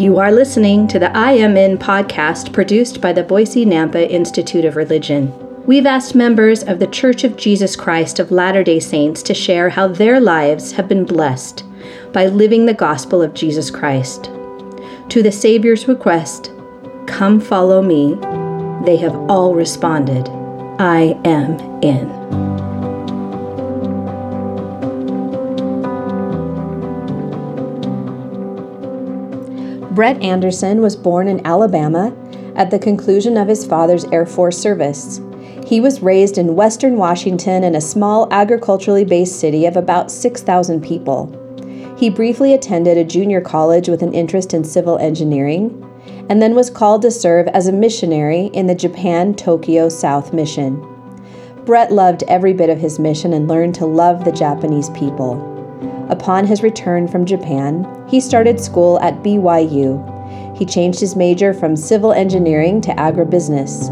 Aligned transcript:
You 0.00 0.16
are 0.16 0.32
listening 0.32 0.88
to 0.88 0.98
the 0.98 1.14
I 1.14 1.32
Am 1.32 1.58
In 1.58 1.76
podcast 1.76 2.54
produced 2.54 3.02
by 3.02 3.12
the 3.12 3.22
Boise 3.22 3.66
Nampa 3.66 4.08
Institute 4.08 4.64
of 4.64 4.76
Religion. 4.76 5.30
We've 5.66 5.84
asked 5.84 6.14
members 6.14 6.62
of 6.62 6.78
the 6.78 6.86
Church 6.86 7.22
of 7.22 7.36
Jesus 7.36 7.76
Christ 7.76 8.18
of 8.18 8.30
Latter 8.30 8.64
day 8.64 8.80
Saints 8.80 9.22
to 9.24 9.34
share 9.34 9.68
how 9.68 9.88
their 9.88 10.18
lives 10.18 10.72
have 10.72 10.88
been 10.88 11.04
blessed 11.04 11.64
by 12.14 12.28
living 12.28 12.64
the 12.64 12.72
gospel 12.72 13.20
of 13.20 13.34
Jesus 13.34 13.70
Christ. 13.70 14.30
To 15.10 15.22
the 15.22 15.30
Savior's 15.30 15.86
request, 15.86 16.50
Come 17.06 17.38
follow 17.38 17.82
me, 17.82 18.14
they 18.86 18.96
have 18.96 19.14
all 19.28 19.54
responded, 19.54 20.30
I 20.80 21.14
am 21.26 21.60
in. 21.82 22.59
Brett 30.00 30.22
Anderson 30.22 30.80
was 30.80 30.96
born 30.96 31.28
in 31.28 31.46
Alabama 31.46 32.16
at 32.56 32.70
the 32.70 32.78
conclusion 32.78 33.36
of 33.36 33.48
his 33.48 33.66
father's 33.66 34.06
Air 34.06 34.24
Force 34.24 34.56
service. 34.56 35.20
He 35.66 35.78
was 35.78 36.00
raised 36.00 36.38
in 36.38 36.56
western 36.56 36.96
Washington 36.96 37.62
in 37.62 37.74
a 37.74 37.82
small 37.82 38.26
agriculturally 38.32 39.04
based 39.04 39.38
city 39.38 39.66
of 39.66 39.76
about 39.76 40.10
6,000 40.10 40.82
people. 40.82 41.28
He 41.98 42.08
briefly 42.08 42.54
attended 42.54 42.96
a 42.96 43.04
junior 43.04 43.42
college 43.42 43.90
with 43.90 44.00
an 44.02 44.14
interest 44.14 44.54
in 44.54 44.64
civil 44.64 44.96
engineering, 44.96 45.86
and 46.30 46.40
then 46.40 46.54
was 46.54 46.70
called 46.70 47.02
to 47.02 47.10
serve 47.10 47.48
as 47.48 47.66
a 47.66 47.72
missionary 47.72 48.46
in 48.54 48.68
the 48.68 48.74
Japan 48.74 49.34
Tokyo 49.34 49.90
South 49.90 50.32
Mission. 50.32 50.80
Brett 51.66 51.92
loved 51.92 52.22
every 52.22 52.54
bit 52.54 52.70
of 52.70 52.78
his 52.78 52.98
mission 52.98 53.34
and 53.34 53.48
learned 53.48 53.74
to 53.74 53.84
love 53.84 54.24
the 54.24 54.32
Japanese 54.32 54.88
people. 54.88 55.59
Upon 56.10 56.44
his 56.44 56.64
return 56.64 57.06
from 57.06 57.24
Japan, 57.24 57.86
he 58.08 58.18
started 58.18 58.58
school 58.58 58.98
at 58.98 59.22
BYU. 59.22 60.56
He 60.56 60.66
changed 60.66 60.98
his 60.98 61.14
major 61.14 61.54
from 61.54 61.76
civil 61.76 62.12
engineering 62.12 62.80
to 62.80 62.90
agribusiness. 62.94 63.88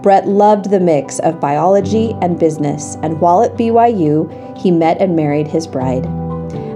Brett 0.00 0.28
loved 0.28 0.70
the 0.70 0.78
mix 0.78 1.18
of 1.18 1.40
biology 1.40 2.14
and 2.22 2.38
business, 2.38 2.96
and 3.02 3.20
while 3.20 3.42
at 3.42 3.56
BYU, 3.56 4.56
he 4.56 4.70
met 4.70 5.00
and 5.00 5.16
married 5.16 5.48
his 5.48 5.66
bride. 5.66 6.06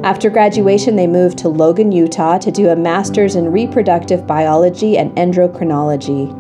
After 0.03 0.29
graduation, 0.29 0.97
they 0.97 1.07
moved 1.07 1.39
to 1.39 1.49
Logan, 1.49 1.93
Utah 1.93 2.39
to 2.39 2.51
do 2.51 2.71
a 2.71 2.77
master's 2.77 3.37
in 3.37 3.53
reproductive 3.53 4.27
biology 4.27 4.99
and 4.99 5.13
endocrinology. 5.13 6.37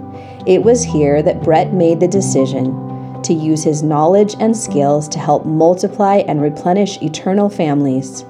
It 0.48 0.64
was 0.64 0.82
here 0.82 1.22
that 1.22 1.44
Brett 1.44 1.72
made 1.72 2.00
the 2.00 2.08
decision 2.08 3.22
to 3.22 3.32
use 3.32 3.62
his 3.62 3.84
knowledge 3.84 4.34
and 4.40 4.56
skills 4.56 5.08
to 5.10 5.20
help 5.20 5.46
multiply 5.46 6.16
and 6.26 6.42
replenish 6.42 7.00
eternal 7.00 7.48
families 7.48 8.24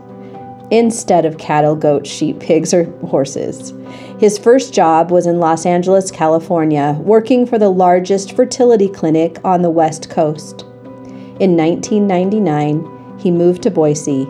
instead 0.72 1.26
of 1.26 1.36
cattle, 1.36 1.76
goats, 1.76 2.08
sheep, 2.08 2.40
pigs, 2.40 2.72
or 2.72 2.84
horses. 3.06 3.74
His 4.18 4.38
first 4.38 4.72
job 4.72 5.10
was 5.10 5.26
in 5.26 5.38
Los 5.38 5.66
Angeles, 5.66 6.10
California, 6.10 6.98
working 7.02 7.44
for 7.44 7.58
the 7.58 7.68
largest 7.68 8.34
fertility 8.34 8.88
clinic 8.88 9.38
on 9.44 9.60
the 9.60 9.70
West 9.70 10.08
Coast. 10.08 10.62
In 11.38 11.58
1999, 11.58 13.18
he 13.18 13.30
moved 13.30 13.62
to 13.64 13.70
Boise 13.70 14.24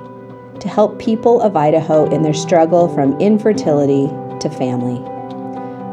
to 0.58 0.68
help 0.68 0.98
people 0.98 1.40
of 1.40 1.56
Idaho 1.56 2.10
in 2.10 2.22
their 2.22 2.34
struggle 2.34 2.92
from 2.92 3.18
infertility 3.20 4.08
to 4.40 4.50
family. 4.50 5.00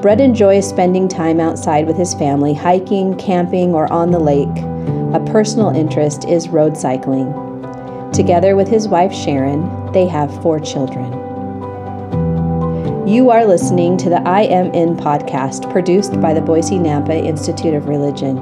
Brett 0.01 0.19
enjoys 0.19 0.67
spending 0.67 1.07
time 1.07 1.39
outside 1.39 1.85
with 1.85 1.97
his 1.97 2.15
family, 2.15 2.55
hiking, 2.55 3.15
camping, 3.17 3.75
or 3.75 3.91
on 3.93 4.09
the 4.09 4.19
lake. 4.19 4.47
A 5.13 5.23
personal 5.31 5.69
interest 5.69 6.25
is 6.25 6.49
road 6.49 6.75
cycling. 6.75 7.48
Together 8.13 8.55
with 8.55 8.67
his 8.67 8.87
wife 8.87 9.13
Sharon, 9.13 9.91
they 9.91 10.07
have 10.07 10.41
four 10.41 10.59
children. 10.59 11.13
You 13.07 13.29
are 13.29 13.45
listening 13.45 13.97
to 13.97 14.09
the 14.09 14.21
I 14.27 14.41
Am 14.41 14.73
In 14.73 14.95
podcast 14.95 15.71
produced 15.71 16.19
by 16.19 16.33
the 16.33 16.41
Boise 16.41 16.75
Nampa 16.75 17.15
Institute 17.23 17.73
of 17.73 17.87
Religion. 17.87 18.37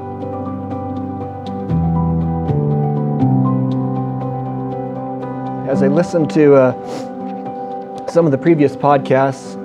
As 5.68 5.82
I 5.82 5.88
listened 5.88 6.30
to 6.30 6.54
uh, 6.54 8.06
some 8.08 8.24
of 8.24 8.32
the 8.32 8.38
previous 8.38 8.74
podcasts, 8.74 9.56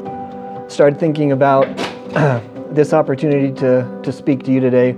started 0.71 0.99
thinking 0.99 1.31
about 1.31 1.65
this 2.73 2.93
opportunity 2.93 3.53
to, 3.59 4.01
to 4.03 4.11
speak 4.11 4.43
to 4.43 4.51
you 4.51 4.59
today. 4.59 4.97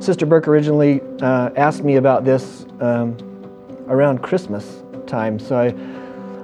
Sister 0.00 0.24
Burke 0.24 0.48
originally 0.48 1.02
uh, 1.20 1.50
asked 1.56 1.84
me 1.84 1.96
about 1.96 2.24
this 2.24 2.64
um, 2.80 3.16
around 3.90 4.22
Christmas 4.22 4.82
time, 5.06 5.38
so 5.38 5.58
I 5.58 5.74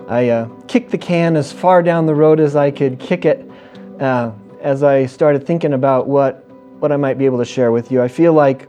I 0.09 0.29
uh, 0.29 0.49
kicked 0.69 0.91
the 0.91 0.99
can 0.99 1.34
as 1.37 1.53
far 1.53 1.83
down 1.83 2.07
the 2.07 2.15
road 2.15 2.39
as 2.39 2.55
I 2.55 2.71
could 2.71 3.01
kick 3.01 3.25
it 3.25 3.51
uh, 3.99 4.31
as 4.61 4.84
I 4.84 5.07
started 5.07 5.45
thinking 5.45 5.73
about 5.73 6.07
what, 6.07 6.49
what 6.79 6.93
I 6.93 6.97
might 6.97 7.19
be 7.19 7.25
able 7.25 7.39
to 7.39 7.45
share 7.45 7.73
with 7.73 7.91
you. 7.91 8.01
I 8.01 8.09
feel 8.09 8.33
like 8.33 8.69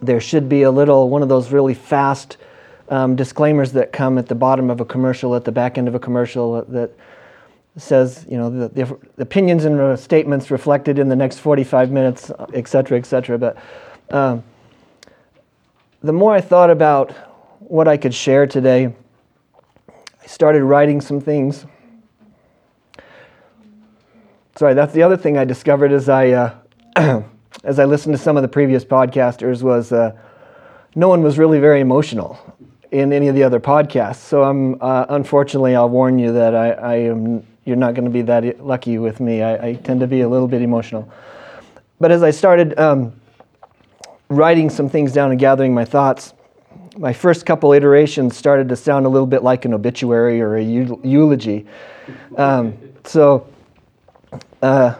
there 0.00 0.20
should 0.20 0.48
be 0.48 0.62
a 0.62 0.70
little, 0.70 1.10
one 1.10 1.22
of 1.22 1.28
those 1.28 1.52
really 1.52 1.74
fast 1.74 2.38
um, 2.88 3.16
disclaimers 3.16 3.72
that 3.72 3.92
come 3.92 4.16
at 4.16 4.28
the 4.28 4.34
bottom 4.34 4.70
of 4.70 4.80
a 4.80 4.84
commercial, 4.84 5.36
at 5.36 5.44
the 5.44 5.52
back 5.52 5.76
end 5.76 5.88
of 5.88 5.94
a 5.94 5.98
commercial 5.98 6.62
that 6.64 6.90
says, 7.76 8.24
you 8.28 8.38
know, 8.38 8.48
the, 8.48 8.68
the, 8.68 8.98
opinions 9.18 9.66
and 9.66 9.98
statements 9.98 10.50
reflected 10.50 10.98
in 10.98 11.08
the 11.08 11.16
next 11.16 11.38
45 11.38 11.90
minutes, 11.90 12.32
et 12.54 12.66
cetera, 12.66 12.98
et 12.98 13.04
cetera. 13.04 13.38
But 13.38 13.58
um, 14.10 14.42
the 16.02 16.12
more 16.12 16.34
I 16.34 16.40
thought 16.40 16.70
about 16.70 17.14
what 17.70 17.86
I 17.86 17.96
could 17.96 18.12
share 18.12 18.48
today, 18.48 18.92
I 19.88 20.26
started 20.26 20.64
writing 20.64 21.00
some 21.00 21.20
things. 21.20 21.64
Sorry, 24.56 24.74
that's 24.74 24.92
the 24.92 25.04
other 25.04 25.16
thing 25.16 25.38
I 25.38 25.44
discovered 25.44 25.92
as 25.92 26.08
I 26.08 26.30
uh, 26.30 26.54
as 27.64 27.78
I 27.78 27.84
listened 27.84 28.16
to 28.16 28.20
some 28.20 28.36
of 28.36 28.42
the 28.42 28.48
previous 28.48 28.84
podcasters 28.84 29.62
was 29.62 29.92
uh, 29.92 30.16
no 30.96 31.08
one 31.08 31.22
was 31.22 31.38
really 31.38 31.60
very 31.60 31.80
emotional 31.80 32.36
in 32.90 33.12
any 33.12 33.28
of 33.28 33.36
the 33.36 33.44
other 33.44 33.60
podcasts. 33.60 34.16
So 34.16 34.42
I'm 34.42 34.76
uh, 34.82 35.06
unfortunately 35.08 35.76
I'll 35.76 35.88
warn 35.88 36.18
you 36.18 36.32
that 36.32 36.56
I, 36.56 36.70
I 36.72 36.94
am 36.96 37.46
you're 37.64 37.76
not 37.76 37.94
going 37.94 38.04
to 38.04 38.10
be 38.10 38.22
that 38.22 38.66
lucky 38.66 38.98
with 38.98 39.20
me. 39.20 39.42
I, 39.42 39.68
I, 39.68 39.74
tend 39.74 40.00
to 40.00 40.08
be 40.08 40.22
a 40.22 40.28
little 40.28 40.48
bit 40.48 40.60
emotional. 40.60 41.08
But 42.00 42.10
as 42.10 42.24
I 42.24 42.32
started 42.32 42.76
um, 42.80 43.12
writing 44.28 44.70
some 44.70 44.88
things 44.88 45.12
down 45.12 45.30
and 45.30 45.38
gathering 45.38 45.72
my 45.72 45.84
thoughts, 45.84 46.34
my 47.00 47.14
first 47.14 47.46
couple 47.46 47.72
iterations 47.72 48.36
started 48.36 48.68
to 48.68 48.76
sound 48.76 49.06
a 49.06 49.08
little 49.08 49.26
bit 49.26 49.42
like 49.42 49.64
an 49.64 49.72
obituary 49.72 50.38
or 50.42 50.56
a 50.56 50.62
eulogy. 50.62 51.66
Um, 52.36 52.76
so 53.04 53.48
uh, 54.60 54.94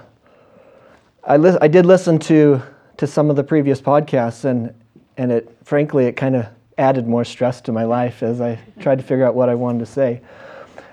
I, 1.24 1.36
li- 1.36 1.58
I 1.60 1.68
did 1.68 1.84
listen 1.84 2.18
to, 2.20 2.62
to 2.96 3.06
some 3.06 3.28
of 3.28 3.36
the 3.36 3.44
previous 3.44 3.82
podcasts, 3.82 4.46
and, 4.46 4.74
and 5.18 5.30
it 5.30 5.54
frankly, 5.62 6.06
it 6.06 6.12
kind 6.12 6.36
of 6.36 6.46
added 6.78 7.06
more 7.06 7.22
stress 7.22 7.60
to 7.60 7.72
my 7.72 7.84
life 7.84 8.22
as 8.22 8.40
I 8.40 8.58
tried 8.80 8.96
to 8.96 9.04
figure 9.04 9.26
out 9.26 9.34
what 9.34 9.50
I 9.50 9.54
wanted 9.54 9.80
to 9.80 9.86
say. 9.86 10.22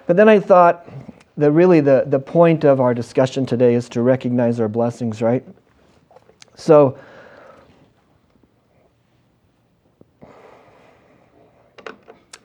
But 0.08 0.18
then 0.18 0.28
I 0.28 0.42
thought 0.42 0.90
that 1.38 1.52
really 1.52 1.80
the, 1.80 2.04
the 2.06 2.20
point 2.20 2.66
of 2.66 2.82
our 2.82 2.94
discussion 2.94 3.46
today 3.46 3.76
is 3.76 3.88
to 3.90 4.02
recognize 4.02 4.60
our 4.60 4.68
blessings, 4.68 5.22
right? 5.22 5.46
So 6.56 7.00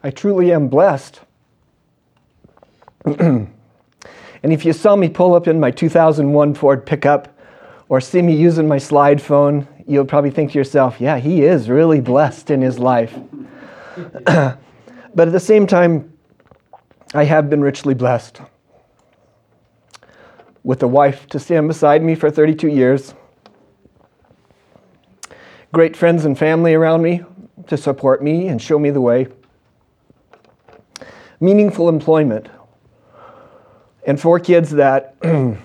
I 0.05 0.11
truly 0.11 0.53
am 0.53 0.67
blessed. 0.67 1.21
and 3.05 3.49
if 4.43 4.65
you 4.65 4.73
saw 4.73 4.97
me 4.97 5.09
pull 5.09 5.35
up 5.35 5.47
in 5.47 5.61
my 5.61 5.71
2001 5.71 6.55
Ford 6.55 6.85
pickup 6.85 7.39
or 7.89 8.01
see 8.01 8.21
me 8.21 8.35
using 8.35 8.67
my 8.67 8.79
slide 8.79 9.23
phone, 9.23 9.69
you'll 9.87 10.05
probably 10.05 10.31
think 10.31 10.53
to 10.53 10.59
yourself, 10.59 11.01
yeah, 11.01 11.19
he 11.19 11.43
is 11.43 11.69
really 11.69 12.01
blessed 12.01 12.51
in 12.51 12.63
his 12.63 12.81
life. 12.81 13.17
but 14.25 14.59
at 15.17 15.33
the 15.33 15.41
same 15.41 15.67
time, 15.67 16.13
I 17.15 17.25
have 17.25 17.49
been 17.49 17.61
richly 17.61 17.95
blessed 17.95 18.41
with 20.65 20.83
a 20.83 20.89
wife 20.89 21.27
to 21.29 21.39
stand 21.39 21.69
beside 21.69 22.03
me 22.03 22.15
for 22.15 22.31
32 22.31 22.69
years, 22.69 23.15
great 25.73 25.97
friends 25.97 26.25
and 26.25 26.37
family 26.37 26.75
around 26.75 27.03
me 27.03 27.23
to 27.69 27.77
support 27.77 28.23
me 28.23 28.49
and 28.49 28.61
show 28.61 28.79
me 28.79 28.91
the 28.91 29.01
way 29.01 29.29
meaningful 31.43 31.89
employment, 31.89 32.49
and 34.07 34.21
four 34.21 34.39
kids 34.39 34.71
that 34.71 35.17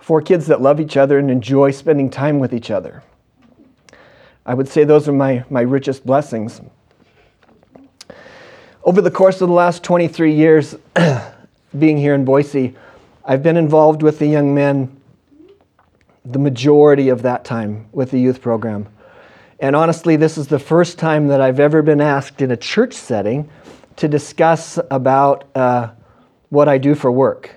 four 0.00 0.20
kids 0.20 0.46
that 0.46 0.60
love 0.60 0.78
each 0.78 0.98
other 0.98 1.18
and 1.18 1.30
enjoy 1.30 1.70
spending 1.70 2.10
time 2.10 2.38
with 2.38 2.52
each 2.52 2.70
other. 2.70 3.02
I 4.44 4.52
would 4.52 4.68
say 4.68 4.84
those 4.84 5.08
are 5.08 5.12
my, 5.12 5.44
my 5.48 5.62
richest 5.62 6.04
blessings. 6.04 6.60
Over 8.84 9.00
the 9.00 9.10
course 9.10 9.40
of 9.40 9.48
the 9.48 9.54
last 9.54 9.82
23 9.82 10.34
years 10.34 10.76
being 11.78 11.96
here 11.96 12.14
in 12.14 12.26
Boise, 12.26 12.76
I've 13.24 13.42
been 13.42 13.56
involved 13.56 14.02
with 14.02 14.18
the 14.18 14.26
young 14.26 14.54
men 14.54 15.00
the 16.24 16.38
majority 16.38 17.08
of 17.08 17.22
that 17.22 17.44
time 17.44 17.88
with 17.92 18.10
the 18.10 18.18
youth 18.18 18.42
program. 18.42 18.88
And 19.62 19.76
honestly, 19.76 20.16
this 20.16 20.38
is 20.38 20.48
the 20.48 20.58
first 20.58 20.98
time 20.98 21.28
that 21.28 21.40
I've 21.40 21.60
ever 21.60 21.82
been 21.82 22.00
asked 22.00 22.42
in 22.42 22.50
a 22.50 22.56
church 22.56 22.94
setting 22.94 23.48
to 23.94 24.08
discuss 24.08 24.76
about 24.90 25.44
uh, 25.54 25.90
what 26.48 26.68
I 26.68 26.78
do 26.78 26.96
for 26.96 27.12
work. 27.12 27.54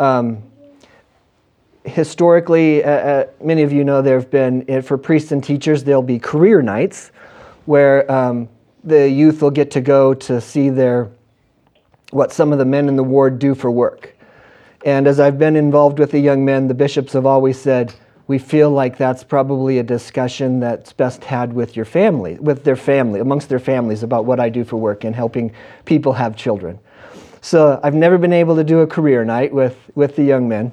Um, 0.00 0.42
historically, 1.84 2.82
uh, 2.82 2.90
uh, 2.90 3.26
many 3.40 3.62
of 3.62 3.72
you 3.72 3.84
know 3.84 4.02
there 4.02 4.18
have 4.18 4.28
been, 4.28 4.68
uh, 4.68 4.80
for 4.80 4.98
priests 4.98 5.30
and 5.30 5.42
teachers, 5.42 5.84
there'll 5.84 6.02
be 6.02 6.18
career 6.18 6.62
nights 6.62 7.12
where 7.64 8.10
um, 8.10 8.48
the 8.82 9.08
youth 9.08 9.40
will 9.40 9.52
get 9.52 9.70
to 9.70 9.80
go 9.80 10.12
to 10.12 10.40
see 10.40 10.68
their, 10.68 11.12
what 12.10 12.32
some 12.32 12.50
of 12.50 12.58
the 12.58 12.64
men 12.64 12.88
in 12.88 12.96
the 12.96 13.04
ward 13.04 13.38
do 13.38 13.54
for 13.54 13.70
work. 13.70 14.16
And 14.84 15.06
as 15.06 15.20
I've 15.20 15.38
been 15.38 15.54
involved 15.54 16.00
with 16.00 16.10
the 16.10 16.18
young 16.18 16.44
men, 16.44 16.66
the 16.66 16.74
bishops 16.74 17.12
have 17.12 17.24
always 17.24 17.56
said, 17.56 17.94
we 18.30 18.38
feel 18.38 18.70
like 18.70 18.96
that's 18.96 19.24
probably 19.24 19.78
a 19.78 19.82
discussion 19.82 20.60
that's 20.60 20.92
best 20.92 21.24
had 21.24 21.52
with 21.52 21.74
your 21.74 21.84
family, 21.84 22.38
with 22.38 22.62
their 22.62 22.76
family, 22.76 23.18
amongst 23.18 23.48
their 23.48 23.58
families 23.58 24.04
about 24.04 24.24
what 24.24 24.38
I 24.38 24.48
do 24.48 24.62
for 24.62 24.76
work 24.76 25.02
and 25.02 25.16
helping 25.16 25.52
people 25.84 26.12
have 26.12 26.36
children. 26.36 26.78
So 27.40 27.80
I've 27.82 27.96
never 27.96 28.18
been 28.18 28.32
able 28.32 28.54
to 28.54 28.62
do 28.62 28.82
a 28.82 28.86
career 28.86 29.24
night 29.24 29.52
with, 29.52 29.76
with 29.96 30.14
the 30.14 30.22
young 30.22 30.48
men. 30.48 30.72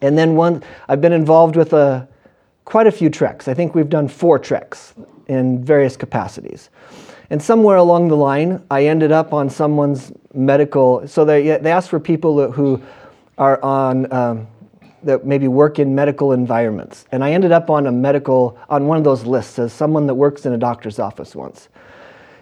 And 0.00 0.16
then 0.16 0.36
one, 0.36 0.62
I've 0.88 1.02
been 1.02 1.12
involved 1.12 1.54
with 1.54 1.74
a, 1.74 2.08
quite 2.64 2.86
a 2.86 2.92
few 2.92 3.10
treks. 3.10 3.46
I 3.46 3.52
think 3.52 3.74
we've 3.74 3.90
done 3.90 4.08
four 4.08 4.38
treks 4.38 4.94
in 5.26 5.62
various 5.62 5.98
capacities. 5.98 6.70
And 7.28 7.42
somewhere 7.42 7.76
along 7.76 8.08
the 8.08 8.16
line, 8.16 8.64
I 8.70 8.86
ended 8.86 9.12
up 9.12 9.34
on 9.34 9.50
someone's 9.50 10.12
medical. 10.32 11.06
So 11.08 11.26
they, 11.26 11.58
they 11.58 11.70
asked 11.70 11.90
for 11.90 12.00
people 12.00 12.50
who 12.52 12.80
are 13.36 13.62
on, 13.62 14.10
um, 14.10 14.46
that 15.06 15.24
maybe 15.26 15.48
work 15.48 15.78
in 15.78 15.94
medical 15.94 16.32
environments. 16.32 17.04
And 17.12 17.24
I 17.24 17.32
ended 17.32 17.52
up 17.52 17.70
on 17.70 17.86
a 17.86 17.92
medical, 17.92 18.58
on 18.68 18.86
one 18.86 18.98
of 18.98 19.04
those 19.04 19.24
lists 19.24 19.58
as 19.58 19.72
someone 19.72 20.06
that 20.06 20.14
works 20.14 20.46
in 20.46 20.52
a 20.52 20.58
doctor's 20.58 20.98
office 20.98 21.34
once. 21.34 21.68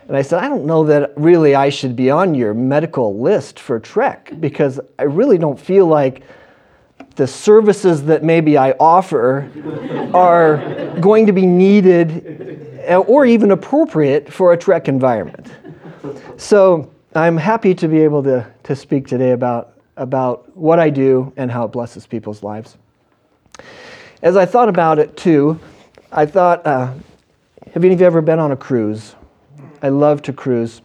And 0.09 0.17
I 0.17 0.23
said, 0.23 0.43
I 0.43 0.49
don't 0.49 0.65
know 0.65 0.85
that 0.85 1.13
really 1.17 1.55
I 1.55 1.69
should 1.69 1.95
be 1.95 2.11
on 2.11 2.35
your 2.35 2.55
medical 2.55 3.19
list 3.19 3.61
for 3.61 3.79
Trek 3.79 4.33
because 4.41 4.81
I 4.99 5.05
really 5.05 5.39
don't 5.39 5.59
feel 5.59 5.87
like 5.87 6.23
the 7.17 7.27
services 7.27 8.05
that 8.05 8.23
maybe 8.23 8.57
I 8.57 8.73
offer 8.73 9.51
are 10.15 10.99
going 11.01 11.27
to 11.27 11.33
be 11.33 11.47
needed 11.47 12.83
or 13.07 13.27
even 13.27 13.51
appropriate 13.51 14.33
for 14.33 14.53
a 14.53 14.57
Trek 14.57 14.89
environment. 14.89 15.53
So 16.37 16.93
I'm 17.15 17.37
happy 17.37 17.75
to 17.75 17.89
be 17.89 18.01
able 18.01 18.23
to, 18.25 18.47
to 18.65 18.75
speak 18.75 19.07
today 19.07 19.33
about, 19.33 19.72
about 19.97 20.57
what 20.57 20.79
I 20.79 20.91
do 20.91 21.33
and 21.37 21.51
how 21.51 21.65
it 21.65 21.69
blesses 21.69 22.07
people's 22.07 22.43
lives. 22.43 22.77
As 24.23 24.37
I 24.37 24.47
thought 24.47 24.69
about 24.69 24.99
it 24.99 25.17
too, 25.17 25.59
I 26.11 26.27
thought, 26.27 26.67
uh, 26.67 26.93
have 27.73 27.85
any 27.85 27.95
of 27.95 28.01
you 28.01 28.07
ever 28.07 28.21
been 28.21 28.39
on 28.39 28.53
a 28.53 28.57
cruise? 28.57 29.15
I 29.83 29.89
love 29.89 30.23
to 30.23 30.33
cruise. 30.33 30.81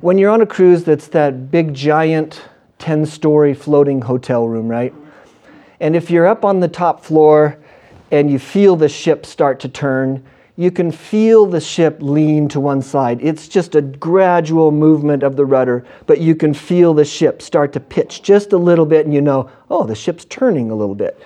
When 0.00 0.16
you're 0.16 0.30
on 0.30 0.40
a 0.40 0.46
cruise 0.46 0.84
that's 0.84 1.08
that 1.08 1.50
big, 1.50 1.74
giant, 1.74 2.42
10 2.78 3.04
story 3.04 3.52
floating 3.52 4.00
hotel 4.00 4.48
room, 4.48 4.66
right? 4.66 4.94
And 5.78 5.94
if 5.94 6.10
you're 6.10 6.26
up 6.26 6.44
on 6.44 6.60
the 6.60 6.68
top 6.68 7.04
floor 7.04 7.58
and 8.10 8.30
you 8.30 8.38
feel 8.38 8.76
the 8.76 8.88
ship 8.88 9.26
start 9.26 9.60
to 9.60 9.68
turn, 9.68 10.24
you 10.60 10.70
can 10.70 10.92
feel 10.92 11.46
the 11.46 11.58
ship 11.58 11.96
lean 12.02 12.46
to 12.46 12.60
one 12.60 12.82
side. 12.82 13.18
It's 13.22 13.48
just 13.48 13.74
a 13.74 13.80
gradual 13.80 14.70
movement 14.70 15.22
of 15.22 15.34
the 15.34 15.46
rudder, 15.46 15.86
but 16.04 16.20
you 16.20 16.34
can 16.34 16.52
feel 16.52 16.92
the 16.92 17.06
ship 17.06 17.40
start 17.40 17.72
to 17.72 17.80
pitch 17.80 18.22
just 18.22 18.52
a 18.52 18.58
little 18.58 18.84
bit, 18.84 19.06
and 19.06 19.14
you 19.14 19.22
know, 19.22 19.50
oh, 19.70 19.84
the 19.84 19.94
ship's 19.94 20.26
turning 20.26 20.70
a 20.70 20.74
little 20.74 20.94
bit. 20.94 21.18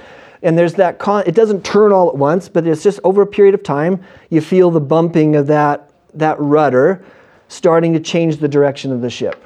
And 0.44 0.56
there's 0.56 0.74
that, 0.74 1.00
con- 1.00 1.24
it 1.26 1.34
doesn't 1.34 1.64
turn 1.64 1.90
all 1.90 2.08
at 2.10 2.14
once, 2.14 2.48
but 2.48 2.64
it's 2.64 2.84
just 2.84 3.00
over 3.02 3.22
a 3.22 3.26
period 3.26 3.56
of 3.56 3.64
time, 3.64 4.04
you 4.30 4.40
feel 4.40 4.70
the 4.70 4.80
bumping 4.80 5.34
of 5.34 5.48
that 5.48 5.90
that 6.14 6.38
rudder 6.38 7.04
starting 7.48 7.92
to 7.92 7.98
change 7.98 8.36
the 8.36 8.46
direction 8.46 8.92
of 8.92 9.00
the 9.00 9.10
ship. 9.10 9.44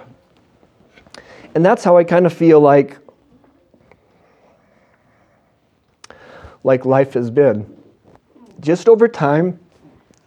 And 1.55 1.65
that's 1.65 1.83
how 1.83 1.97
I 1.97 2.05
kind 2.05 2.27
of 2.27 2.35
feel 2.35 2.61
like 2.61 2.99
like 6.63 6.85
life 6.85 7.15
has 7.15 7.31
been. 7.31 7.75
Just 8.61 8.87
over 8.87 9.09
time, 9.09 9.59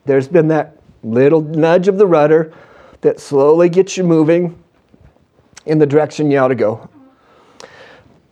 there's 0.06 0.28
been 0.28 0.48
that 0.50 0.78
little 1.04 1.42
nudge 1.42 1.88
of 1.88 1.98
the 1.98 2.08
rudder 2.08 2.54
that 3.02 3.20
slowly 3.20 3.70
gets 3.70 3.98
you 3.98 4.04
moving 4.04 4.62
in 5.66 5.80
the 5.80 5.86
direction 5.86 6.32
you 6.32 6.38
ought 6.38 6.50
to 6.50 6.56
go. 6.56 6.90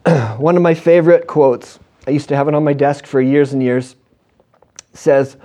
One 0.38 0.56
of 0.56 0.62
my 0.62 0.74
favorite 0.74 1.28
quotes, 1.28 1.80
I 2.08 2.12
used 2.12 2.30
to 2.30 2.36
have 2.36 2.48
it 2.48 2.54
on 2.54 2.64
my 2.64 2.74
desk 2.74 3.06
for 3.06 3.22
years 3.22 3.54
and 3.54 3.62
years, 3.62 3.96
says, 4.94 5.38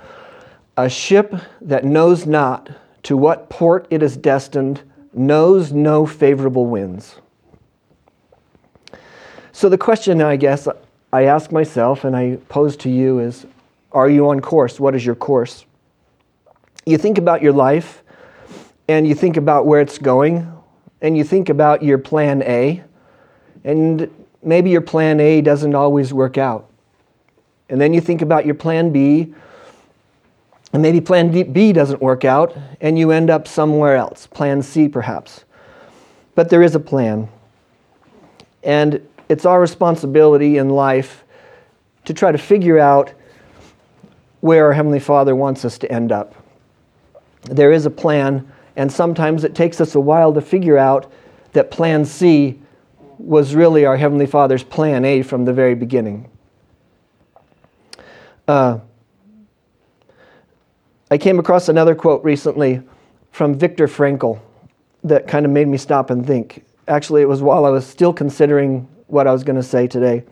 a 0.77 0.89
ship 0.89 1.33
that 1.61 1.85
knows 1.85 2.25
not 2.25 2.69
to 3.03 3.15
what 3.15 3.49
port 3.49 3.87
it 3.89 4.03
is 4.03 4.17
destined 4.17 4.81
knows 5.13 5.71
no 5.71 6.05
favorable 6.05 6.65
winds. 6.65 7.15
So, 9.51 9.69
the 9.69 9.77
question 9.77 10.21
I 10.21 10.35
guess 10.35 10.67
I 11.13 11.23
ask 11.23 11.51
myself 11.51 12.03
and 12.03 12.15
I 12.15 12.37
pose 12.49 12.75
to 12.77 12.89
you 12.89 13.19
is 13.19 13.45
Are 13.93 14.09
you 14.09 14.27
on 14.27 14.41
course? 14.41 14.79
What 14.79 14.95
is 14.95 15.05
your 15.05 15.15
course? 15.15 15.65
You 16.85 16.99
think 16.99 17.17
about 17.17 17.41
your 17.41 17.53
life 17.53 18.03
and 18.87 19.07
you 19.07 19.15
think 19.15 19.37
about 19.37 19.65
where 19.65 19.81
it's 19.81 19.97
going 19.97 20.51
and 21.01 21.17
you 21.17 21.23
think 21.23 21.49
about 21.49 21.83
your 21.83 21.97
plan 21.97 22.41
A, 22.43 22.83
and 23.63 24.09
maybe 24.43 24.69
your 24.69 24.81
plan 24.81 25.19
A 25.19 25.41
doesn't 25.41 25.75
always 25.75 26.13
work 26.13 26.37
out. 26.37 26.69
And 27.69 27.81
then 27.81 27.93
you 27.93 28.01
think 28.01 28.21
about 28.21 28.45
your 28.45 28.55
plan 28.55 28.91
B 28.91 29.33
and 30.73 30.81
maybe 30.81 31.01
plan 31.01 31.31
B 31.51 31.73
doesn't 31.73 32.01
work 32.01 32.23
out 32.23 32.55
and 32.81 32.99
you 32.99 33.11
end 33.11 33.29
up 33.29 33.47
somewhere 33.47 33.95
else, 33.95 34.27
plan 34.27 34.61
C 34.61 34.87
perhaps. 34.87 35.43
But 36.35 36.49
there 36.49 36.61
is 36.61 36.75
a 36.75 36.79
plan. 36.79 37.29
And 38.63 39.07
it's 39.27 39.45
our 39.45 39.59
responsibility 39.59 40.57
in 40.57 40.69
life 40.69 41.23
to 42.05 42.13
try 42.13 42.31
to 42.31 42.37
figure 42.37 42.77
out 42.77 43.13
where 44.41 44.65
our 44.65 44.73
Heavenly 44.73 44.99
Father 44.99 45.35
wants 45.35 45.65
us 45.65 45.79
to 45.79 45.91
end 45.91 46.11
up. 46.11 46.35
There 47.45 47.71
is 47.71 47.85
a 47.85 47.91
plan, 47.91 48.51
and 48.75 48.91
sometimes 48.91 49.43
it 49.43 49.55
takes 49.55 49.79
us 49.79 49.95
a 49.95 49.99
while 49.99 50.33
to 50.33 50.41
figure 50.41 50.77
out 50.77 51.11
that 51.53 51.71
plan 51.71 52.05
C 52.05 52.59
was 53.17 53.55
really 53.55 53.85
our 53.85 53.97
Heavenly 53.97 54.25
Father's 54.25 54.63
plan 54.63 55.05
A 55.05 55.21
from 55.21 55.45
the 55.45 55.53
very 55.53 55.75
beginning. 55.75 56.29
Uh, 58.47 58.79
I 61.09 61.17
came 61.17 61.39
across 61.39 61.69
another 61.69 61.95
quote 61.95 62.23
recently 62.23 62.81
from 63.31 63.55
Viktor 63.55 63.87
Frankl 63.87 64.39
that 65.03 65.27
kind 65.27 65.45
of 65.45 65.51
made 65.51 65.67
me 65.67 65.77
stop 65.77 66.09
and 66.09 66.25
think. 66.25 66.65
Actually, 66.87 67.21
it 67.21 67.29
was 67.29 67.41
while 67.41 67.65
I 67.65 67.69
was 67.69 67.85
still 67.85 68.13
considering 68.13 68.87
what 69.07 69.27
I 69.27 69.31
was 69.31 69.43
going 69.43 69.55
to 69.55 69.63
say 69.63 69.87
today. 69.87 70.23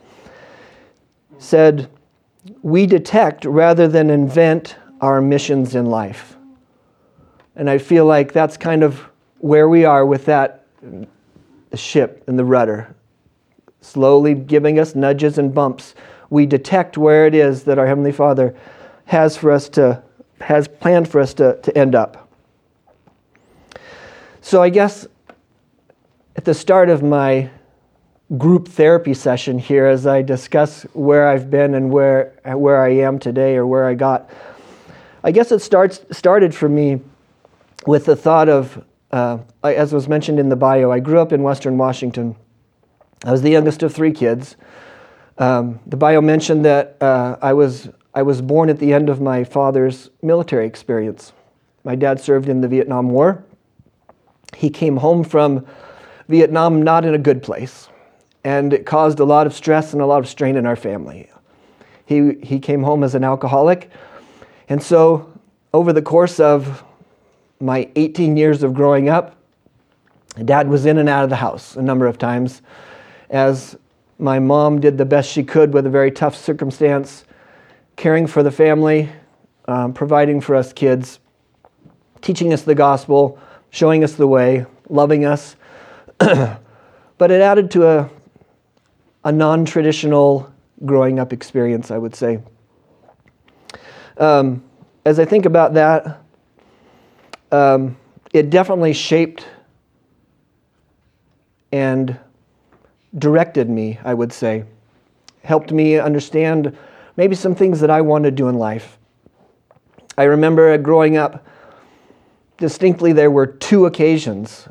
Said, 1.38 1.88
"We 2.62 2.86
detect 2.86 3.44
rather 3.44 3.88
than 3.88 4.10
invent 4.10 4.76
our 5.00 5.20
missions 5.20 5.74
in 5.74 5.86
life." 5.86 6.36
And 7.56 7.70
I 7.70 7.78
feel 7.78 8.04
like 8.06 8.32
that's 8.32 8.56
kind 8.56 8.82
of 8.82 9.00
where 9.38 9.68
we 9.68 9.84
are 9.84 10.04
with 10.04 10.24
that 10.26 10.66
ship 11.74 12.24
and 12.26 12.38
the 12.38 12.44
rudder, 12.44 12.94
slowly 13.80 14.34
giving 14.34 14.78
us 14.78 14.94
nudges 14.94 15.38
and 15.38 15.54
bumps. 15.54 15.94
We 16.30 16.46
detect 16.46 16.98
where 16.98 17.26
it 17.26 17.34
is 17.34 17.64
that 17.64 17.78
our 17.78 17.86
Heavenly 17.86 18.12
Father 18.12 18.54
has 19.06 19.36
for 19.36 19.50
us 19.50 19.68
to 19.70 20.02
has 20.40 20.68
planned 20.68 21.08
for 21.08 21.20
us 21.20 21.32
to, 21.34 21.58
to 21.62 21.76
end 21.78 21.94
up. 21.94 22.28
So 24.40 24.62
I 24.62 24.68
guess 24.68 25.06
at 26.36 26.44
the 26.44 26.54
start 26.54 26.90
of 26.90 27.02
my 27.02 27.50
group 28.36 28.68
therapy 28.68 29.14
session 29.14 29.58
here, 29.58 29.86
as 29.86 30.06
I 30.06 30.22
discuss 30.22 30.82
where 30.92 31.28
I've 31.28 31.50
been 31.50 31.74
and 31.74 31.90
where, 31.90 32.34
where 32.44 32.82
I 32.82 32.90
am 32.90 33.18
today 33.18 33.56
or 33.56 33.66
where 33.66 33.86
I 33.86 33.94
got, 33.94 34.30
I 35.22 35.30
guess 35.30 35.52
it 35.52 35.60
starts, 35.60 36.04
started 36.10 36.54
for 36.54 36.68
me 36.68 37.00
with 37.86 38.06
the 38.06 38.16
thought 38.16 38.48
of, 38.48 38.84
uh, 39.10 39.38
as 39.62 39.92
was 39.92 40.08
mentioned 40.08 40.38
in 40.38 40.48
the 40.48 40.56
bio, 40.56 40.90
I 40.90 41.00
grew 41.00 41.18
up 41.18 41.32
in 41.32 41.42
Western 41.42 41.78
Washington. 41.78 42.36
I 43.24 43.30
was 43.30 43.42
the 43.42 43.50
youngest 43.50 43.82
of 43.82 43.94
three 43.94 44.12
kids. 44.12 44.56
Um, 45.38 45.80
the 45.86 45.96
bio 45.96 46.20
mentioned 46.20 46.64
that 46.64 46.96
uh, 47.00 47.36
I 47.42 47.52
was 47.52 47.88
I 48.14 48.22
was 48.22 48.40
born 48.40 48.70
at 48.70 48.78
the 48.78 48.92
end 48.92 49.08
of 49.08 49.20
my 49.20 49.42
father's 49.42 50.10
military 50.22 50.66
experience. 50.66 51.32
My 51.82 51.96
dad 51.96 52.20
served 52.20 52.48
in 52.48 52.60
the 52.60 52.68
Vietnam 52.68 53.10
War. 53.10 53.44
He 54.56 54.70
came 54.70 54.98
home 54.98 55.24
from 55.24 55.66
Vietnam 56.28 56.82
not 56.82 57.04
in 57.04 57.14
a 57.14 57.18
good 57.18 57.42
place, 57.42 57.88
and 58.44 58.72
it 58.72 58.86
caused 58.86 59.18
a 59.18 59.24
lot 59.24 59.48
of 59.48 59.52
stress 59.52 59.92
and 59.92 60.00
a 60.00 60.06
lot 60.06 60.20
of 60.20 60.28
strain 60.28 60.56
in 60.56 60.64
our 60.64 60.76
family. 60.76 61.28
He, 62.06 62.34
he 62.42 62.60
came 62.60 62.82
home 62.82 63.02
as 63.02 63.16
an 63.16 63.24
alcoholic, 63.24 63.90
and 64.68 64.80
so 64.80 65.32
over 65.72 65.92
the 65.92 66.02
course 66.02 66.38
of 66.38 66.84
my 67.64 67.88
18 67.96 68.36
years 68.36 68.62
of 68.62 68.74
growing 68.74 69.08
up, 69.08 69.36
dad 70.44 70.68
was 70.68 70.84
in 70.84 70.98
and 70.98 71.08
out 71.08 71.24
of 71.24 71.30
the 71.30 71.36
house 71.36 71.76
a 71.76 71.82
number 71.82 72.06
of 72.06 72.18
times 72.18 72.60
as 73.30 73.76
my 74.18 74.38
mom 74.38 74.80
did 74.80 74.98
the 74.98 75.04
best 75.04 75.30
she 75.30 75.42
could 75.42 75.72
with 75.72 75.86
a 75.86 75.90
very 75.90 76.10
tough 76.10 76.36
circumstance 76.36 77.24
caring 77.96 78.26
for 78.26 78.42
the 78.42 78.50
family, 78.50 79.08
um, 79.66 79.94
providing 79.94 80.42
for 80.42 80.54
us 80.54 80.74
kids, 80.74 81.20
teaching 82.20 82.52
us 82.52 82.62
the 82.62 82.74
gospel, 82.74 83.38
showing 83.70 84.04
us 84.04 84.12
the 84.12 84.26
way, 84.26 84.66
loving 84.90 85.24
us. 85.24 85.56
but 86.18 87.30
it 87.30 87.40
added 87.40 87.70
to 87.70 87.88
a, 87.88 88.10
a 89.24 89.32
non 89.32 89.64
traditional 89.64 90.52
growing 90.84 91.18
up 91.18 91.32
experience, 91.32 91.90
I 91.90 91.96
would 91.96 92.14
say. 92.14 92.40
Um, 94.18 94.62
as 95.06 95.18
I 95.18 95.24
think 95.24 95.46
about 95.46 95.74
that, 95.74 96.23
um, 97.54 97.96
it 98.32 98.50
definitely 98.50 98.92
shaped 98.92 99.46
and 101.70 102.18
directed 103.16 103.70
me, 103.70 103.98
I 104.02 104.12
would 104.12 104.32
say. 104.32 104.64
Helped 105.44 105.70
me 105.70 105.98
understand 105.98 106.76
maybe 107.16 107.36
some 107.36 107.54
things 107.54 107.78
that 107.80 107.90
I 107.90 108.00
wanted 108.00 108.30
to 108.30 108.36
do 108.36 108.48
in 108.48 108.56
life. 108.56 108.98
I 110.18 110.24
remember 110.24 110.76
growing 110.78 111.16
up, 111.16 111.46
distinctly, 112.56 113.12
there 113.12 113.30
were 113.30 113.46
two 113.46 113.86
occasions. 113.86 114.68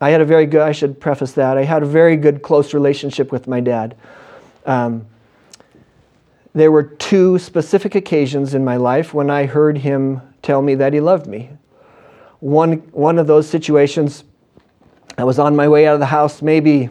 I 0.00 0.10
had 0.10 0.20
a 0.20 0.24
very 0.24 0.46
good, 0.46 0.62
I 0.62 0.72
should 0.72 0.98
preface 1.00 1.32
that, 1.32 1.56
I 1.56 1.62
had 1.62 1.84
a 1.84 1.86
very 1.86 2.16
good, 2.16 2.42
close 2.42 2.74
relationship 2.74 3.30
with 3.30 3.46
my 3.46 3.60
dad. 3.60 3.96
Um, 4.66 5.06
there 6.52 6.72
were 6.72 6.82
two 6.82 7.38
specific 7.38 7.94
occasions 7.94 8.54
in 8.54 8.64
my 8.64 8.76
life 8.76 9.14
when 9.14 9.30
I 9.30 9.46
heard 9.46 9.78
him 9.78 10.20
tell 10.42 10.62
me 10.62 10.74
that 10.76 10.92
he 10.92 11.00
loved 11.00 11.26
me. 11.26 11.50
One, 12.40 12.74
one 12.92 13.18
of 13.18 13.26
those 13.26 13.48
situations, 13.48 14.24
I 15.18 15.24
was 15.24 15.38
on 15.38 15.54
my 15.54 15.68
way 15.68 15.86
out 15.86 15.94
of 15.94 16.00
the 16.00 16.06
house, 16.06 16.42
maybe, 16.42 16.88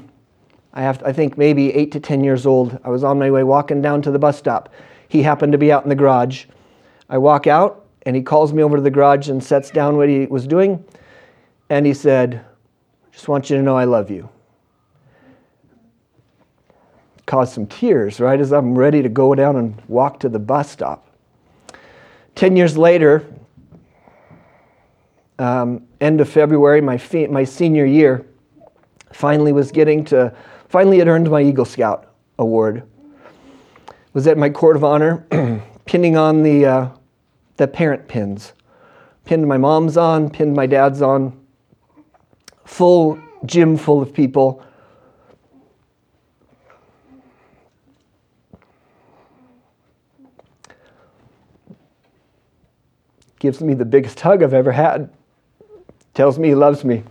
I, 0.74 0.82
have, 0.82 1.04
I 1.04 1.12
think 1.12 1.38
maybe 1.38 1.74
eight 1.74 1.92
to 1.94 2.00
10 2.00 2.24
years 2.24 2.46
old. 2.46 2.80
I 2.84 2.90
was 2.90 3.04
on 3.04 3.18
my 3.18 3.32
way 3.32 3.44
walking 3.44 3.82
down 3.82 4.02
to 4.04 4.12
the 4.12 4.20
bus 4.20 4.38
stop. 4.38 4.72
He 5.08 5.24
happened 5.24 5.52
to 5.54 5.58
be 5.58 5.72
out 5.72 5.84
in 5.84 5.90
the 5.90 5.96
garage. 5.96 6.46
I 7.10 7.18
walk 7.18 7.48
out, 7.48 7.86
and 8.04 8.16
he 8.16 8.22
calls 8.22 8.54
me 8.54 8.62
over 8.62 8.76
to 8.76 8.82
the 8.82 8.92
garage 8.92 9.30
and 9.30 9.44
sets 9.44 9.72
down 9.72 9.98
what 9.98 10.10
he 10.10 10.28
was 10.28 10.46
doing. 10.46 10.84
And 11.70 11.86
he 11.86 11.94
said, 11.94 12.46
Just 13.12 13.28
want 13.28 13.50
you 13.50 13.58
to 13.58 13.64
know 13.64 13.76
I 13.76 13.86
love 13.86 14.12
you 14.12 14.30
caused 17.30 17.54
some 17.54 17.68
tears 17.68 18.20
right 18.20 18.42
as 18.42 18.52
I'm 18.52 18.76
ready 18.76 19.04
to 19.04 19.10
go 19.10 19.36
down 19.36 19.56
and 19.56 19.80
walk 19.88 20.20
to 20.22 20.30
the 20.30 20.40
bus 20.40 20.68
stop. 20.72 21.16
Ten 22.34 22.56
years 22.56 22.76
later, 22.76 23.24
um, 25.40 25.88
end 26.02 26.22
of 26.22 26.30
February, 26.30 26.82
my, 26.82 26.98
fe- 26.98 27.28
my 27.28 27.44
senior 27.44 27.86
year, 27.86 28.26
finally 29.12 29.52
was 29.52 29.72
getting 29.72 30.04
to, 30.06 30.36
finally 30.68 31.00
had 31.00 31.08
earned 31.08 31.30
my 31.32 31.42
Eagle 31.42 31.66
Scout 31.66 32.14
award. 32.38 32.84
Was 34.14 34.28
at 34.28 34.38
my 34.38 34.50
court 34.50 34.76
of 34.76 34.84
honor, 34.84 35.26
pinning 35.86 36.18
on 36.18 36.44
the, 36.44 36.66
uh, 36.66 36.90
the 37.58 37.68
parent 37.68 38.08
pins. 38.08 38.54
Pinned 39.26 39.48
my 39.48 39.58
mom's 39.58 39.98
on, 39.98 40.30
pinned 40.30 40.56
my 40.56 40.66
dad's 40.66 41.02
on. 41.02 41.40
Full 42.66 43.20
gym 43.46 43.78
full 43.78 44.02
of 44.02 44.14
people 44.14 44.64
gives 53.40 53.62
me 53.62 53.74
the 53.74 53.86
biggest 53.86 54.20
hug 54.20 54.44
I've 54.44 54.54
ever 54.54 54.72
had, 54.72 55.10
tells 56.20 56.38
me 56.38 56.50
he 56.50 56.54
loves 56.56 56.84
me. 56.84 57.02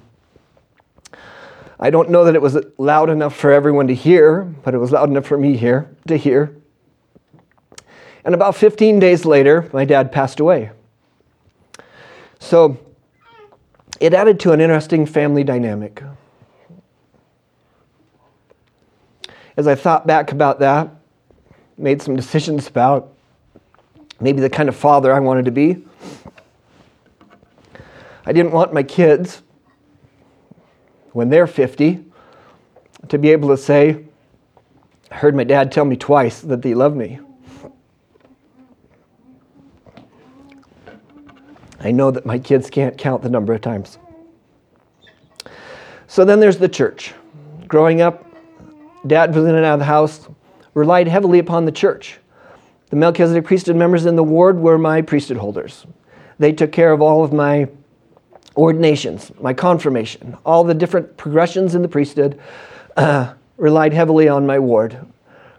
I 1.81 1.89
don't 1.89 2.11
know 2.11 2.25
that 2.25 2.35
it 2.35 2.43
was 2.43 2.59
loud 2.77 3.09
enough 3.09 3.35
for 3.35 3.51
everyone 3.51 3.87
to 3.87 3.95
hear, 3.95 4.43
but 4.43 4.75
it 4.75 4.77
was 4.77 4.93
loud 4.93 5.09
enough 5.09 5.25
for 5.25 5.39
me 5.39 5.57
here 5.57 5.89
to 6.09 6.19
hear. 6.19 6.55
And 8.23 8.35
about 8.35 8.55
15 8.55 8.99
days 8.99 9.25
later, 9.25 9.67
my 9.73 9.87
dad 9.87 10.13
passed 10.13 10.41
away. 10.41 10.73
So 12.39 12.77
it 13.99 14.13
added 14.13 14.41
to 14.41 14.53
an 14.53 14.61
interesting 14.61 15.07
family 15.07 15.43
dynamic. 15.43 16.03
As 19.57 19.67
I 19.67 19.75
thought 19.75 20.07
back 20.07 20.33
about 20.33 20.59
that, 20.59 20.91
made 21.79 22.03
some 22.03 22.15
decisions 22.15 22.69
about 22.69 23.15
maybe 24.21 24.43
the 24.43 24.51
kind 24.51 24.69
of 24.69 24.77
father 24.77 25.15
I 25.15 25.21
wanted 25.21 25.47
to 25.47 25.51
be. 25.51 25.83
I 28.29 28.33
didn't 28.33 28.53
want 28.53 28.75
my 28.75 28.83
kids, 28.83 29.41
when 31.13 31.31
they're 31.31 31.47
50, 31.47 32.05
to 33.09 33.17
be 33.17 33.31
able 33.31 33.49
to 33.49 33.57
say, 33.57 34.05
I 35.11 35.15
heard 35.15 35.35
my 35.35 35.45
dad 35.45 35.73
tell 35.73 35.87
me 35.87 35.97
twice 35.97 36.43
that 36.43 36.63
he 36.63 36.75
loved 36.75 36.95
me. 36.95 37.21
I 41.81 41.91
know 41.91 42.11
that 42.11 42.27
my 42.27 42.39
kids 42.39 42.69
can't 42.69 42.99
count 42.99 43.23
the 43.23 43.31
number 43.31 43.55
of 43.55 43.63
times. 43.63 43.97
So 46.07 46.27
then 46.27 46.39
there's 46.39 46.59
the 46.59 46.69
church. 46.69 47.15
Growing 47.67 48.03
up, 48.03 48.27
dad 49.07 49.35
was 49.35 49.47
in 49.47 49.55
and 49.55 49.65
out 49.65 49.73
of 49.75 49.79
the 49.79 49.87
house, 49.87 50.29
relied 50.75 51.09
heavily 51.09 51.39
upon 51.39 51.65
the 51.65 51.73
church. 51.73 52.19
The 52.91 52.97
Melchizedek 52.97 53.47
priesthood 53.47 53.77
members 53.77 54.05
in 54.05 54.17
the 54.17 54.25
ward 54.25 54.59
were 54.59 54.77
my 54.77 55.01
priesthood 55.01 55.39
holders. 55.39 55.87
They 56.39 56.53
took 56.53 56.73
care 56.73 56.93
of 56.93 57.01
all 57.01 57.25
of 57.25 57.33
my 57.33 57.69
ordinations, 58.59 59.31
my 59.41 59.55
confirmation, 59.55 60.37
all 60.45 60.65
the 60.65 60.75
different 60.75 61.17
progressions 61.17 61.77
in 61.77 61.83
the 61.83 61.89
priesthood, 61.89 62.39
uh, 62.97 63.33
relied 63.57 63.93
heavily 63.93 64.29
on 64.29 64.45
my 64.45 64.59
ward. 64.59 64.99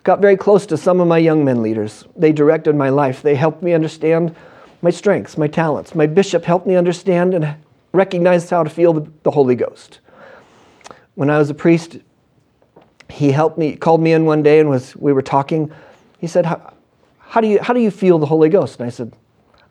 Got 0.04 0.20
very 0.20 0.36
close 0.36 0.66
to 0.68 0.78
some 0.78 1.00
of 1.00 1.08
my 1.08 1.18
young 1.18 1.46
men 1.46 1.62
leaders. 1.62 2.04
They 2.18 2.34
directed 2.34 2.76
my 2.76 2.90
life. 2.90 3.22
They 3.22 3.36
helped 3.36 3.64
me 3.64 3.74
understand 3.74 4.36
my 4.82 4.90
strengths, 4.90 5.38
my 5.38 5.48
talents. 5.48 5.96
My 5.96 6.08
bishop 6.08 6.44
helped 6.44 6.68
me 6.68 6.76
understand 6.76 7.34
and 7.34 7.56
recognize 7.94 8.50
how 8.50 8.64
to 8.64 8.70
feel 8.70 8.94
the, 9.24 9.32
Holy 9.32 9.56
Ghost. 9.56 10.00
When 11.16 11.30
I 11.30 11.38
was 11.38 11.50
a 11.50 11.54
priest, 11.54 11.98
he 13.10 13.32
helped 13.32 13.58
me, 13.58 13.76
called 13.76 14.02
me 14.02 14.12
in 14.12 14.26
one 14.26 14.44
day 14.44 14.60
and 14.60 14.70
was 14.70 14.96
we 14.96 15.14
were 15.14 15.22
talking. 15.22 15.72
He 16.20 16.28
said, 16.28 16.46
how 16.46 17.42
do 17.42 17.48
you, 17.48 17.60
how 17.62 17.74
do 17.74 17.80
you 17.80 17.92
feel 17.92 18.20
the 18.20 18.26
Holy 18.26 18.50
Ghost? 18.50 18.80
And 18.80 18.88
I 18.88 18.90
said, 18.90 19.14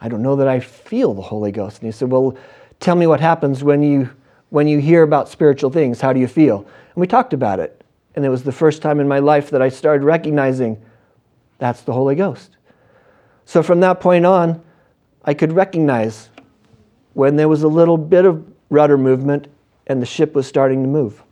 I 0.00 0.08
don't 0.08 0.22
know 0.22 0.36
that 0.36 0.48
I 0.48 0.60
feel 0.60 1.14
the 1.14 1.22
Holy 1.22 1.52
Ghost. 1.52 1.82
And 1.82 1.86
he 1.86 1.92
said, 1.92 2.10
Well, 2.10 2.36
tell 2.80 2.94
me 2.94 3.06
what 3.06 3.20
happens 3.20 3.62
when 3.64 3.82
you, 3.82 4.10
when 4.50 4.68
you 4.68 4.78
hear 4.78 5.02
about 5.02 5.28
spiritual 5.28 5.70
things. 5.70 6.00
How 6.00 6.12
do 6.12 6.20
you 6.20 6.28
feel? 6.28 6.58
And 6.58 6.96
we 6.96 7.06
talked 7.06 7.32
about 7.32 7.60
it. 7.60 7.84
And 8.14 8.24
it 8.24 8.28
was 8.28 8.42
the 8.42 8.52
first 8.52 8.82
time 8.82 9.00
in 9.00 9.08
my 9.08 9.18
life 9.18 9.50
that 9.50 9.62
I 9.62 9.68
started 9.68 10.04
recognizing 10.04 10.80
that's 11.58 11.82
the 11.82 11.92
Holy 11.92 12.14
Ghost. 12.14 12.56
So 13.44 13.62
from 13.62 13.80
that 13.80 14.00
point 14.00 14.24
on, 14.26 14.62
I 15.24 15.34
could 15.34 15.52
recognize 15.52 16.28
when 17.14 17.36
there 17.36 17.48
was 17.48 17.62
a 17.62 17.68
little 17.68 17.98
bit 17.98 18.24
of 18.24 18.46
rudder 18.70 18.96
movement 18.96 19.48
and 19.86 20.00
the 20.00 20.06
ship 20.06 20.34
was 20.34 20.46
starting 20.46 20.82
to 20.82 20.88
move. 20.88 21.22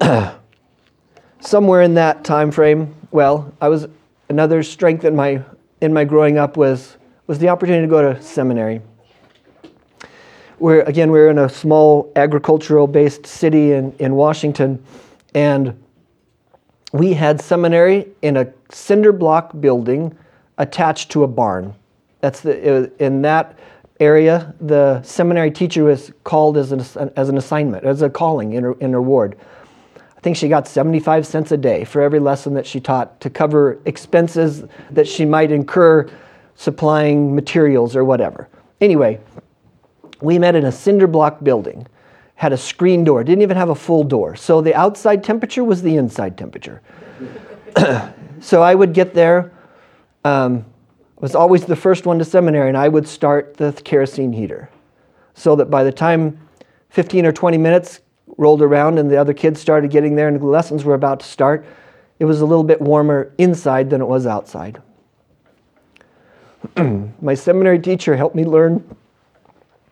Somewhere 1.40 1.82
in 1.82 1.94
that 1.94 2.24
time 2.24 2.50
frame, 2.50 2.94
well, 3.10 3.52
I 3.60 3.68
was 3.68 3.88
another 4.28 4.62
strength 4.62 5.04
in 5.04 5.16
my 5.16 5.42
in 5.80 5.92
my 5.92 6.04
growing 6.04 6.38
up 6.38 6.56
was 6.56 6.96
was 7.32 7.38
the 7.38 7.48
opportunity 7.48 7.80
to 7.80 7.88
go 7.88 8.12
to 8.12 8.20
seminary. 8.20 8.82
Where 10.58 10.82
again 10.82 11.10
we 11.10 11.18
we're 11.18 11.30
in 11.30 11.38
a 11.38 11.48
small 11.48 12.12
agricultural 12.14 12.86
based 12.86 13.24
city 13.26 13.72
in, 13.72 13.92
in 13.92 14.16
Washington 14.16 14.84
and 15.34 15.82
we 16.92 17.14
had 17.14 17.40
seminary 17.40 18.08
in 18.20 18.36
a 18.36 18.52
cinder 18.70 19.12
block 19.12 19.58
building 19.62 20.14
attached 20.58 21.10
to 21.12 21.24
a 21.24 21.26
barn. 21.26 21.74
That's 22.20 22.40
the 22.40 22.92
in 23.02 23.22
that 23.22 23.58
area 23.98 24.54
the 24.60 25.00
seminary 25.02 25.52
teacher 25.52 25.84
was 25.84 26.12
called 26.24 26.58
as 26.58 26.70
an, 26.70 26.80
as 27.16 27.30
an 27.30 27.38
assignment, 27.38 27.86
as 27.86 28.02
a 28.02 28.10
calling 28.10 28.52
in 28.52 28.62
her, 28.62 28.72
in 28.74 28.92
her 28.92 29.00
ward. 29.00 29.38
I 29.96 30.20
think 30.20 30.36
she 30.36 30.50
got 30.50 30.68
75 30.68 31.26
cents 31.26 31.50
a 31.50 31.56
day 31.56 31.84
for 31.84 32.02
every 32.02 32.20
lesson 32.20 32.52
that 32.52 32.66
she 32.66 32.78
taught 32.78 33.22
to 33.22 33.30
cover 33.30 33.78
expenses 33.86 34.64
that 34.90 35.08
she 35.08 35.24
might 35.24 35.50
incur 35.50 36.10
supplying 36.54 37.34
materials 37.34 37.96
or 37.96 38.04
whatever. 38.04 38.48
Anyway, 38.80 39.20
we 40.20 40.38
met 40.38 40.54
in 40.54 40.64
a 40.64 40.72
cinder 40.72 41.06
block 41.06 41.42
building, 41.42 41.86
had 42.34 42.52
a 42.52 42.56
screen 42.56 43.04
door, 43.04 43.24
didn't 43.24 43.42
even 43.42 43.56
have 43.56 43.70
a 43.70 43.74
full 43.74 44.04
door. 44.04 44.36
So 44.36 44.60
the 44.60 44.74
outside 44.74 45.22
temperature 45.24 45.64
was 45.64 45.82
the 45.82 45.96
inside 45.96 46.38
temperature. 46.38 46.82
so 48.40 48.62
I 48.62 48.74
would 48.74 48.92
get 48.92 49.14
there, 49.14 49.52
um, 50.24 50.64
was 51.20 51.34
always 51.34 51.64
the 51.64 51.76
first 51.76 52.04
one 52.04 52.18
to 52.18 52.24
seminary, 52.24 52.68
and 52.68 52.76
I 52.76 52.88
would 52.88 53.06
start 53.06 53.56
the 53.56 53.72
kerosene 53.84 54.32
heater. 54.32 54.68
So 55.34 55.56
that 55.56 55.70
by 55.70 55.84
the 55.84 55.92
time 55.92 56.38
15 56.90 57.24
or 57.24 57.32
20 57.32 57.58
minutes 57.58 58.00
rolled 58.36 58.62
around 58.62 58.98
and 58.98 59.10
the 59.10 59.16
other 59.16 59.32
kids 59.32 59.60
started 59.60 59.90
getting 59.90 60.14
there 60.14 60.28
and 60.28 60.38
the 60.38 60.44
lessons 60.44 60.84
were 60.84 60.94
about 60.94 61.20
to 61.20 61.26
start, 61.26 61.64
it 62.18 62.24
was 62.24 62.40
a 62.40 62.46
little 62.46 62.64
bit 62.64 62.80
warmer 62.80 63.32
inside 63.38 63.90
than 63.90 64.00
it 64.00 64.06
was 64.06 64.26
outside. 64.26 64.82
my 67.20 67.34
seminary 67.34 67.78
teacher 67.78 68.16
helped 68.16 68.34
me 68.34 68.44
learn 68.44 68.96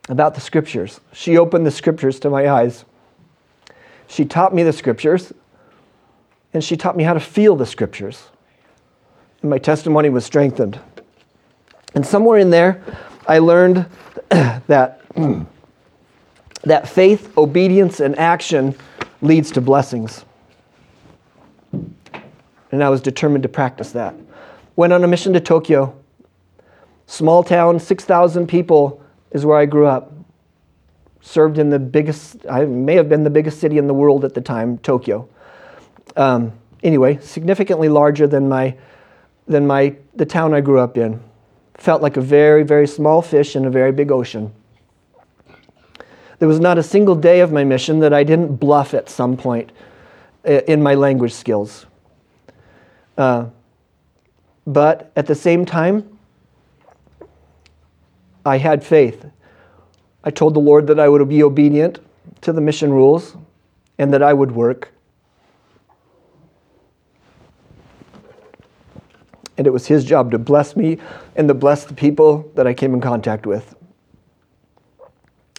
about 0.09 0.35
the 0.35 0.41
scriptures. 0.41 1.01
She 1.13 1.39
opened 1.39 1.67
the 1.67 1.71
scriptures 1.71 2.19
to 2.21 2.31
my 2.31 2.49
eyes. 2.49 2.85
She 4.07 4.25
taught 4.25 4.55
me 4.55 4.63
the 4.63 4.73
scriptures, 4.73 5.33
and 6.53 6.65
she 6.65 6.77
taught 6.77 6.97
me 6.97 7.05
how 7.05 7.15
to 7.15 7.21
feel 7.21 7.55
the 7.55 7.67
scriptures. 7.67 8.29
And 9.43 9.51
my 9.51 9.59
testimony 9.59 10.11
was 10.11 10.25
strengthened. 10.25 10.81
And 11.95 12.05
somewhere 12.05 12.39
in 12.39 12.51
there, 12.51 12.83
I 13.27 13.39
learned 13.39 13.87
that 14.29 15.01
that 16.63 16.89
faith, 16.89 17.37
obedience, 17.39 18.01
and 18.01 18.19
action 18.19 18.75
leads 19.23 19.51
to 19.53 19.61
blessings. 19.61 20.25
And 21.73 22.85
I 22.85 22.89
was 22.89 23.01
determined 23.01 23.43
to 23.43 23.49
practice 23.49 23.93
that. 23.93 24.15
Went 24.77 24.93
on 24.93 25.03
a 25.03 25.09
mission 25.09 25.33
to 25.33 25.41
Tokyo. 25.41 26.00
Small 27.11 27.43
town, 27.43 27.81
6,000 27.81 28.47
people 28.47 29.03
is 29.33 29.45
where 29.45 29.59
I 29.59 29.67
grew 29.67 29.85
up. 29.85 30.13
Served 31.21 31.59
in 31.59 31.69
the 31.69 31.79
biggest, 31.81 32.37
I 32.49 32.65
may 32.67 32.95
have 32.95 33.09
been 33.09 33.25
the 33.25 33.31
biggest 33.31 33.59
city 33.59 33.79
in 33.79 33.89
the 33.89 33.93
world 33.93 34.25
at 34.25 34.35
the 34.35 34.41
time, 34.41 34.79
Tokyo. 34.79 35.29
Um, 36.15 36.53
anyway, 36.85 37.19
significantly 37.21 37.89
larger 37.89 38.29
than 38.29 38.49
my, 38.49 38.77
than 39.49 39.67
my, 39.67 39.97
the 40.15 40.25
town 40.25 40.55
I 40.55 40.61
grew 40.61 40.79
up 40.79 40.97
in. 40.97 41.21
Felt 41.75 42.01
like 42.01 42.17
a 42.17 42.21
very, 42.21 42.63
very 42.63 42.87
small 42.87 43.23
fish 43.23 43.57
in 43.57 43.65
a 43.65 43.71
very 43.71 43.91
big 43.91 44.13
ocean. 44.13 44.53
There 46.39 46.47
was 46.47 46.61
not 46.61 46.79
a 46.79 46.83
single 46.85 47.17
day 47.17 47.41
of 47.41 47.51
my 47.51 47.65
mission 47.65 47.99
that 47.99 48.13
I 48.15 48.23
didn't 48.23 48.55
bluff 48.55 48.95
at 48.95 49.11
some 49.11 49.37
point 49.37 49.73
uh, 50.47 50.61
in 50.69 50.81
my 50.81 50.95
language 50.95 51.33
skills. 51.33 51.87
Uh, 53.19 53.47
but 54.65 55.11
at 55.17 55.27
the 55.27 55.35
same 55.35 55.67
time, 55.67 56.10
I 58.45 58.59
had 58.59 58.85
faith. 58.85 59.27
I 60.25 60.31
told 60.31 60.55
the 60.55 60.61
Lord 60.61 60.87
that 60.89 61.01
I 61.01 61.09
would 61.09 61.29
be 61.29 61.43
obedient 61.43 61.99
to 62.43 62.53
the 62.53 62.61
mission 62.61 62.93
rules 62.93 63.37
and 63.99 64.13
that 64.13 64.23
I 64.23 64.33
would 64.33 64.53
work. 64.53 64.93
And 69.59 69.67
it 69.67 69.71
was 69.71 69.87
His 69.87 70.05
job 70.05 70.31
to 70.31 70.39
bless 70.39 70.75
me 70.75 70.99
and 71.37 71.49
to 71.49 71.55
bless 71.55 71.85
the 71.85 71.95
people 71.95 72.51
that 72.55 72.67
I 72.67 72.73
came 72.73 72.95
in 72.95 73.01
contact 73.01 73.47
with. 73.47 73.75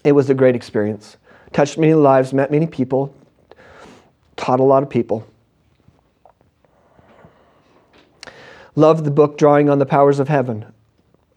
It 0.04 0.14
was 0.14 0.30
a 0.30 0.34
great 0.34 0.56
experience. 0.56 1.18
Touched 1.54 1.78
many 1.78 1.94
lives, 1.94 2.34
met 2.34 2.50
many 2.50 2.66
people, 2.66 3.14
taught 4.36 4.60
a 4.60 4.64
lot 4.64 4.82
of 4.82 4.90
people. 4.90 5.28
Loved 8.76 9.04
the 9.04 9.12
book 9.12 9.38
Drawing 9.38 9.70
on 9.70 9.80
the 9.80 9.86
Powers 9.86 10.20
of 10.20 10.30
Heaven. 10.30 10.66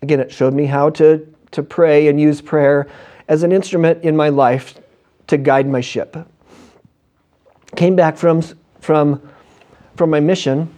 Again, 0.01 0.21
it 0.21 0.31
showed 0.31 0.55
me 0.55 0.67
how 0.67 0.89
to, 0.91 1.34
to 1.55 1.63
pray 1.63 2.09
and 2.09 2.21
use 2.21 2.41
prayer 2.41 2.87
as 3.29 3.43
an 3.43 3.53
instrument 3.53 4.05
in 4.05 4.17
my 4.17 4.29
life 4.29 4.75
to 5.27 5.37
guide 5.37 5.67
my 5.67 5.81
ship. 5.81 6.17
Came 7.77 7.97
back 7.97 8.17
from, 8.17 8.43
from, 8.81 9.21
from 9.97 10.11
my 10.11 10.21
mission, 10.21 10.73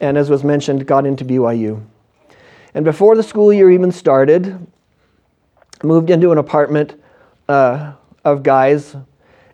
and 0.00 0.16
as 0.16 0.30
was 0.30 0.44
mentioned, 0.44 0.86
got 0.86 1.04
into 1.04 1.24
BYU. 1.24 1.82
And 2.74 2.84
before 2.84 3.16
the 3.16 3.22
school 3.22 3.52
year 3.52 3.70
even 3.70 3.90
started, 3.90 4.66
moved 5.82 6.10
into 6.10 6.32
an 6.32 6.38
apartment 6.38 7.00
uh, 7.48 7.92
of 8.24 8.42
guys, 8.42 8.96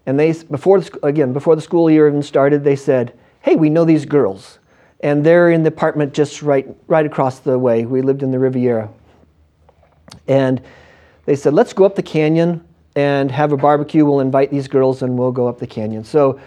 and 0.06 0.18
they 0.18 0.32
before 0.32 0.80
the, 0.80 1.06
again 1.06 1.32
before 1.32 1.56
the 1.56 1.62
school 1.62 1.90
year 1.90 2.08
even 2.08 2.22
started, 2.22 2.64
they 2.64 2.76
said, 2.76 3.16
"Hey, 3.40 3.56
we 3.56 3.70
know 3.70 3.84
these 3.84 4.04
girls, 4.04 4.58
and 5.00 5.24
they're 5.24 5.50
in 5.50 5.62
the 5.62 5.68
apartment 5.68 6.12
just 6.12 6.42
right 6.42 6.66
right 6.88 7.06
across 7.06 7.38
the 7.38 7.58
way. 7.58 7.86
We 7.86 8.02
lived 8.02 8.22
in 8.22 8.30
the 8.30 8.38
Riviera, 8.38 8.90
and 10.28 10.60
they 11.26 11.36
said, 11.36 11.54
let's 11.54 11.72
go 11.72 11.84
up 11.84 11.94
the 11.94 12.02
canyon 12.02 12.64
and 12.96 13.30
have 13.30 13.52
a 13.52 13.56
barbecue. 13.56 14.04
We'll 14.04 14.20
invite 14.20 14.50
these 14.50 14.68
girls, 14.68 15.02
and 15.02 15.18
we'll 15.18 15.32
go 15.32 15.48
up 15.48 15.58
the 15.58 15.66
canyon. 15.66 16.04
So 16.04 16.40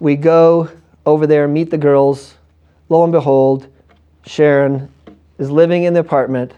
we 0.00 0.16
go 0.16 0.68
over 1.06 1.26
there, 1.26 1.48
meet 1.48 1.70
the 1.70 1.78
girls. 1.78 2.34
Lo 2.88 3.04
and 3.04 3.12
behold, 3.12 3.68
Sharon 4.26 4.92
is 5.38 5.50
living 5.50 5.84
in 5.84 5.94
the 5.94 6.00
apartment 6.00 6.52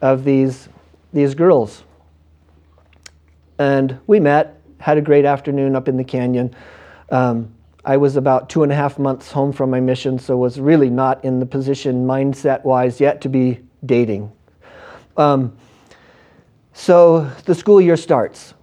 of 0.00 0.24
these 0.24 0.68
these 1.12 1.34
girls 1.34 1.82
and 3.58 3.98
we 4.06 4.20
met, 4.20 4.60
had 4.78 4.96
a 4.96 5.02
great 5.02 5.24
afternoon 5.24 5.74
up 5.74 5.88
in 5.88 5.96
the 5.96 6.04
canyon. 6.04 6.54
Um, 7.10 7.52
I 7.84 7.96
was 7.96 8.16
about 8.16 8.48
two 8.48 8.62
and 8.62 8.70
a 8.70 8.74
half 8.74 8.98
months 8.98 9.32
home 9.32 9.52
from 9.52 9.70
my 9.70 9.80
mission, 9.80 10.18
so 10.18 10.36
was 10.36 10.60
really 10.60 10.90
not 10.90 11.24
in 11.24 11.40
the 11.40 11.46
position 11.46 12.06
mindset 12.06 12.64
wise 12.64 13.00
yet 13.00 13.20
to 13.22 13.28
be 13.28 13.60
dating. 13.84 14.30
Um, 15.16 15.56
so 16.78 17.30
the 17.44 17.54
school 17.54 17.80
year 17.80 17.96
starts. 17.96 18.54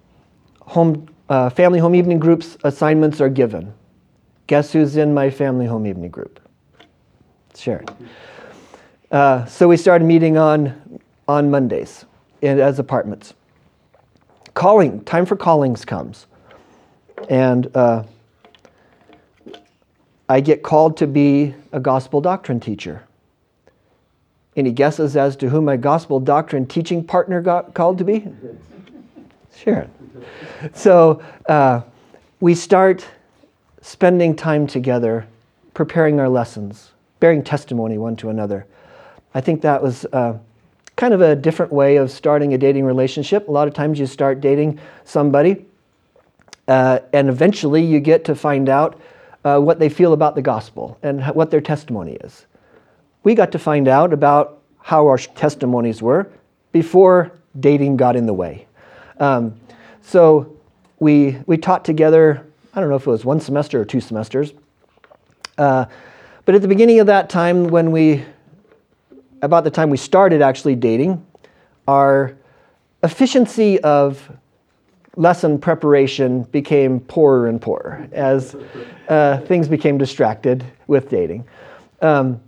Home, 0.62 1.08
uh, 1.30 1.50
family 1.50 1.80
home 1.80 1.96
evening 1.96 2.20
groups 2.20 2.58
assignments 2.64 3.22
are 3.22 3.30
given. 3.30 3.74
Guess 4.48 4.74
who's 4.74 4.98
in 4.98 5.14
my 5.14 5.30
family 5.30 5.66
home 5.66 5.86
evening 5.86 6.12
group? 6.12 6.40
Sharon. 7.56 7.86
Uh, 9.12 9.46
so 9.46 9.68
we 9.68 9.78
started 9.78 10.06
meeting 10.06 10.38
on 10.38 11.00
on 11.28 11.50
Mondays 11.50 12.06
in, 12.42 12.60
as 12.60 12.80
apartments 12.80 13.34
calling, 14.56 15.04
time 15.04 15.28
for 15.28 15.36
callings 15.36 15.86
comes. 15.86 16.26
And 17.30 17.70
uh, 17.76 18.04
I 20.28 20.42
get 20.42 20.64
called 20.64 20.98
to 20.98 21.08
be 21.08 21.54
a 21.72 21.80
gospel 21.80 22.22
doctrine 22.22 22.60
teacher. 22.60 23.04
Any 24.56 24.72
guesses 24.72 25.18
as 25.18 25.36
to 25.38 25.50
who 25.50 25.62
my 25.62 25.76
gospel 25.76 26.20
doctrine 26.20 26.66
teaching 26.66 27.04
partner 27.04 27.42
got 27.42 27.74
called 27.74 27.98
to 27.98 28.04
be? 28.04 28.28
Sharon. 29.56 29.92
So 30.74 31.22
uh, 31.48 31.82
we 32.40 32.56
start 32.56 33.06
spending 33.82 34.36
time 34.36 34.66
together, 34.66 35.28
preparing 35.74 36.20
our 36.20 36.30
lessons, 36.30 36.92
bearing 37.20 37.44
testimony 37.44 37.98
one 37.98 38.16
to 38.18 38.30
another. 38.30 38.66
I 39.34 39.42
think 39.42 39.62
that 39.62 39.84
was 39.84 40.06
uh, 40.14 40.38
kind 40.96 41.14
of 41.14 41.22
a 41.22 41.36
different 41.36 41.72
way 41.72 41.98
of 41.98 42.10
starting 42.10 42.54
a 42.54 42.58
dating 42.58 42.86
relationship. 42.86 43.48
A 43.48 43.52
lot 43.52 43.68
of 43.68 43.74
times 43.74 44.00
you 44.00 44.06
start 44.06 44.40
dating 44.40 44.80
somebody, 45.04 45.66
uh, 46.68 47.00
and 47.12 47.28
eventually 47.28 47.84
you 47.84 48.00
get 48.00 48.24
to 48.26 48.36
find 48.36 48.70
out 48.70 49.00
uh, 49.44 49.60
what 49.60 49.80
they 49.80 49.90
feel 49.90 50.14
about 50.14 50.36
the 50.36 50.42
gospel 50.42 50.98
and 51.04 51.24
what 51.36 51.52
their 51.52 51.62
testimony 51.62 52.14
is. 52.14 52.46
We 53.26 53.36
got 53.36 53.52
to 53.54 53.60
find 53.60 53.88
out 53.88 54.14
about 54.14 54.62
how 54.80 55.08
our 55.08 55.18
testimonies 55.18 56.00
were 56.00 56.30
before 56.72 57.32
dating 57.60 57.98
got 57.98 58.16
in 58.16 58.28
the 58.28 58.34
way. 58.34 58.68
Um, 59.20 59.60
so 60.04 60.56
we, 61.00 61.40
we 61.48 61.58
taught 61.58 61.84
together, 61.84 62.46
I 62.76 62.80
don't 62.80 62.90
know 62.90 62.96
if 62.96 63.08
it 63.08 63.10
was 63.10 63.26
one 63.26 63.42
semester 63.42 63.82
or 63.82 63.86
two 63.86 64.00
semesters. 64.00 64.54
Uh, 65.58 65.86
but 66.46 66.54
at 66.54 66.62
the 66.62 66.68
beginning 66.68 67.00
of 67.00 67.08
that 67.08 67.30
time, 67.30 67.68
when 67.70 67.92
we 67.92 68.24
about 69.42 69.64
the 69.64 69.72
time 69.72 69.90
we 69.90 69.98
started 69.98 70.42
actually 70.42 70.76
dating, 70.76 71.26
our 71.88 72.36
efficiency 73.04 73.80
of 73.82 74.32
lesson 75.16 75.58
preparation 75.58 76.44
became 76.44 77.00
poorer 77.00 77.48
and 77.48 77.60
poorer 77.60 78.08
as 78.12 78.56
uh, 79.10 79.40
things 79.48 79.68
became 79.68 79.98
distracted 79.98 80.64
with 80.88 81.10
dating. 81.10 81.44
Um, 82.02 82.40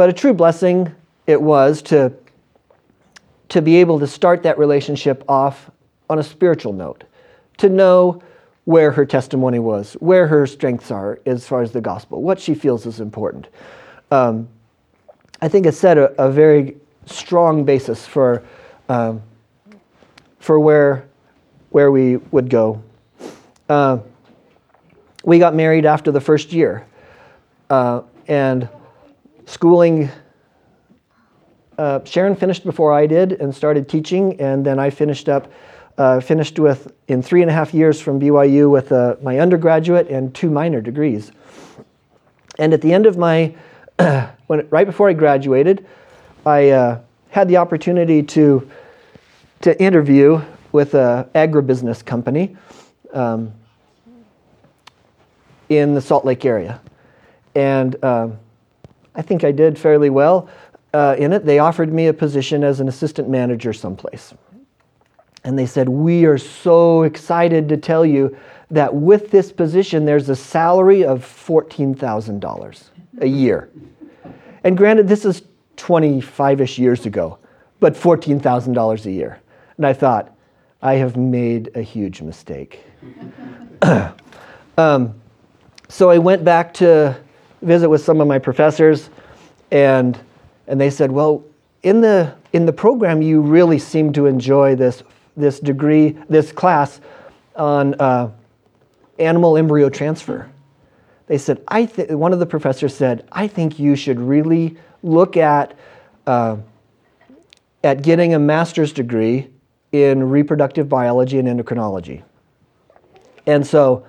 but 0.00 0.08
a 0.08 0.14
true 0.14 0.32
blessing 0.32 0.90
it 1.26 1.42
was 1.42 1.82
to, 1.82 2.10
to 3.50 3.60
be 3.60 3.76
able 3.76 3.98
to 4.00 4.06
start 4.06 4.42
that 4.44 4.56
relationship 4.56 5.22
off 5.28 5.70
on 6.08 6.18
a 6.18 6.22
spiritual 6.22 6.72
note, 6.72 7.04
to 7.58 7.68
know 7.68 8.22
where 8.64 8.92
her 8.92 9.04
testimony 9.04 9.58
was, 9.58 9.92
where 10.00 10.26
her 10.26 10.46
strengths 10.46 10.90
are 10.90 11.20
as 11.26 11.46
far 11.46 11.60
as 11.60 11.72
the 11.72 11.82
gospel, 11.82 12.22
what 12.22 12.40
she 12.40 12.54
feels 12.54 12.86
is 12.86 12.98
important. 12.98 13.48
Um, 14.10 14.48
I 15.42 15.48
think 15.48 15.66
it 15.66 15.74
set 15.74 15.98
a, 15.98 16.10
a 16.18 16.30
very 16.30 16.78
strong 17.04 17.64
basis 17.64 18.06
for, 18.06 18.42
um, 18.88 19.20
for 20.38 20.58
where, 20.58 21.06
where 21.72 21.90
we 21.90 22.16
would 22.16 22.48
go. 22.48 22.82
Uh, 23.68 23.98
we 25.24 25.38
got 25.38 25.54
married 25.54 25.84
after 25.84 26.10
the 26.10 26.22
first 26.22 26.54
year, 26.54 26.86
uh, 27.68 28.00
and 28.28 28.66
schooling. 29.50 30.08
Uh, 31.76 32.04
Sharon 32.04 32.36
finished 32.36 32.64
before 32.64 32.92
I 32.92 33.06
did 33.06 33.32
and 33.32 33.54
started 33.54 33.88
teaching, 33.88 34.40
and 34.40 34.64
then 34.64 34.78
I 34.78 34.90
finished 34.90 35.28
up, 35.28 35.50
uh, 35.98 36.20
finished 36.20 36.58
with 36.58 36.92
in 37.08 37.20
three 37.20 37.42
and 37.42 37.50
a 37.50 37.52
half 37.52 37.74
years 37.74 38.00
from 38.00 38.20
BYU 38.20 38.70
with 38.70 38.92
uh, 38.92 39.16
my 39.22 39.40
undergraduate 39.40 40.08
and 40.08 40.32
two 40.34 40.50
minor 40.50 40.80
degrees. 40.80 41.32
And 42.58 42.72
at 42.72 42.80
the 42.80 42.92
end 42.92 43.06
of 43.06 43.18
my 43.18 43.54
when 44.46 44.68
right 44.70 44.86
before 44.86 45.08
I 45.08 45.14
graduated, 45.14 45.84
I 46.46 46.70
uh, 46.70 47.00
had 47.30 47.48
the 47.48 47.56
opportunity 47.56 48.22
to 48.22 48.70
to 49.62 49.82
interview 49.82 50.40
with 50.72 50.94
an 50.94 51.24
agribusiness 51.34 52.04
company 52.04 52.56
um, 53.12 53.52
in 55.68 55.94
the 55.94 56.00
Salt 56.00 56.24
Lake 56.24 56.44
area, 56.44 56.80
and 57.54 58.02
um, 58.04 58.38
I 59.14 59.22
think 59.22 59.44
I 59.44 59.52
did 59.52 59.78
fairly 59.78 60.10
well 60.10 60.48
uh, 60.92 61.16
in 61.18 61.32
it. 61.32 61.44
They 61.44 61.58
offered 61.58 61.92
me 61.92 62.06
a 62.06 62.12
position 62.12 62.64
as 62.64 62.80
an 62.80 62.88
assistant 62.88 63.28
manager 63.28 63.72
someplace, 63.72 64.34
and 65.44 65.58
they 65.58 65.66
said, 65.66 65.88
"We 65.88 66.24
are 66.24 66.38
so 66.38 67.02
excited 67.02 67.68
to 67.68 67.76
tell 67.76 68.04
you." 68.04 68.36
That 68.72 68.94
with 68.94 69.32
this 69.32 69.50
position, 69.50 70.04
there's 70.04 70.28
a 70.28 70.36
salary 70.36 71.04
of 71.04 71.24
$14,000 71.24 72.90
a 73.20 73.26
year. 73.26 73.68
And 74.62 74.76
granted, 74.76 75.08
this 75.08 75.24
is 75.24 75.42
25 75.76 76.60
ish 76.60 76.78
years 76.78 77.06
ago, 77.06 77.38
but 77.80 77.94
$14,000 77.94 79.06
a 79.06 79.10
year. 79.10 79.40
And 79.76 79.86
I 79.86 79.92
thought, 79.92 80.36
I 80.82 80.94
have 80.94 81.16
made 81.16 81.70
a 81.74 81.82
huge 81.82 82.22
mistake. 82.22 82.84
um, 84.78 85.14
so 85.88 86.10
I 86.10 86.18
went 86.18 86.44
back 86.44 86.72
to 86.74 87.16
visit 87.62 87.88
with 87.88 88.02
some 88.02 88.20
of 88.20 88.28
my 88.28 88.38
professors, 88.38 89.10
and, 89.70 90.18
and 90.66 90.80
they 90.80 90.90
said, 90.90 91.10
Well, 91.10 91.44
in 91.82 92.00
the, 92.00 92.34
in 92.52 92.66
the 92.66 92.72
program, 92.72 93.22
you 93.22 93.40
really 93.40 93.78
seem 93.78 94.12
to 94.14 94.26
enjoy 94.26 94.74
this, 94.74 95.02
this 95.36 95.60
degree, 95.60 96.16
this 96.28 96.52
class 96.52 97.00
on 97.56 97.94
uh, 98.00 98.30
animal 99.18 99.56
embryo 99.56 99.88
transfer. 99.88 100.50
They 101.26 101.38
said, 101.38 101.62
I 101.68 101.84
th- 101.84 102.10
one 102.10 102.32
of 102.32 102.38
the 102.38 102.46
professors 102.46 102.94
said, 102.94 103.26
I 103.30 103.46
think 103.46 103.78
you 103.78 103.94
should 103.94 104.18
really 104.18 104.76
look 105.02 105.36
at, 105.36 105.78
uh, 106.26 106.56
at 107.84 108.02
getting 108.02 108.34
a 108.34 108.38
master's 108.38 108.92
degree 108.92 109.48
in 109.92 110.28
reproductive 110.28 110.88
biology 110.88 111.38
and 111.38 111.48
endocrinology. 111.48 112.22
And 113.46 113.66
so 113.66 114.06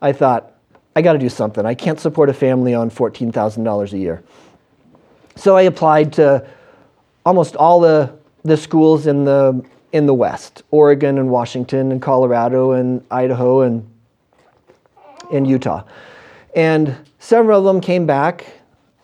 I 0.00 0.12
thought, 0.12 0.51
I 0.94 1.02
got 1.02 1.14
to 1.14 1.18
do 1.18 1.28
something. 1.28 1.64
I 1.64 1.74
can't 1.74 1.98
support 1.98 2.28
a 2.28 2.34
family 2.34 2.74
on 2.74 2.90
$14,000 2.90 3.92
a 3.92 3.98
year. 3.98 4.22
So 5.36 5.56
I 5.56 5.62
applied 5.62 6.12
to 6.14 6.46
almost 7.24 7.56
all 7.56 7.80
the, 7.80 8.12
the 8.44 8.56
schools 8.56 9.06
in 9.06 9.24
the, 9.24 9.64
in 9.92 10.06
the 10.06 10.14
West 10.14 10.62
Oregon 10.70 11.18
and 11.18 11.30
Washington 11.30 11.92
and 11.92 12.02
Colorado 12.02 12.72
and 12.72 13.04
Idaho 13.10 13.62
and, 13.62 13.88
and 15.32 15.46
Utah. 15.46 15.84
And 16.54 16.96
several 17.18 17.60
of 17.60 17.64
them 17.64 17.80
came 17.80 18.06
back 18.06 18.46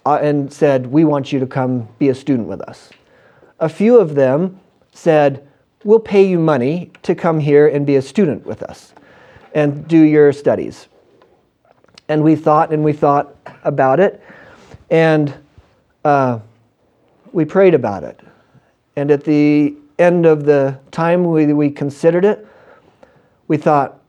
uh, 0.05 0.19
and 0.21 0.53
said, 0.53 0.87
We 0.87 1.05
want 1.05 1.33
you 1.33 1.41
to 1.41 1.47
come 1.47 1.89
be 1.99 2.11
a 2.11 2.15
student 2.15 2.49
with 2.49 2.61
us. 2.63 2.91
A 3.61 3.69
few 3.69 3.99
of 3.99 4.15
them 4.15 4.61
said, 4.93 5.47
We'll 5.85 6.01
pay 6.01 6.27
you 6.27 6.39
money 6.39 6.91
to 7.03 7.15
come 7.15 7.41
here 7.41 7.67
and 7.67 7.87
be 7.87 7.97
a 7.97 8.03
student 8.03 8.45
with 8.45 8.63
us 8.63 8.93
and 9.55 9.89
do 9.89 9.99
your 9.99 10.33
studies. 10.33 10.89
And 12.09 12.23
we 12.23 12.37
thought 12.37 12.73
and 12.73 12.83
we 12.83 12.93
thought 12.93 13.35
about 13.65 14.01
it, 14.01 14.23
and 14.91 15.35
uh, 16.05 16.39
we 17.33 17.45
prayed 17.45 17.75
about 17.75 18.03
it. 18.03 18.21
And 18.97 19.11
at 19.11 19.25
the 19.25 19.77
end 19.99 20.27
of 20.27 20.45
the 20.45 20.79
time 20.91 21.25
we, 21.25 21.53
we 21.53 21.71
considered 21.71 22.25
it, 22.25 22.47
we 23.47 23.57
thought 23.57 24.01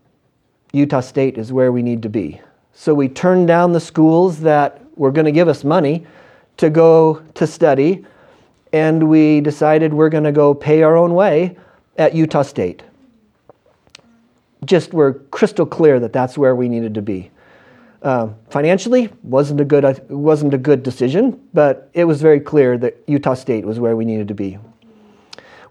Utah 0.71 1.01
State 1.01 1.37
is 1.37 1.51
where 1.51 1.71
we 1.71 1.81
need 1.81 2.01
to 2.03 2.09
be. 2.09 2.39
So 2.73 2.93
we 2.93 3.09
turned 3.09 3.47
down 3.47 3.73
the 3.73 3.79
schools 3.79 4.39
that 4.41 4.81
were 4.95 5.11
going 5.11 5.25
to 5.25 5.31
give 5.31 5.47
us 5.47 5.63
money 5.63 6.05
to 6.57 6.69
go 6.69 7.21
to 7.33 7.45
study, 7.45 8.05
and 8.71 9.09
we 9.09 9.41
decided 9.41 9.93
we're 9.93 10.09
going 10.09 10.23
to 10.23 10.31
go 10.31 10.53
pay 10.53 10.83
our 10.83 10.95
own 10.95 11.13
way 11.13 11.57
at 11.97 12.15
Utah 12.15 12.43
State. 12.43 12.83
Just 14.65 14.93
we're 14.93 15.13
crystal 15.31 15.65
clear 15.65 15.99
that 15.99 16.13
that's 16.13 16.37
where 16.37 16.55
we 16.55 16.69
needed 16.69 16.93
to 16.93 17.01
be. 17.01 17.31
Uh, 18.01 18.29
financially, 18.49 19.09
wasn't 19.23 19.59
a 19.59 19.65
good 19.65 19.83
uh, 19.83 19.93
wasn't 20.07 20.53
a 20.53 20.57
good 20.57 20.83
decision, 20.83 21.39
but 21.53 21.89
it 21.93 22.05
was 22.05 22.21
very 22.21 22.39
clear 22.39 22.77
that 22.77 22.97
Utah 23.07 23.33
State 23.33 23.65
was 23.65 23.79
where 23.79 23.95
we 23.95 24.05
needed 24.05 24.29
to 24.29 24.33
be. 24.33 24.57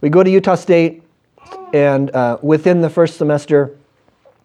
We 0.02 0.10
go 0.10 0.22
to 0.22 0.30
Utah 0.30 0.54
State, 0.54 1.02
and 1.72 2.10
uh, 2.10 2.38
within 2.42 2.82
the 2.82 2.90
first 2.90 3.16
semester, 3.16 3.78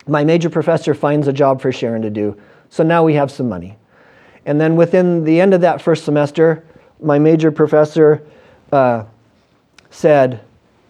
my 0.08 0.24
major 0.24 0.50
professor 0.50 0.94
finds 0.94 1.28
a 1.28 1.34
job 1.34 1.62
for 1.62 1.72
Sharon 1.72 2.02
to 2.02 2.10
do. 2.10 2.40
So 2.70 2.84
now 2.84 3.04
we 3.04 3.14
have 3.16 3.30
some 3.30 3.50
money. 3.50 3.78
And 4.46 4.60
then 4.60 4.76
within 4.76 5.24
the 5.24 5.40
end 5.40 5.54
of 5.54 5.62
that 5.62 5.82
first 5.82 6.06
semester, 6.06 6.66
my 7.02 7.20
major 7.20 7.52
professor 7.52 8.26
uh, 8.72 9.06
said, 9.90 10.42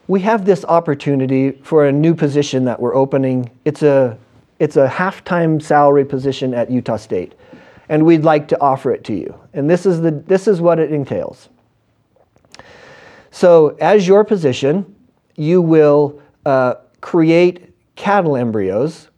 We 0.08 0.21
have 0.21 0.45
this 0.45 0.63
opportunity 0.65 1.51
for 1.63 1.88
a 1.88 1.91
new 1.91 2.15
position 2.15 2.65
that 2.65 2.79
we're 2.79 2.95
opening. 2.95 3.51
It's 3.65 3.84
a, 3.84 4.17
it's 4.63 4.78
a 4.78 4.88
half 4.88 5.26
time 5.26 5.60
salary 5.60 6.06
position 6.06 6.54
at 6.54 6.71
Utah 6.71 6.95
State, 6.95 7.34
and 7.89 8.06
we'd 8.06 8.23
like 8.23 8.47
to 8.47 8.62
offer 8.62 8.93
it 8.93 9.04
to 9.04 9.13
you. 9.13 9.38
And 9.52 9.69
this 9.69 9.86
is, 9.86 9.99
the, 9.99 10.12
this 10.12 10.47
is 10.47 10.62
what 10.62 10.80
it 10.80 10.89
entails. 10.89 11.49
So, 13.30 13.76
as 13.82 14.08
your 14.08 14.23
position, 14.23 14.95
you 15.36 15.62
will 15.62 16.21
uh, 16.45 16.76
create 17.02 17.73
cattle 17.97 18.38
embryos 18.38 19.10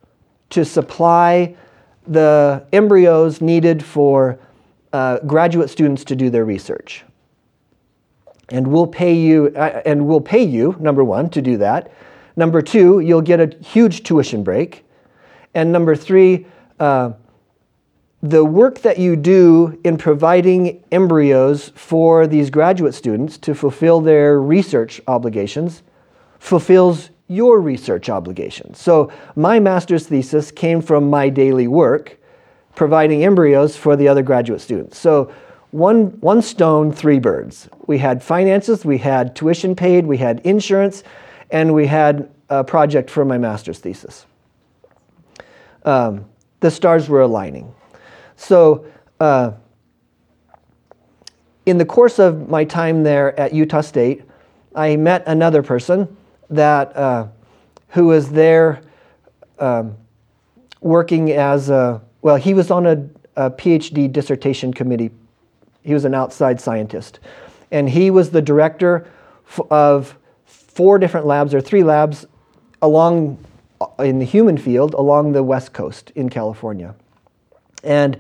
to 0.50 0.66
supply 0.66 1.56
the 2.08 2.66
embryos 2.74 3.40
needed 3.40 3.86
for 3.86 4.40
uh, 4.94 5.20
graduate 5.28 5.70
students 5.70 6.04
to 6.06 6.16
do 6.16 6.32
their 6.32 6.46
research. 6.46 7.04
And 8.50 8.66
we'll 8.66 8.88
pay 8.88 9.14
you, 9.14 9.54
uh, 9.56 9.84
and 9.86 10.08
we'll 10.08 10.22
pay 10.22 10.44
you, 10.44 10.76
number 10.80 11.04
one, 11.04 11.30
to 11.30 11.42
do 11.42 11.58
that. 11.58 11.92
Number 12.36 12.64
two, 12.64 13.00
you'll 13.00 13.22
get 13.22 13.40
a 13.40 13.56
huge 13.64 14.02
tuition 14.02 14.44
break. 14.44 14.85
And 15.56 15.72
number 15.72 15.96
three, 15.96 16.46
uh, 16.80 17.14
the 18.22 18.44
work 18.44 18.80
that 18.80 18.98
you 18.98 19.16
do 19.16 19.80
in 19.84 19.98
providing 19.98 20.84
embryos 20.92 21.70
for 21.76 22.28
these 22.28 22.50
graduate 22.50 22.94
students 22.94 23.38
to 23.40 23.56
fulfill 23.56 24.02
their 24.02 24.42
research 24.42 25.00
obligations 25.08 25.84
fulfills 26.40 27.10
your 27.28 27.60
research 27.60 28.10
obligations. 28.10 28.80
So, 28.80 29.12
my 29.36 29.60
master's 29.60 30.08
thesis 30.08 30.52
came 30.52 30.82
from 30.82 31.10
my 31.10 31.30
daily 31.30 31.68
work 31.68 32.18
providing 32.76 33.24
embryos 33.24 33.78
for 33.78 33.96
the 33.96 34.08
other 34.08 34.22
graduate 34.22 34.62
students. 34.62 34.98
So, 34.98 35.32
one, 35.72 36.08
one 36.22 36.42
stone, 36.42 36.92
three 36.92 37.20
birds. 37.20 37.68
We 37.88 37.98
had 37.98 38.24
finances, 38.24 38.86
we 38.86 38.98
had 38.98 39.36
tuition 39.36 39.76
paid, 39.76 40.06
we 40.06 40.18
had 40.18 40.40
insurance, 40.42 41.04
and 41.52 41.74
we 41.74 41.88
had 41.88 42.30
a 42.50 42.64
project 42.64 43.10
for 43.10 43.26
my 43.26 43.38
master's 43.38 43.80
thesis. 43.80 44.26
Um, 45.86 46.26
the 46.60 46.72
stars 46.72 47.08
were 47.08 47.22
aligning. 47.22 47.74
So, 48.36 48.86
uh, 49.20 49.52
in 51.66 51.78
the 51.78 51.86
course 51.86 52.20
of 52.20 52.50
my 52.50 52.64
time 52.64 53.04
there 53.04 53.40
at 53.40 53.54
Utah 53.54 53.82
State, 53.82 54.24
I 54.76 54.96
met 54.98 55.24
another 55.26 55.64
person 55.64 56.16
that 56.50 56.96
uh, 56.96 57.28
who 57.90 58.08
was 58.08 58.30
there 58.30 58.82
um, 59.60 59.96
working 60.82 61.32
as 61.32 61.70
a 61.70 62.02
well, 62.22 62.36
he 62.36 62.54
was 62.54 62.72
on 62.72 62.86
a, 62.86 63.08
a 63.36 63.52
PhD 63.52 64.12
dissertation 64.12 64.74
committee. 64.74 65.12
He 65.84 65.94
was 65.94 66.06
an 66.06 66.16
outside 66.16 66.60
scientist, 66.60 67.20
and 67.72 67.88
he 67.88 68.10
was 68.10 68.32
the 68.32 68.42
director 68.42 69.08
of 69.70 70.18
four 70.46 70.98
different 70.98 71.26
labs 71.26 71.54
or 71.54 71.62
three 71.62 71.84
labs 71.84 72.26
along 72.82 73.38
in 74.00 74.20
the 74.20 74.26
human 74.26 74.58
field 74.58 74.94
along 74.94 75.32
the 75.32 75.44
west 75.44 75.74
coast 75.74 76.12
in 76.16 76.30
California, 76.30 76.96
and 77.84 78.20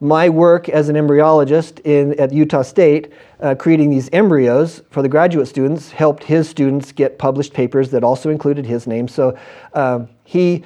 my 0.00 0.28
work 0.28 0.68
as 0.68 0.88
an 0.90 0.96
embryologist 0.96 1.80
in, 1.84 2.18
at 2.20 2.32
Utah 2.32 2.62
State, 2.62 3.12
uh, 3.40 3.54
creating 3.54 3.90
these 3.90 4.10
embryos 4.12 4.82
for 4.90 5.00
the 5.00 5.08
graduate 5.08 5.48
students, 5.48 5.90
helped 5.90 6.24
his 6.24 6.48
students 6.48 6.92
get 6.92 7.18
published 7.18 7.54
papers 7.54 7.90
that 7.90 8.04
also 8.04 8.28
included 8.28 8.66
his 8.66 8.86
name. 8.86 9.08
So 9.08 9.38
um, 9.72 10.08
he, 10.24 10.62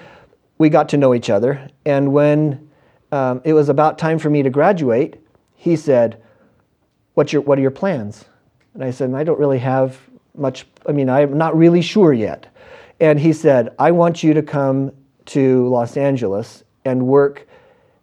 we 0.59 0.69
got 0.69 0.89
to 0.89 0.97
know 0.97 1.15
each 1.15 1.31
other. 1.31 1.71
And 1.85 2.13
when 2.13 2.69
um, 3.13 3.41
it 3.45 3.53
was 3.53 3.69
about 3.69 3.97
time 3.97 4.19
for 4.19 4.29
me 4.29 4.43
to 4.43 4.51
graduate, 4.51 5.17
he 5.55 5.77
said, 5.77 6.21
What's 7.15 7.33
your, 7.33 7.43
What 7.43 7.59
are 7.59 7.63
your 7.63 7.71
plans? 7.71 8.25
And 8.75 8.83
I 8.83 8.91
said, 8.91 9.13
I 9.15 9.25
don't 9.25 9.39
really 9.39 9.59
have 9.59 9.99
much, 10.35 10.67
I 10.89 10.93
mean, 10.93 11.09
I'm 11.09 11.37
not 11.37 11.57
really 11.57 11.83
sure 11.83 12.13
yet. 12.13 12.47
And 13.01 13.21
he 13.21 13.33
said, 13.33 13.75
I 13.79 13.91
want 13.93 14.23
you 14.23 14.35
to 14.35 14.43
come 14.43 14.93
to 15.27 15.69
Los 15.69 15.97
Angeles 15.97 16.65
and 16.85 17.07
work 17.07 17.47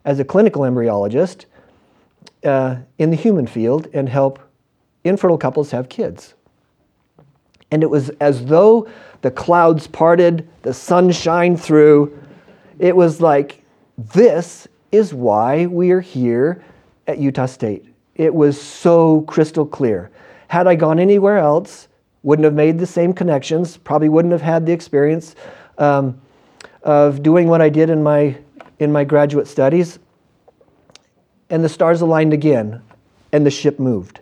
as 0.04 0.20
a 0.20 0.24
clinical 0.24 0.62
embryologist 0.62 1.44
uh, 2.44 2.76
in 2.98 3.10
the 3.10 3.16
human 3.16 3.46
field 3.46 3.88
and 3.92 4.08
help 4.08 4.38
infertile 5.04 5.38
couples 5.38 5.70
have 5.72 5.88
kids. 5.88 6.34
And 7.70 7.82
it 7.82 7.90
was 7.90 8.10
as 8.20 8.44
though 8.46 8.88
the 9.22 9.30
clouds 9.30 9.86
parted, 9.86 10.48
the 10.62 10.72
sun 10.72 11.10
shined 11.10 11.60
through. 11.60 12.16
It 12.78 12.94
was 12.94 13.20
like, 13.20 13.64
this 13.98 14.68
is 14.92 15.12
why 15.12 15.66
we 15.66 15.90
are 15.90 16.00
here 16.00 16.62
at 17.06 17.18
Utah 17.18 17.46
State. 17.46 17.86
It 18.14 18.34
was 18.34 18.60
so 18.60 19.22
crystal 19.22 19.66
clear. 19.66 20.10
Had 20.48 20.66
I 20.66 20.76
gone 20.76 20.98
anywhere 20.98 21.38
else, 21.38 21.85
wouldn't 22.26 22.44
have 22.44 22.54
made 22.54 22.76
the 22.76 22.86
same 22.86 23.12
connections, 23.12 23.76
probably 23.76 24.08
wouldn't 24.08 24.32
have 24.32 24.42
had 24.42 24.66
the 24.66 24.72
experience 24.72 25.36
um, 25.78 26.20
of 26.82 27.22
doing 27.22 27.46
what 27.46 27.62
I 27.62 27.68
did 27.68 27.88
in 27.88 28.02
my 28.02 28.36
in 28.80 28.90
my 28.90 29.04
graduate 29.04 29.46
studies, 29.46 30.00
and 31.50 31.62
the 31.62 31.68
stars 31.68 32.00
aligned 32.00 32.32
again, 32.32 32.82
and 33.32 33.46
the 33.46 33.50
ship 33.50 33.78
moved. 33.78 34.18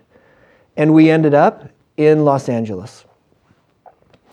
And 0.77 0.93
we 0.93 1.09
ended 1.09 1.33
up 1.33 1.67
in 1.97 2.23
Los 2.23 2.47
Angeles. 2.47 3.05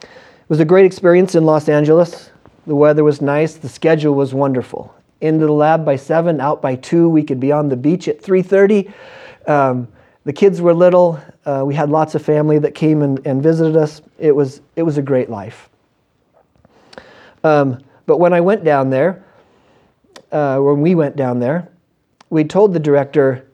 It 0.02 0.08
was 0.48 0.60
a 0.60 0.66
great 0.66 0.84
experience 0.84 1.34
in 1.34 1.46
Los 1.46 1.70
Angeles. 1.70 2.30
The 2.66 2.76
weather 2.76 3.04
was 3.04 3.22
nice, 3.22 3.54
the 3.54 3.70
schedule 3.70 4.14
was 4.14 4.34
wonderful. 4.34 4.94
Into 5.22 5.46
the 5.46 5.52
lab 5.52 5.82
by 5.82 5.96
7, 5.96 6.42
out 6.42 6.60
by 6.60 6.76
2, 6.76 7.08
we 7.08 7.22
could 7.22 7.40
be 7.40 7.50
on 7.50 7.70
the 7.70 7.76
beach 7.76 8.06
at 8.06 8.20
3:30. 8.20 8.92
Um, 9.46 9.88
the 10.24 10.32
kids 10.32 10.60
were 10.60 10.74
little. 10.74 11.20
Uh, 11.44 11.62
we 11.66 11.74
had 11.74 11.90
lots 11.90 12.14
of 12.14 12.22
family 12.22 12.58
that 12.58 12.74
came 12.74 13.02
and, 13.02 13.24
and 13.26 13.42
visited 13.42 13.76
us. 13.76 14.02
It 14.18 14.34
was, 14.34 14.60
it 14.76 14.82
was 14.82 14.98
a 14.98 15.02
great 15.02 15.28
life. 15.30 15.68
Um, 17.44 17.82
but 18.06 18.18
when 18.18 18.32
I 18.32 18.40
went 18.40 18.64
down 18.64 18.90
there, 18.90 19.24
uh, 20.30 20.58
when 20.58 20.80
we 20.80 20.94
went 20.94 21.16
down 21.16 21.40
there, 21.40 21.68
we 22.30 22.44
told 22.44 22.72
the 22.72 22.80
director, 22.80 23.46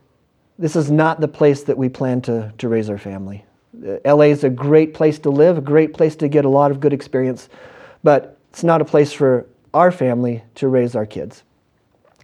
this 0.58 0.76
is 0.76 0.90
not 0.90 1.20
the 1.20 1.28
place 1.28 1.64
that 1.64 1.76
we 1.76 1.88
plan 1.88 2.20
to, 2.22 2.52
to 2.58 2.68
raise 2.68 2.90
our 2.90 2.98
family. 2.98 3.44
Uh, 3.86 3.98
LA 4.04 4.24
is 4.24 4.44
a 4.44 4.50
great 4.50 4.94
place 4.94 5.18
to 5.20 5.30
live, 5.30 5.58
a 5.58 5.62
great 5.62 5.94
place 5.94 6.16
to 6.16 6.28
get 6.28 6.44
a 6.44 6.48
lot 6.48 6.70
of 6.70 6.80
good 6.80 6.92
experience, 6.92 7.48
but 8.02 8.38
it's 8.50 8.62
not 8.62 8.80
a 8.80 8.84
place 8.84 9.12
for 9.12 9.46
our 9.74 9.90
family 9.90 10.42
to 10.56 10.68
raise 10.68 10.94
our 10.94 11.06
kids. 11.06 11.42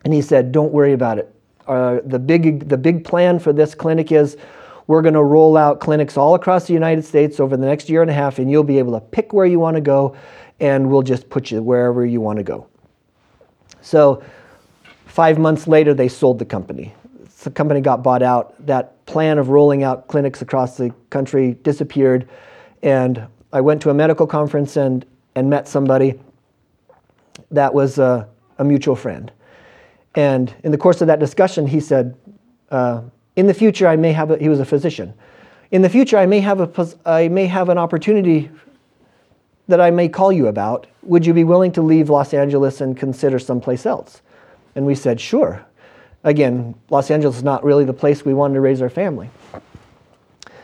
And 0.04 0.12
he 0.12 0.22
said, 0.22 0.52
don't 0.52 0.72
worry 0.72 0.92
about 0.92 1.18
it. 1.18 1.33
Uh, 1.66 2.00
the, 2.05 2.18
big, 2.18 2.68
the 2.68 2.77
big 2.77 3.05
plan 3.05 3.38
for 3.38 3.53
this 3.53 3.74
clinic 3.74 4.12
is 4.12 4.37
we're 4.87 5.03
going 5.03 5.14
to 5.14 5.22
roll 5.22 5.57
out 5.57 5.81
clinics 5.81 6.16
all 6.16 6.35
across 6.35 6.66
the 6.66 6.74
United 6.74 7.05
States 7.05 7.40
over 7.40 7.57
the 7.57 7.66
next 7.66 7.88
year 7.88 8.03
and 8.03 8.11
a 8.11 8.14
half, 8.14 8.38
and 8.38 8.50
you'll 8.50 8.64
be 8.64 8.79
able 8.79 8.92
to 8.92 9.00
pick 9.00 9.33
where 9.33 9.46
you 9.46 9.59
want 9.59 9.77
to 9.77 9.81
go, 9.81 10.14
and 10.61 10.90
we'll 10.90 11.03
just 11.03 11.31
put 11.31 11.50
you 11.50 11.62
wherever 11.62 12.05
you 12.05 12.20
want 12.20 12.37
to 12.38 12.42
go. 12.42 12.66
So, 13.81 14.22
five 15.07 15.38
months 15.38 15.66
later, 15.66 15.94
they 15.94 16.09
sold 16.09 16.38
the 16.38 16.44
company. 16.44 16.94
The 17.42 17.50
company 17.50 17.81
got 17.81 18.03
bought 18.03 18.22
out. 18.22 18.55
That 18.66 19.05
plan 19.07 19.38
of 19.38 19.48
rolling 19.48 19.83
out 19.83 20.09
clinics 20.09 20.42
across 20.42 20.77
the 20.77 20.90
country 21.11 21.55
disappeared, 21.62 22.29
and 22.83 23.27
I 23.53 23.61
went 23.61 23.81
to 23.83 23.90
a 23.90 23.94
medical 23.94 24.27
conference 24.27 24.77
and, 24.77 25.07
and 25.35 25.48
met 25.48 25.68
somebody 25.68 26.20
that 27.50 27.72
was 27.72 27.98
a, 27.98 28.29
a 28.59 28.64
mutual 28.64 28.96
friend. 28.96 29.33
And 30.14 30.55
in 30.62 30.70
the 30.70 30.79
course 30.79 31.00
of 31.00 31.09
that 31.09 31.18
discussion, 31.18 31.66
he 31.66 31.81
said, 31.81 32.16
uh, 32.70 33.03
in 33.37 33.46
the 33.46 33.55
future, 33.55 33.88
I 33.88 33.96
may 33.96 34.12
have 34.12 34.31
a, 34.31 34.38
he 34.38 34.48
was 34.48 34.61
a 34.61 34.64
physician. 34.64 35.12
In 35.70 35.83
the 35.83 35.88
future, 35.88 36.16
I 36.16 36.27
may 36.27 36.40
have 36.40 36.61
a, 36.61 36.88
I 37.05 37.29
may 37.29 37.46
have 37.46 37.68
an 37.68 37.79
opportunity 37.79 38.50
that 39.66 39.81
I 39.81 39.90
may 39.90 40.09
call 40.09 40.33
you 40.33 40.46
about. 40.46 40.87
Would 41.03 41.27
you 41.27 41.35
be 41.35 41.44
willing 41.44 41.72
to 41.72 41.83
leave 41.83 42.11
Los 42.11 42.33
Angeles 42.33 42.81
and 42.81 42.96
consider 42.96 43.38
someplace 43.38 43.87
else? 43.87 44.22
And 44.77 44.87
we 44.87 44.94
said, 44.94 45.20
sure. 45.20 45.64
Again, 46.22 46.74
Los 46.90 47.11
Angeles 47.11 47.37
is 47.37 47.42
not 47.42 47.64
really 47.64 47.85
the 47.85 47.92
place 47.92 48.24
we 48.24 48.35
wanted 48.35 48.55
to 48.55 48.61
raise 48.61 48.81
our 48.81 48.90
family. 48.90 49.31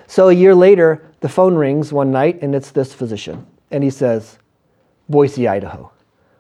So 0.07 0.29
a 0.29 0.33
year 0.33 0.55
later, 0.55 1.07
the 1.21 1.29
phone 1.29 1.55
rings 1.55 1.93
one 1.93 2.11
night, 2.11 2.41
and 2.43 2.55
it's 2.55 2.71
this 2.71 2.93
physician. 2.93 3.47
And 3.71 3.85
he 3.85 3.91
says, 3.91 4.39
Boise, 5.09 5.47
Idaho. 5.47 5.91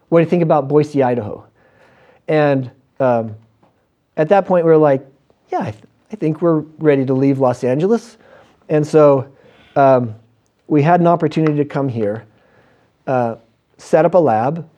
What 0.08 0.20
do 0.20 0.24
you 0.24 0.30
think 0.30 0.42
about 0.42 0.68
Boise, 0.68 1.02
Idaho? 1.02 1.46
And 2.28 2.70
um, 3.00 3.34
at 4.16 4.28
that 4.28 4.46
point, 4.46 4.64
we 4.64 4.70
were 4.70 4.76
like, 4.76 5.04
yeah, 5.50 5.60
I, 5.60 5.70
th- 5.70 5.84
I, 6.12 6.16
think 6.16 6.42
we're 6.42 6.60
ready 6.78 7.04
to 7.06 7.14
leave 7.14 7.38
Los 7.38 7.64
Angeles. 7.64 8.18
And 8.68 8.86
so 8.86 9.32
um, 9.76 10.14
we 10.66 10.82
had 10.82 11.00
an 11.00 11.06
opportunity 11.06 11.56
to 11.56 11.64
come 11.64 11.88
here, 11.88 12.26
uh, 13.06 13.36
set 13.78 14.04
up 14.04 14.14
a 14.14 14.18
lab, 14.18 14.68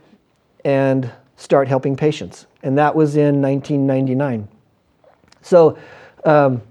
and 0.64 1.10
start 1.36 1.66
helping 1.66 1.96
patients. 1.96 2.46
And 2.62 2.78
that 2.78 2.94
was 2.94 3.16
in 3.16 3.42
1999. 3.42 4.46
So 5.40 5.76
um, 6.24 6.62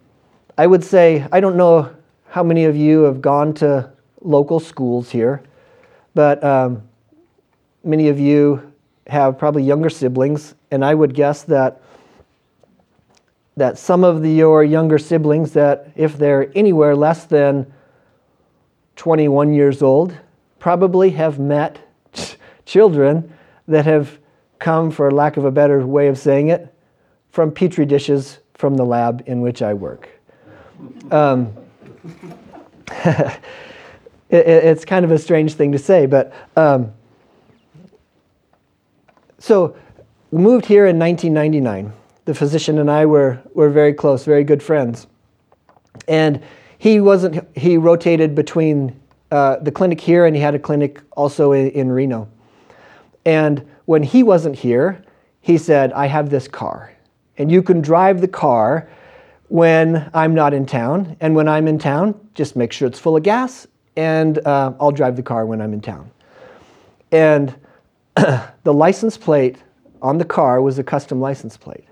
I 0.58 0.66
would 0.66 0.84
say, 0.84 1.28
I 1.32 1.40
don't 1.40 1.58
know 1.58 1.94
how 2.30 2.44
many 2.44 2.64
of 2.64 2.76
you 2.76 3.04
have 3.04 3.22
gone 3.22 3.54
to 3.56 3.92
local 4.22 4.60
schools 4.60 5.10
here, 5.10 5.44
but 6.16 6.42
um, 6.44 6.82
many 7.84 8.08
of 8.08 8.20
you 8.20 8.71
have 9.12 9.38
probably 9.38 9.62
younger 9.62 9.90
siblings, 9.90 10.56
and 10.72 10.86
I 10.86 10.96
would 10.96 11.14
guess 11.14 11.44
that 11.44 11.82
that 13.58 13.78
some 13.78 14.06
of 14.06 14.22
the, 14.22 14.32
your 14.32 14.64
younger 14.64 14.98
siblings 14.98 15.52
that 15.52 15.92
if 15.98 16.18
they're 16.18 16.50
anywhere 16.56 16.96
less 16.96 17.26
than 17.26 17.72
21 18.96 19.54
years 19.54 19.82
old 19.82 20.16
probably 20.60 21.10
have 21.10 21.38
met 21.40 21.78
ch- 22.14 22.38
children 22.66 23.34
that 23.68 23.84
have 23.84 24.18
come 24.60 24.90
for 24.90 25.12
lack 25.12 25.36
of 25.36 25.44
a 25.44 25.52
better 25.52 25.86
way 25.86 26.08
of 26.08 26.18
saying 26.18 26.48
it 26.48 26.74
from 27.32 27.52
petri 27.52 27.86
dishes 27.86 28.40
from 28.54 28.78
the 28.78 28.86
lab 28.86 29.24
in 29.26 29.42
which 29.42 29.62
I 29.62 29.74
work. 29.74 30.08
Um, 31.12 31.54
it, 33.04 33.34
it's 34.30 34.86
kind 34.86 35.04
of 35.04 35.12
a 35.12 35.20
strange 35.20 35.56
thing 35.56 35.74
to 35.74 35.78
say, 35.78 36.06
but 36.06 36.32
um, 36.56 36.94
so 39.42 39.76
we 40.30 40.42
moved 40.42 40.66
here 40.66 40.86
in 40.86 41.00
1999. 41.00 41.92
The 42.26 42.36
physician 42.36 42.78
and 42.78 42.90
I 42.90 43.08
were, 43.08 43.42
were 43.56 43.70
very 43.70 43.94
close, 43.94 44.24
very 44.24 44.44
good 44.44 44.62
friends. 44.62 45.08
And 46.08 46.42
he 46.78 47.02
wasn't, 47.02 47.46
he 47.58 47.78
rotated 47.78 48.36
between 48.36 49.00
uh, 49.32 49.58
the 49.58 49.72
clinic 49.72 50.00
here 50.00 50.26
and 50.26 50.36
he 50.36 50.42
had 50.42 50.54
a 50.54 50.60
clinic 50.60 51.02
also 51.18 51.54
in, 51.54 51.72
in 51.72 51.92
Reno. 51.92 52.30
And 53.26 53.68
when 53.86 54.04
he 54.04 54.22
wasn't 54.22 54.56
here, 54.56 55.04
he 55.42 55.58
said, 55.58 55.92
I 55.94 56.06
have 56.06 56.30
this 56.30 56.48
car. 56.48 56.94
And 57.38 57.52
you 57.52 57.64
can 57.64 57.82
drive 57.82 58.22
the 58.22 58.28
car 58.28 58.88
when 59.48 60.10
I'm 60.14 60.36
not 60.36 60.54
in 60.54 60.68
town. 60.68 61.18
And 61.20 61.36
when 61.36 61.48
I'm 61.48 61.68
in 61.68 61.80
town, 61.80 62.30
just 62.36 62.56
make 62.56 62.72
sure 62.72 62.88
it's 62.88 63.00
full 63.00 63.18
of 63.18 63.24
gas, 63.24 63.68
and 63.96 64.38
uh, 64.46 64.74
I'll 64.80 64.92
drive 64.92 65.16
the 65.16 65.24
car 65.24 65.46
when 65.46 65.62
I'm 65.62 65.74
in 65.74 65.82
town. 65.82 66.12
And 67.12 67.54
the 68.64 68.74
license 68.74 69.18
plate 69.18 69.58
on 70.02 70.18
the 70.18 70.26
car 70.26 70.62
was 70.62 70.80
a 70.80 70.84
custom 70.84 71.22
license 71.22 71.56
plate. 71.58 71.86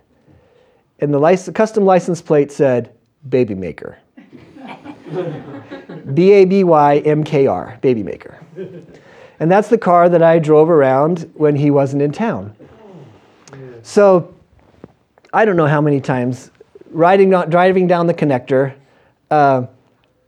And 0.99 1.13
the 1.13 1.19
license, 1.19 1.55
custom 1.55 1.85
license 1.85 2.21
plate 2.21 2.51
said 2.51 2.91
Baby 3.29 3.55
Maker. 3.55 3.97
B 6.13 6.31
A 6.31 6.45
B 6.45 6.63
Y 6.63 6.97
M 6.99 7.23
K 7.23 7.47
R, 7.47 7.77
Baby 7.81 8.03
Maker. 8.03 8.39
And 9.39 9.49
that's 9.49 9.69
the 9.69 9.77
car 9.77 10.09
that 10.09 10.21
I 10.21 10.39
drove 10.39 10.69
around 10.69 11.31
when 11.35 11.55
he 11.55 11.71
wasn't 11.71 12.01
in 12.01 12.11
town. 12.11 12.53
So 13.81 14.33
I 15.31 15.45
don't 15.45 15.55
know 15.55 15.67
how 15.67 15.79
many 15.79 16.01
times 16.01 16.51
riding, 16.91 17.29
driving 17.29 17.87
down 17.87 18.07
the 18.07 18.13
connector 18.13 18.75
uh, 19.31 19.67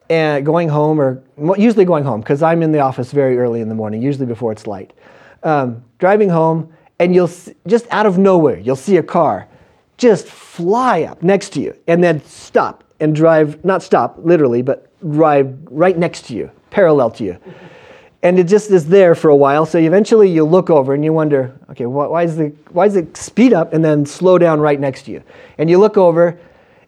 and 0.10 0.46
going 0.46 0.70
home, 0.70 1.02
or 1.02 1.22
usually 1.58 1.84
going 1.84 2.06
home, 2.06 2.22
because 2.22 2.42
I'm 2.42 2.64
in 2.64 2.72
the 2.72 2.80
office 2.80 3.12
very 3.12 3.38
early 3.38 3.60
in 3.60 3.68
the 3.68 3.76
morning, 3.76 4.02
usually 4.02 4.26
before 4.26 4.54
it's 4.54 4.66
light 4.66 4.94
um, 5.44 5.84
driving 6.00 6.30
home, 6.30 6.74
and 7.00 7.16
you'll 7.16 7.32
just 7.68 7.88
out 7.92 8.06
of 8.06 8.18
nowhere, 8.18 8.60
you'll 8.60 8.76
see 8.76 8.98
a 8.98 9.04
car 9.04 9.48
just 10.02 10.26
fly 10.26 11.04
up 11.04 11.22
next 11.22 11.50
to 11.50 11.62
you 11.62 11.78
and 11.86 12.04
then 12.04 12.24
stop 12.26 12.84
and 13.00 13.16
drive, 13.16 13.64
not 13.64 13.84
stop 13.84 14.18
literally, 14.24 14.64
but 14.64 14.92
drive 15.12 15.56
right 15.70 15.96
next 15.96 16.26
to 16.26 16.34
you, 16.34 16.50
parallel 16.72 17.12
to 17.12 17.24
you. 17.24 17.38
And 18.24 18.40
it 18.40 18.46
just 18.46 18.72
is 18.72 18.88
there 18.88 19.14
for 19.14 19.30
a 19.30 19.36
while. 19.36 19.64
So 19.68 19.78
eventually 19.78 20.28
you 20.28 20.44
look 20.44 20.72
over 20.72 20.96
and 20.96 21.06
you 21.06 21.14
wonder, 21.14 21.56
okay, 21.70 21.86
why, 21.86 22.24
is 22.24 22.36
the, 22.36 22.48
why 22.72 22.88
is 22.88 22.96
it 22.96 23.16
speed 23.16 23.54
up 23.54 23.74
and 23.74 23.86
then 23.86 24.04
slow 24.04 24.40
down 24.40 24.60
right 24.60 24.80
next 24.80 25.04
to 25.04 25.12
you? 25.12 25.24
And 25.60 25.70
you 25.70 25.78
look 25.78 25.98
over 25.98 26.40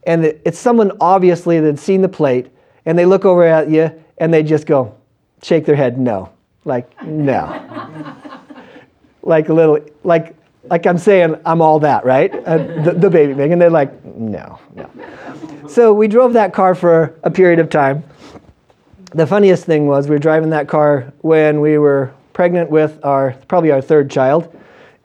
and 0.08 0.26
it's 0.26 0.58
someone 0.58 0.92
obviously 1.00 1.60
that's 1.60 1.84
seen 1.84 2.02
the 2.02 2.10
plate 2.10 2.48
and 2.86 2.98
they 2.98 3.06
look 3.06 3.26
over 3.26 3.44
at 3.44 3.70
you 3.70 3.92
and 4.18 4.34
they 4.34 4.42
just 4.42 4.66
go, 4.66 4.96
shake 5.44 5.66
their 5.66 5.76
head, 5.76 6.00
no. 6.00 6.32
Like, 6.66 6.90
no 7.06 8.22
like 9.24 9.50
a 9.50 9.54
little, 9.54 9.80
like, 10.04 10.36
like 10.70 10.86
I'm 10.86 10.98
saying, 10.98 11.36
I'm 11.46 11.62
all 11.62 11.80
that, 11.80 12.06
right? 12.06 12.34
Uh, 12.34 12.58
the, 12.58 12.92
the 12.98 13.10
baby. 13.10 13.42
And 13.42 13.62
they're 13.62 13.70
like, 13.70 14.04
no, 14.06 14.60
no. 14.76 14.90
So 15.68 15.94
we 15.94 16.08
drove 16.08 16.34
that 16.34 16.54
car 16.54 16.76
for 16.76 17.20
a 17.24 17.32
period 17.32 17.60
of 17.60 17.70
time. 17.70 18.04
The 19.14 19.28
funniest 19.28 19.66
thing 19.66 19.88
was 19.88 20.08
we 20.08 20.16
were 20.16 20.20
driving 20.20 20.50
that 20.52 20.68
car 20.68 21.14
when 21.22 21.62
we 21.62 21.78
were 21.78 22.14
pregnant 22.34 22.70
with 22.70 23.00
our, 23.04 23.36
probably 23.48 23.72
our 23.72 23.82
third 23.82 24.10
child. 24.10 24.56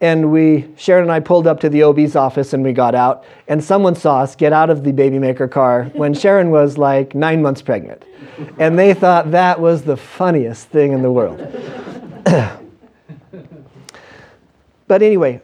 And 0.00 0.30
we, 0.30 0.68
Sharon 0.76 1.02
and 1.04 1.12
I 1.12 1.18
pulled 1.20 1.48
up 1.48 1.58
to 1.60 1.68
the 1.68 1.82
OB's 1.82 2.14
office 2.14 2.52
and 2.52 2.62
we 2.62 2.72
got 2.72 2.94
out. 2.94 3.24
And 3.48 3.62
someone 3.62 3.96
saw 3.96 4.20
us 4.20 4.36
get 4.36 4.52
out 4.52 4.70
of 4.70 4.84
the 4.84 4.92
baby 4.92 5.18
maker 5.18 5.48
car 5.48 5.84
when 5.94 6.14
Sharon 6.14 6.50
was 6.50 6.78
like 6.78 7.14
nine 7.14 7.42
months 7.42 7.62
pregnant. 7.62 8.04
And 8.58 8.78
they 8.78 8.94
thought 8.94 9.32
that 9.32 9.60
was 9.60 9.82
the 9.82 9.96
funniest 9.96 10.68
thing 10.68 10.92
in 10.92 11.02
the 11.02 11.10
world. 11.10 11.40
But 14.88 15.02
anyway, 15.02 15.42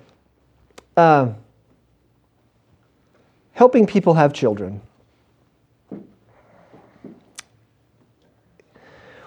uh, 0.97 1.35
helping 3.53 3.87
people 3.87 4.15
have 4.15 4.33
children. 4.33 4.81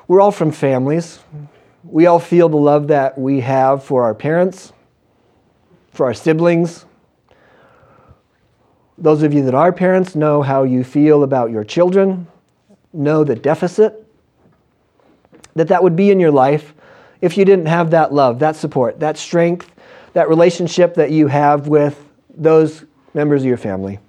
We're 0.07 0.21
all 0.21 0.31
from 0.31 0.51
families. 0.51 1.19
We 1.83 2.07
all 2.07 2.19
feel 2.19 2.49
the 2.49 2.57
love 2.57 2.87
that 2.87 3.17
we 3.17 3.41
have 3.41 3.83
for 3.83 4.03
our 4.03 4.15
parents, 4.15 4.73
for 5.91 6.05
our 6.05 6.13
siblings. 6.13 6.85
Those 8.97 9.21
of 9.21 9.33
you 9.33 9.43
that 9.45 9.53
are 9.53 9.71
parents 9.71 10.15
know 10.15 10.41
how 10.41 10.63
you 10.63 10.83
feel 10.83 11.23
about 11.23 11.51
your 11.51 11.63
children, 11.63 12.27
know 12.91 13.23
the 13.23 13.35
deficit 13.35 14.03
that 15.55 15.67
that 15.67 15.83
would 15.83 15.95
be 15.95 16.09
in 16.09 16.19
your 16.19 16.31
life 16.31 16.73
if 17.21 17.37
you 17.37 17.45
didn't 17.45 17.65
have 17.65 17.91
that 17.91 18.13
love, 18.13 18.39
that 18.39 18.55
support, 18.55 18.99
that 18.99 19.17
strength, 19.17 19.71
that 20.17 20.29
relationship 20.29 20.95
that 20.95 21.11
you 21.11 21.27
have 21.27 21.67
with 21.67 22.03
those 22.35 22.85
members 23.13 23.43
of 23.43 23.47
your 23.47 23.55
family. 23.55 23.99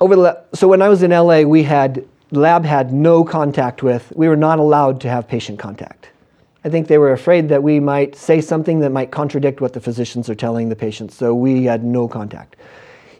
Over 0.00 0.16
the, 0.16 0.44
so 0.52 0.66
when 0.66 0.82
I 0.82 0.88
was 0.88 1.04
in 1.04 1.12
LA, 1.12 1.42
we 1.42 1.62
had 1.62 2.04
lab 2.32 2.64
had 2.64 2.92
no 2.92 3.22
contact 3.22 3.84
with. 3.84 4.12
We 4.16 4.26
were 4.26 4.34
not 4.34 4.58
allowed 4.58 5.00
to 5.02 5.08
have 5.08 5.28
patient 5.28 5.56
contact. 5.56 6.08
I 6.64 6.68
think 6.68 6.88
they 6.88 6.98
were 6.98 7.12
afraid 7.12 7.48
that 7.50 7.62
we 7.62 7.78
might 7.78 8.16
say 8.16 8.40
something 8.40 8.80
that 8.80 8.90
might 8.90 9.12
contradict 9.12 9.60
what 9.60 9.72
the 9.72 9.80
physicians 9.80 10.28
are 10.28 10.34
telling 10.34 10.68
the 10.68 10.74
patients, 10.74 11.14
so 11.14 11.32
we 11.32 11.62
had 11.62 11.84
no 11.84 12.08
contact. 12.08 12.56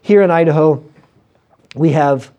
Here 0.02 0.22
in 0.22 0.32
Idaho, 0.32 0.82
we 1.76 1.92
have 1.92 2.32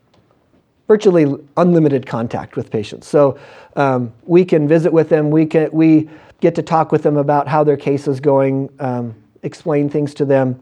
virtually 0.89 1.33
unlimited 1.55 2.05
contact 2.05 2.57
with 2.57 2.71
patients. 2.71 3.07
So 3.07 3.39
um, 3.77 4.12
we 4.23 4.43
can 4.43 4.67
visit 4.67 4.91
with 4.91 5.07
them, 5.07 5.31
we, 5.31 5.45
can, 5.45 5.69
we 5.71 6.10
get 6.39 6.56
to 6.56 6.62
talk 6.62 6.91
with 6.91 7.04
them 7.04 7.17
about 7.17 7.47
how 7.47 7.63
their 7.63 7.78
case 7.78 8.08
is 8.08 8.19
going, 8.19 8.69
um, 8.80 9.15
explain 9.43 9.89
things 9.89 10.13
to 10.15 10.26
them, 10.26 10.62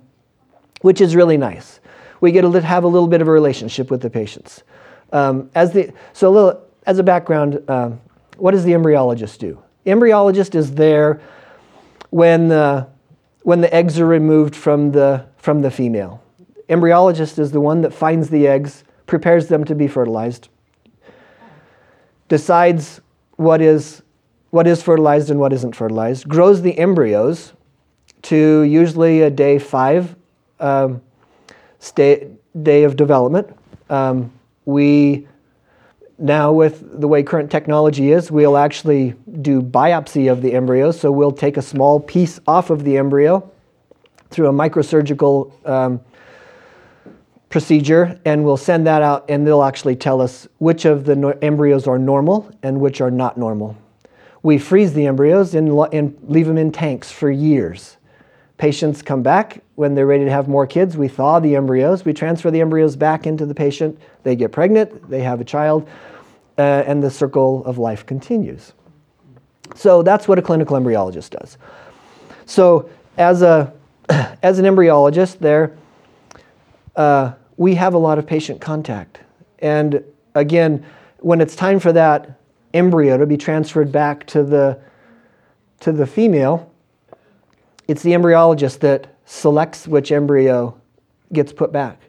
which 0.82 1.02
is 1.02 1.16
really 1.16 1.38
nice. 1.38 1.80
We 2.22 2.32
get 2.32 2.42
to 2.42 2.62
have 2.62 2.84
a 2.84 2.88
little 2.88 3.08
bit 3.08 3.22
of 3.22 3.28
a 3.28 3.32
relationship 3.32 3.92
with 3.92 4.02
the 4.02 4.10
patients. 4.10 4.64
Um, 5.12 5.50
as 5.54 5.74
the, 5.74 5.94
so 6.14 6.30
a 6.30 6.32
little, 6.32 6.64
as 6.86 6.98
a 6.98 7.04
background, 7.04 7.64
um, 7.70 8.00
what 8.38 8.52
does 8.52 8.64
the 8.64 8.72
embryologist 8.72 9.38
do? 9.38 9.62
embryologist 9.86 10.56
is 10.56 10.74
there 10.74 11.22
when 12.10 12.48
the, 12.48 12.88
when 13.44 13.62
the 13.62 13.74
eggs 13.74 14.00
are 14.00 14.08
removed 14.08 14.56
from 14.56 14.92
the, 14.92 15.26
from 15.38 15.62
the 15.62 15.70
female. 15.70 16.24
Embryologist 16.70 17.38
is 17.38 17.52
the 17.52 17.62
one 17.62 17.82
that 17.82 17.94
finds 17.94 18.30
the 18.30 18.48
eggs, 18.48 18.84
prepares 19.06 19.48
them 19.48 19.64
to 19.66 19.76
be 19.76 19.88
fertilized, 19.88 20.50
decides 22.28 23.02
what 23.36 23.62
is, 23.62 24.02
what 24.56 24.68
is 24.68 24.82
fertilized 24.82 25.30
and 25.30 25.38
what 25.38 25.52
isn't 25.52 25.76
fertilized, 25.76 26.30
grows 26.30 26.62
the 26.62 26.80
embryos 26.80 27.52
to 28.22 28.62
usually 28.62 29.22
a 29.22 29.30
day 29.30 29.60
five 29.60 30.15
um, 30.62 31.02
stay, 31.80 32.30
day 32.63 32.86
of 32.86 32.96
development. 32.96 33.54
Um, 33.89 34.32
we 34.63 35.28
now 36.18 36.54
with 36.54 37.02
the 37.02 37.06
way 37.06 37.22
current 37.22 37.52
technology 37.52 38.13
is, 38.13 38.32
we'll 38.32 38.56
actually 38.56 39.13
do 39.41 39.62
biopsy 39.62 40.32
of 40.32 40.41
the 40.41 40.54
embryo. 40.54 40.91
So 40.91 41.12
we'll 41.12 41.34
take 41.34 41.58
a 41.58 41.62
small 41.62 42.00
piece 42.00 42.39
off 42.48 42.70
of 42.70 42.86
the 42.86 42.98
embryo 42.98 43.52
through 44.30 44.48
a 44.48 44.54
microsurgical 44.54 45.52
um, 45.68 46.00
procedure, 47.50 48.18
and 48.24 48.46
we'll 48.46 48.56
send 48.56 48.88
that 48.88 49.02
out, 49.02 49.26
and 49.28 49.46
they'll 49.46 49.63
actually 49.63 49.98
tell 49.98 50.22
us 50.22 50.48
which 50.60 50.86
of 50.86 51.04
the 51.04 51.18
no- 51.18 51.38
embryos 51.41 51.88
are 51.88 52.00
normal 52.00 52.50
and 52.63 52.80
which 52.80 53.02
are 53.02 53.12
not 53.12 53.38
normal. 53.38 53.76
We 54.46 54.60
freeze 54.60 54.94
the 54.94 55.08
embryos 55.08 55.56
and, 55.56 55.76
leave 56.30 56.46
them 56.46 56.60
in 56.60 56.72
tanks 56.72 57.10
for 57.10 57.32
years. 57.32 57.98
Patients 58.60 59.02
come 59.02 59.24
back 59.24 59.64
when 59.74 59.96
they're 59.96 60.06
ready 60.06 60.24
to 60.24 60.30
have 60.30 60.48
more 60.48 60.68
kids. 60.68 60.96
We 60.96 61.08
thaw 61.08 61.40
the 61.40 61.56
embryos. 61.56 62.06
We 62.06 62.14
transfer 62.14 62.52
the 62.52 62.62
embryos 62.62 62.96
back 62.96 63.26
into 63.26 63.48
the 63.48 63.56
patient. 63.56 64.00
They 64.22 64.36
get 64.36 64.52
pregnant. 64.52 65.10
They 65.10 65.22
have 65.22 65.42
a 65.42 65.44
child. 65.44 65.90
Uh, 66.60 66.84
and 66.86 67.02
the 67.02 67.10
circle 67.10 67.66
of 67.66 67.80
life 67.80 68.06
continues. 68.06 68.74
So 69.74 70.04
that's 70.04 70.28
what 70.28 70.38
a 70.38 70.44
clinical 70.44 70.78
embryologist 70.78 71.32
does. 71.32 71.58
So 72.46 72.88
as 73.18 73.42
a 73.42 73.74
as 74.44 74.60
an 74.60 74.66
embryologist, 74.66 75.40
there 75.40 75.76
uh, 76.96 77.34
we 77.58 77.74
have 77.74 77.96
a 77.96 77.98
lot 77.98 78.20
of 78.20 78.28
patient 78.28 78.62
contact, 78.62 79.22
and 79.58 80.04
again, 80.36 80.86
when 81.18 81.42
it's 81.42 81.56
time 81.56 81.80
for 81.80 81.92
that 81.94 82.40
embryo 82.76 83.18
to 83.18 83.26
be 83.26 83.38
transferred 83.38 83.92
back 83.92 84.26
to 84.28 84.44
the 84.44 84.80
to 85.80 85.92
the 85.92 86.08
female, 86.08 86.72
it's 87.88 88.02
the 88.02 88.12
embryologist 88.12 88.80
that 88.80 89.16
selects 89.26 89.88
which 89.88 90.12
embryo 90.12 90.80
gets 91.34 91.52
put 91.52 91.72
back. 91.72 92.00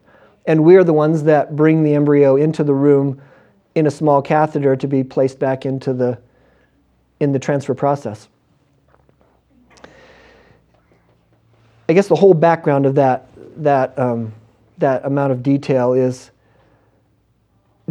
And 0.47 0.65
we're 0.65 0.85
the 0.85 0.93
ones 0.93 1.25
that 1.25 1.57
bring 1.57 1.83
the 1.83 1.95
embryo 1.95 2.37
into 2.37 2.63
the 2.63 2.75
room 2.75 3.21
in 3.75 3.87
a 3.87 3.91
small 3.91 4.23
catheter 4.23 4.77
to 4.77 4.87
be 4.87 5.03
placed 5.03 5.39
back 5.39 5.67
into 5.67 5.93
the, 5.93 6.19
in 7.21 7.33
the 7.33 7.39
transfer 7.39 7.75
process. 7.75 8.29
I 11.89 11.93
guess 11.93 12.09
the 12.09 12.17
whole 12.17 12.35
background 12.35 12.87
of 12.87 12.95
that, 12.95 13.29
that, 13.57 13.99
um, 13.99 14.33
that 14.79 15.05
amount 15.05 15.33
of 15.33 15.43
detail 15.43 15.93
is 15.93 16.31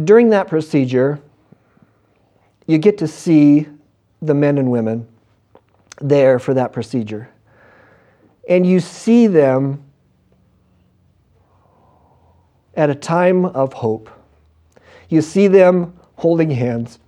during 0.02 0.30
that 0.30 0.48
procedure, 0.48 1.20
you 2.66 2.78
get 2.78 2.98
to 2.98 3.06
see 3.06 3.66
the 4.22 4.34
men 4.34 4.58
and 4.58 4.70
women 4.70 5.06
there 6.00 6.38
for 6.38 6.54
that 6.54 6.72
procedure 6.72 7.28
and 8.48 8.66
you 8.66 8.80
see 8.80 9.26
them 9.26 9.82
at 12.74 12.90
a 12.90 12.94
time 12.94 13.44
of 13.44 13.72
hope. 13.72 14.10
You 15.08 15.22
see 15.22 15.48
them 15.48 15.98
holding 16.16 16.50
hands. 16.50 16.98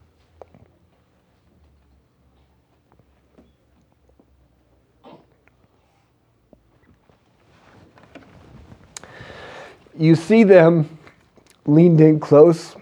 You 9.96 10.14
see 10.14 10.44
them 10.44 10.98
leaned 11.66 12.00
in 12.00 12.20
close, 12.20 12.76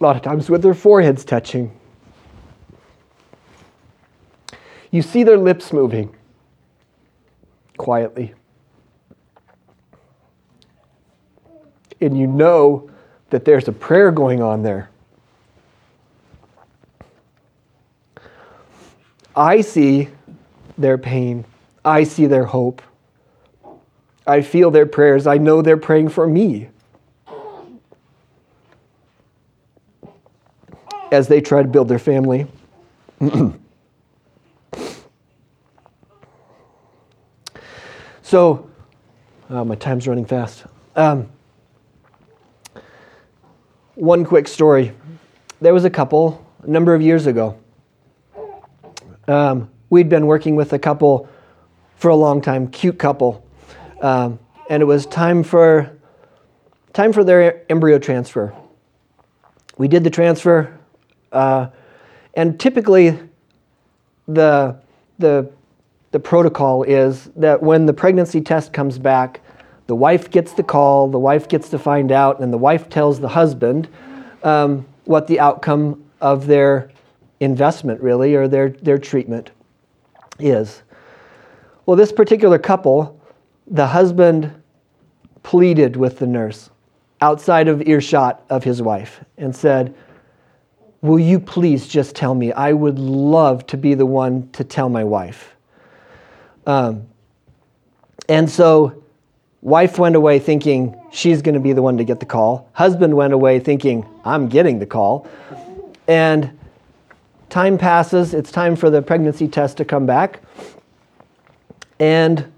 a 0.00 0.04
lot 0.04 0.16
of 0.16 0.22
times 0.22 0.48
with 0.48 0.62
their 0.62 0.74
foreheads 0.74 1.24
touching. 1.24 1.70
You 4.90 5.02
see 5.02 5.24
their 5.24 5.36
lips 5.36 5.72
moving 5.72 6.14
quietly. 7.76 8.34
And 12.00 12.18
you 12.18 12.26
know 12.26 12.90
that 13.28 13.44
there's 13.44 13.68
a 13.68 13.72
prayer 13.72 14.10
going 14.10 14.42
on 14.42 14.62
there. 14.62 14.90
I 19.36 19.60
see 19.60 20.08
their 20.78 20.96
pain. 20.98 21.44
I 21.84 22.04
see 22.04 22.26
their 22.26 22.44
hope. 22.44 22.82
I 24.26 24.40
feel 24.40 24.70
their 24.70 24.86
prayers. 24.86 25.26
I 25.26 25.36
know 25.36 25.60
they're 25.60 25.76
praying 25.76 26.08
for 26.08 26.26
me. 26.26 26.68
As 31.12 31.28
they 31.28 31.40
try 31.40 31.62
to 31.62 31.68
build 31.68 31.88
their 31.88 31.98
family. 31.98 32.46
So, 38.30 38.70
uh, 39.48 39.64
my 39.64 39.74
time's 39.74 40.06
running 40.06 40.24
fast. 40.24 40.62
Um, 40.94 41.28
one 43.96 44.24
quick 44.24 44.46
story. 44.46 44.92
There 45.60 45.74
was 45.74 45.84
a 45.84 45.90
couple 45.90 46.46
a 46.62 46.70
number 46.70 46.94
of 46.94 47.02
years 47.02 47.26
ago. 47.26 47.58
Um, 49.26 49.68
we'd 49.88 50.08
been 50.08 50.26
working 50.26 50.54
with 50.54 50.72
a 50.72 50.78
couple 50.78 51.28
for 51.96 52.08
a 52.08 52.14
long 52.14 52.40
time, 52.40 52.68
cute 52.68 53.00
couple, 53.00 53.44
um, 54.00 54.38
and 54.68 54.80
it 54.80 54.86
was 54.86 55.06
time 55.06 55.42
for 55.42 55.90
time 56.92 57.12
for 57.12 57.24
their 57.24 57.68
embryo 57.68 57.98
transfer. 57.98 58.54
We 59.76 59.88
did 59.88 60.04
the 60.04 60.10
transfer, 60.10 60.78
uh, 61.32 61.68
and 62.34 62.58
typically 62.58 63.18
the 64.28 64.76
the 65.18 65.50
the 66.10 66.18
protocol 66.18 66.82
is 66.82 67.30
that 67.36 67.62
when 67.62 67.86
the 67.86 67.92
pregnancy 67.92 68.40
test 68.40 68.72
comes 68.72 68.98
back, 68.98 69.40
the 69.86 69.94
wife 69.94 70.30
gets 70.30 70.52
the 70.52 70.62
call, 70.62 71.08
the 71.08 71.18
wife 71.18 71.48
gets 71.48 71.68
to 71.70 71.78
find 71.78 72.10
out, 72.10 72.40
and 72.40 72.52
the 72.52 72.58
wife 72.58 72.88
tells 72.88 73.20
the 73.20 73.28
husband 73.28 73.88
um, 74.42 74.86
what 75.04 75.26
the 75.26 75.38
outcome 75.38 76.04
of 76.20 76.46
their 76.46 76.90
investment, 77.40 78.00
really, 78.00 78.34
or 78.34 78.48
their, 78.48 78.70
their 78.70 78.98
treatment 78.98 79.50
is. 80.38 80.82
Well, 81.86 81.96
this 81.96 82.12
particular 82.12 82.58
couple, 82.58 83.20
the 83.66 83.86
husband 83.86 84.52
pleaded 85.42 85.96
with 85.96 86.18
the 86.18 86.26
nurse 86.26 86.70
outside 87.20 87.68
of 87.68 87.86
earshot 87.86 88.44
of 88.50 88.64
his 88.64 88.82
wife 88.82 89.24
and 89.38 89.54
said, 89.54 89.94
Will 91.02 91.18
you 91.18 91.40
please 91.40 91.88
just 91.88 92.14
tell 92.14 92.34
me? 92.34 92.52
I 92.52 92.72
would 92.72 92.98
love 92.98 93.66
to 93.68 93.76
be 93.76 93.94
the 93.94 94.06
one 94.06 94.50
to 94.52 94.64
tell 94.64 94.88
my 94.88 95.04
wife. 95.04 95.56
Um, 96.66 97.06
and 98.28 98.48
so, 98.48 99.02
wife 99.62 99.98
went 99.98 100.14
away 100.14 100.38
thinking 100.38 100.94
she's 101.10 101.40
going 101.40 101.54
to 101.54 101.60
be 101.60 101.72
the 101.72 101.82
one 101.82 101.96
to 101.96 102.04
get 102.04 102.20
the 102.20 102.26
call. 102.26 102.68
Husband 102.74 103.16
went 103.16 103.32
away 103.32 103.60
thinking, 103.60 104.06
I'm 104.24 104.48
getting 104.48 104.78
the 104.78 104.86
call. 104.86 105.26
And 106.06 106.58
time 107.48 107.78
passes, 107.78 108.34
it's 108.34 108.52
time 108.52 108.76
for 108.76 108.90
the 108.90 109.00
pregnancy 109.00 109.48
test 109.48 109.78
to 109.78 109.84
come 109.86 110.04
back. 110.04 110.40
And 111.98 112.52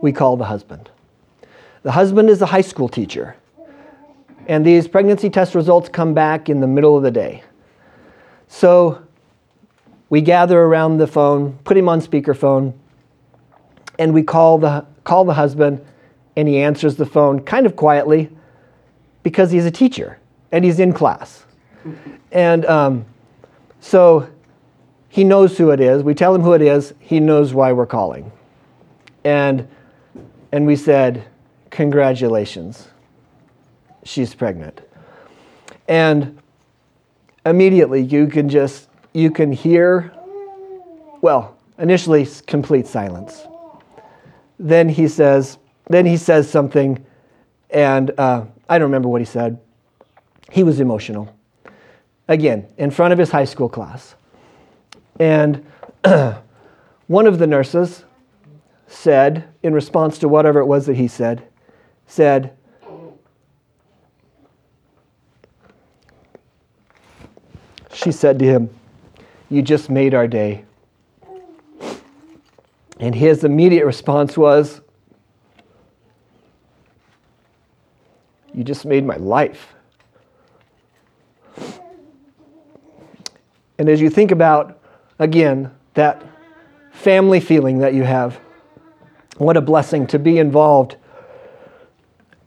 we 0.00 0.12
call 0.12 0.36
the 0.36 0.44
husband. 0.44 0.90
The 1.82 1.92
husband 1.92 2.30
is 2.30 2.40
a 2.40 2.46
high 2.46 2.60
school 2.62 2.88
teacher. 2.88 3.36
And 4.46 4.64
these 4.64 4.88
pregnancy 4.88 5.30
test 5.30 5.54
results 5.54 5.88
come 5.88 6.14
back 6.14 6.48
in 6.48 6.60
the 6.60 6.66
middle 6.66 6.96
of 6.96 7.02
the 7.02 7.10
day. 7.10 7.42
So 8.52 9.02
we 10.10 10.20
gather 10.20 10.60
around 10.60 10.98
the 10.98 11.06
phone, 11.06 11.58
put 11.64 11.74
him 11.74 11.88
on 11.88 12.02
speakerphone, 12.02 12.74
and 13.98 14.12
we 14.12 14.22
call 14.22 14.58
the, 14.58 14.84
call 15.04 15.24
the 15.24 15.32
husband, 15.32 15.82
and 16.36 16.46
he 16.46 16.58
answers 16.58 16.96
the 16.96 17.06
phone 17.06 17.40
kind 17.40 17.64
of 17.64 17.76
quietly 17.76 18.28
because 19.22 19.50
he's 19.50 19.64
a 19.64 19.70
teacher 19.70 20.18
and 20.52 20.66
he's 20.66 20.78
in 20.78 20.92
class. 20.92 21.46
And 22.30 22.66
um, 22.66 23.06
so 23.80 24.28
he 25.08 25.24
knows 25.24 25.56
who 25.56 25.70
it 25.70 25.80
is. 25.80 26.02
We 26.02 26.14
tell 26.14 26.34
him 26.34 26.42
who 26.42 26.52
it 26.52 26.62
is. 26.62 26.92
He 27.00 27.20
knows 27.20 27.54
why 27.54 27.72
we're 27.72 27.86
calling. 27.86 28.30
And, 29.24 29.66
and 30.52 30.66
we 30.66 30.76
said, 30.76 31.24
Congratulations, 31.70 32.88
she's 34.04 34.34
pregnant. 34.34 34.82
And 35.88 36.41
immediately 37.44 38.00
you 38.00 38.26
can 38.26 38.48
just, 38.48 38.88
you 39.12 39.30
can 39.30 39.52
hear, 39.52 40.12
well, 41.20 41.56
initially 41.78 42.26
complete 42.46 42.86
silence. 42.86 43.46
Then 44.58 44.88
he 44.88 45.08
says, 45.08 45.58
then 45.88 46.06
he 46.06 46.16
says 46.16 46.48
something, 46.48 47.04
and 47.70 48.12
uh, 48.18 48.44
I 48.68 48.78
don't 48.78 48.88
remember 48.88 49.08
what 49.08 49.20
he 49.20 49.24
said. 49.24 49.58
He 50.50 50.62
was 50.62 50.80
emotional. 50.80 51.34
Again, 52.28 52.66
in 52.78 52.90
front 52.90 53.12
of 53.12 53.18
his 53.18 53.30
high 53.30 53.44
school 53.44 53.68
class. 53.68 54.14
And 55.18 55.66
one 57.06 57.26
of 57.26 57.38
the 57.38 57.46
nurses 57.46 58.04
said, 58.86 59.48
in 59.62 59.74
response 59.74 60.18
to 60.18 60.28
whatever 60.28 60.60
it 60.60 60.66
was 60.66 60.86
that 60.86 60.96
he 60.96 61.08
said, 61.08 61.42
said, 62.06 62.56
She 67.92 68.12
said 68.12 68.38
to 68.38 68.44
him, 68.44 68.70
You 69.48 69.62
just 69.62 69.90
made 69.90 70.14
our 70.14 70.26
day. 70.26 70.64
And 72.98 73.14
his 73.14 73.44
immediate 73.44 73.84
response 73.84 74.36
was, 74.36 74.80
You 78.54 78.64
just 78.64 78.84
made 78.84 79.04
my 79.04 79.16
life. 79.16 79.74
And 83.78 83.88
as 83.88 84.00
you 84.00 84.10
think 84.10 84.30
about 84.30 84.78
again, 85.18 85.70
that 85.94 86.22
family 86.90 87.40
feeling 87.40 87.78
that 87.78 87.94
you 87.94 88.02
have. 88.02 88.38
What 89.38 89.56
a 89.56 89.60
blessing 89.60 90.06
to 90.08 90.18
be 90.18 90.38
involved 90.38 90.96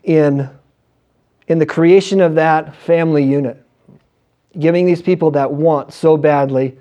in, 0.04 0.50
in 1.48 1.60
the 1.60 1.66
creation 1.66 2.22
of 2.22 2.36
that 2.36 2.76
family 2.76 3.24
unit. 3.24 3.65
Giving 4.58 4.86
these 4.86 5.02
people 5.02 5.32
that 5.32 5.52
want 5.52 5.94
so 5.94 6.18
badly 6.18 6.78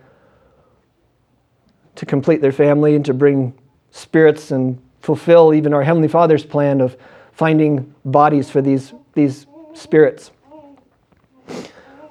to 1.97 2.07
complete 2.07 2.41
their 2.41 2.53
family 2.53 2.95
and 2.97 3.05
to 3.05 3.15
bring 3.15 3.59
spirits 3.91 4.51
and 4.51 4.81
fulfill 5.01 5.55
even 5.55 5.73
our 5.75 5.83
Heavenly 5.83 6.09
Father's 6.09 6.45
plan 6.45 6.81
of 6.81 6.97
finding 7.33 7.95
bodies 8.05 8.51
for 8.51 8.63
these, 8.63 8.93
these 9.15 9.47
spirits. 9.75 10.31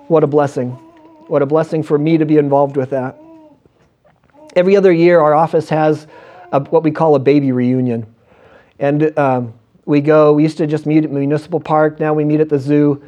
What 0.07 0.23
a 0.23 0.27
blessing. 0.27 0.71
What 1.27 1.41
a 1.41 1.45
blessing 1.45 1.83
for 1.83 1.97
me 1.97 2.17
to 2.17 2.25
be 2.25 2.37
involved 2.37 2.77
with 2.77 2.91
that. 2.91 3.17
Every 4.55 4.75
other 4.77 4.91
year, 4.91 5.19
our 5.19 5.33
office 5.33 5.69
has 5.69 6.07
a, 6.51 6.59
what 6.59 6.83
we 6.83 6.91
call 6.91 7.15
a 7.15 7.19
baby 7.19 7.51
reunion. 7.51 8.13
And 8.79 9.17
um, 9.17 9.53
we 9.85 10.01
go, 10.01 10.33
we 10.33 10.43
used 10.43 10.57
to 10.59 10.67
just 10.67 10.85
meet 10.85 11.03
at 11.03 11.11
Municipal 11.11 11.59
Park, 11.59 11.99
now 11.99 12.13
we 12.13 12.23
meet 12.25 12.39
at 12.39 12.49
the 12.49 12.59
zoo, 12.59 13.03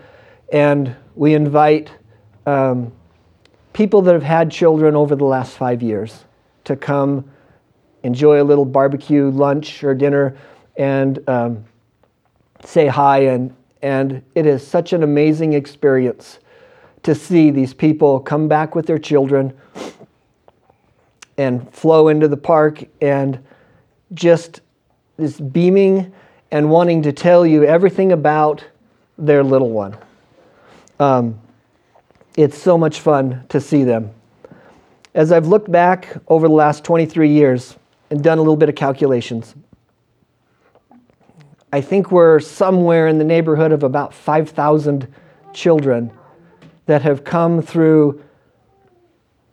and 0.52 0.96
we 1.16 1.34
invite 1.34 1.92
um, 2.46 2.92
people 3.74 4.02
that 4.04 4.14
have 4.14 4.24
had 4.24 4.52
children 4.52 4.96
over 4.96 5.16
the 5.16 5.26
last 5.26 5.58
five 5.58 5.82
years 5.82 6.24
to 6.64 6.76
come 6.76 7.30
enjoy 8.04 8.42
a 8.42 8.44
little 8.44 8.66
barbecue 8.66 9.30
lunch 9.32 9.84
or 9.84 9.96
dinner 9.96 10.38
and 10.78 11.28
um, 11.28 11.66
say 12.64 12.88
hi. 12.88 13.20
And, 13.20 13.56
and 13.82 14.22
it 14.36 14.46
is 14.46 14.66
such 14.66 14.94
an 14.94 15.04
amazing 15.04 15.54
experience 15.54 16.40
to 17.04 17.16
see 17.16 17.52
these 17.52 17.74
people 17.74 18.20
come 18.20 18.48
back 18.48 18.76
with 18.76 18.86
their 18.86 19.00
children 19.00 19.54
and 21.38 21.72
flow 21.74 22.08
into 22.08 22.28
the 22.28 22.38
park 22.38 22.84
and 23.02 23.44
just 24.14 24.62
this 25.18 25.40
beaming 25.40 26.14
and 26.52 26.70
wanting 26.70 27.02
to 27.04 27.12
tell 27.12 27.46
you 27.46 27.64
everything 27.64 28.12
about 28.12 28.64
their 29.18 29.44
little 29.44 29.72
one. 29.72 29.98
Um, 31.00 31.40
it's 32.38 32.58
so 32.58 32.78
much 32.78 33.00
fun 33.00 33.46
to 33.50 33.62
see 33.62 33.84
them. 33.84 34.12
As 35.14 35.32
I've 35.32 35.48
looked 35.48 35.72
back 35.72 36.18
over 36.28 36.48
the 36.48 36.54
last 36.54 36.84
23 36.84 37.30
years 37.30 37.76
and 38.10 38.24
done 38.24 38.38
a 38.38 38.42
little 38.42 38.58
bit 38.58 38.70
of 38.70 38.76
calculations, 38.76 39.56
I 41.72 41.82
think 41.82 42.12
we're 42.12 42.40
somewhere 42.40 43.08
in 43.08 43.18
the 43.18 43.24
neighborhood 43.24 43.72
of 43.72 43.84
about 43.84 44.14
5,000 44.14 45.14
children 45.54 46.12
that 46.86 47.02
have 47.02 47.24
come 47.24 47.62
through 47.62 48.22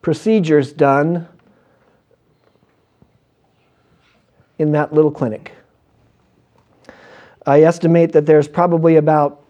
procedures 0.02 0.72
done 0.72 1.28
in 4.58 4.72
that 4.72 4.92
little 4.92 5.10
clinic. 5.10 5.52
I 7.46 7.62
estimate 7.62 8.12
that 8.12 8.26
there's 8.26 8.46
probably 8.46 8.96
about 8.96 9.41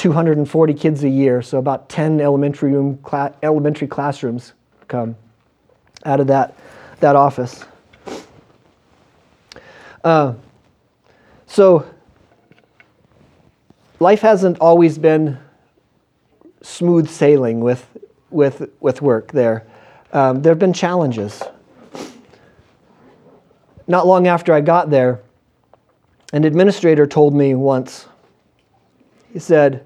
240 0.00 0.72
kids 0.74 1.04
a 1.04 1.08
year, 1.08 1.42
so 1.42 1.58
about 1.58 1.90
10 1.90 2.20
elementary, 2.20 2.72
room 2.72 2.98
elementary 3.42 3.86
classrooms 3.86 4.54
come 4.88 5.14
out 6.06 6.20
of 6.20 6.26
that, 6.28 6.56
that 7.00 7.16
office. 7.16 7.64
Uh, 10.02 10.32
so, 11.46 11.86
life 13.98 14.22
hasn't 14.22 14.58
always 14.58 14.96
been 14.96 15.38
smooth 16.62 17.06
sailing 17.06 17.60
with, 17.60 17.86
with, 18.30 18.70
with 18.80 19.02
work 19.02 19.30
there. 19.32 19.66
Um, 20.14 20.40
there 20.40 20.50
have 20.50 20.58
been 20.58 20.72
challenges 20.72 21.42
not 23.90 24.06
long 24.06 24.28
after 24.28 24.54
I 24.54 24.60
got 24.60 24.88
there, 24.88 25.20
an 26.32 26.44
administrator 26.44 27.06
told 27.06 27.34
me 27.34 27.54
once, 27.54 28.06
he 29.32 29.40
said, 29.40 29.84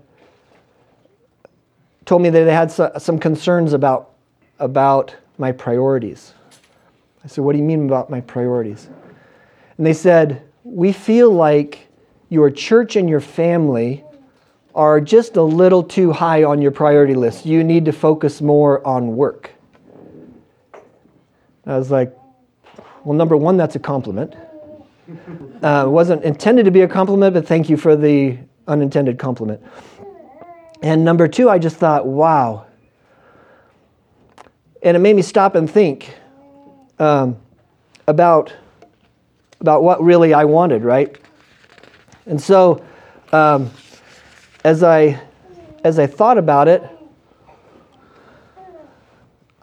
told 2.04 2.22
me 2.22 2.30
that 2.30 2.44
they 2.44 2.52
had 2.52 2.70
some 3.00 3.18
concerns 3.18 3.72
about, 3.72 4.10
about 4.58 5.14
my 5.38 5.52
priorities. 5.52 6.34
I 7.24 7.28
said, 7.28 7.44
What 7.44 7.52
do 7.52 7.58
you 7.58 7.64
mean 7.64 7.86
about 7.86 8.10
my 8.10 8.20
priorities? 8.20 8.88
And 9.76 9.86
they 9.86 9.92
said, 9.92 10.42
We 10.62 10.92
feel 10.92 11.30
like 11.30 11.88
your 12.28 12.50
church 12.50 12.96
and 12.96 13.08
your 13.08 13.20
family 13.20 14.04
are 14.74 15.00
just 15.00 15.36
a 15.36 15.42
little 15.42 15.82
too 15.82 16.12
high 16.12 16.42
on 16.44 16.60
your 16.60 16.72
priority 16.72 17.14
list. 17.14 17.46
You 17.46 17.62
need 17.62 17.84
to 17.84 17.92
focus 17.92 18.40
more 18.40 18.84
on 18.86 19.16
work. 19.16 19.50
I 21.66 21.78
was 21.78 21.90
like, 21.90 22.14
well, 23.04 23.16
number 23.16 23.36
one, 23.36 23.56
that's 23.56 23.76
a 23.76 23.78
compliment. 23.78 24.34
Uh, 25.62 25.86
wasn't 25.86 26.24
intended 26.24 26.64
to 26.64 26.70
be 26.70 26.80
a 26.80 26.88
compliment, 26.88 27.34
but 27.34 27.46
thank 27.46 27.68
you 27.68 27.76
for 27.76 27.94
the 27.94 28.38
unintended 28.66 29.18
compliment. 29.18 29.62
And 30.84 31.02
number 31.02 31.28
two, 31.28 31.48
I 31.48 31.58
just 31.58 31.76
thought, 31.76 32.06
wow. 32.06 32.66
And 34.82 34.94
it 34.94 35.00
made 35.00 35.16
me 35.16 35.22
stop 35.22 35.54
and 35.54 35.68
think 35.68 36.14
um, 36.98 37.38
about, 38.06 38.52
about 39.62 39.82
what 39.82 40.04
really 40.04 40.34
I 40.34 40.44
wanted, 40.44 40.84
right? 40.84 41.16
And 42.26 42.38
so, 42.38 42.84
um, 43.32 43.70
as 44.62 44.82
I 44.82 45.22
as 45.84 45.98
I 45.98 46.06
thought 46.06 46.36
about 46.36 46.68
it, 46.68 46.82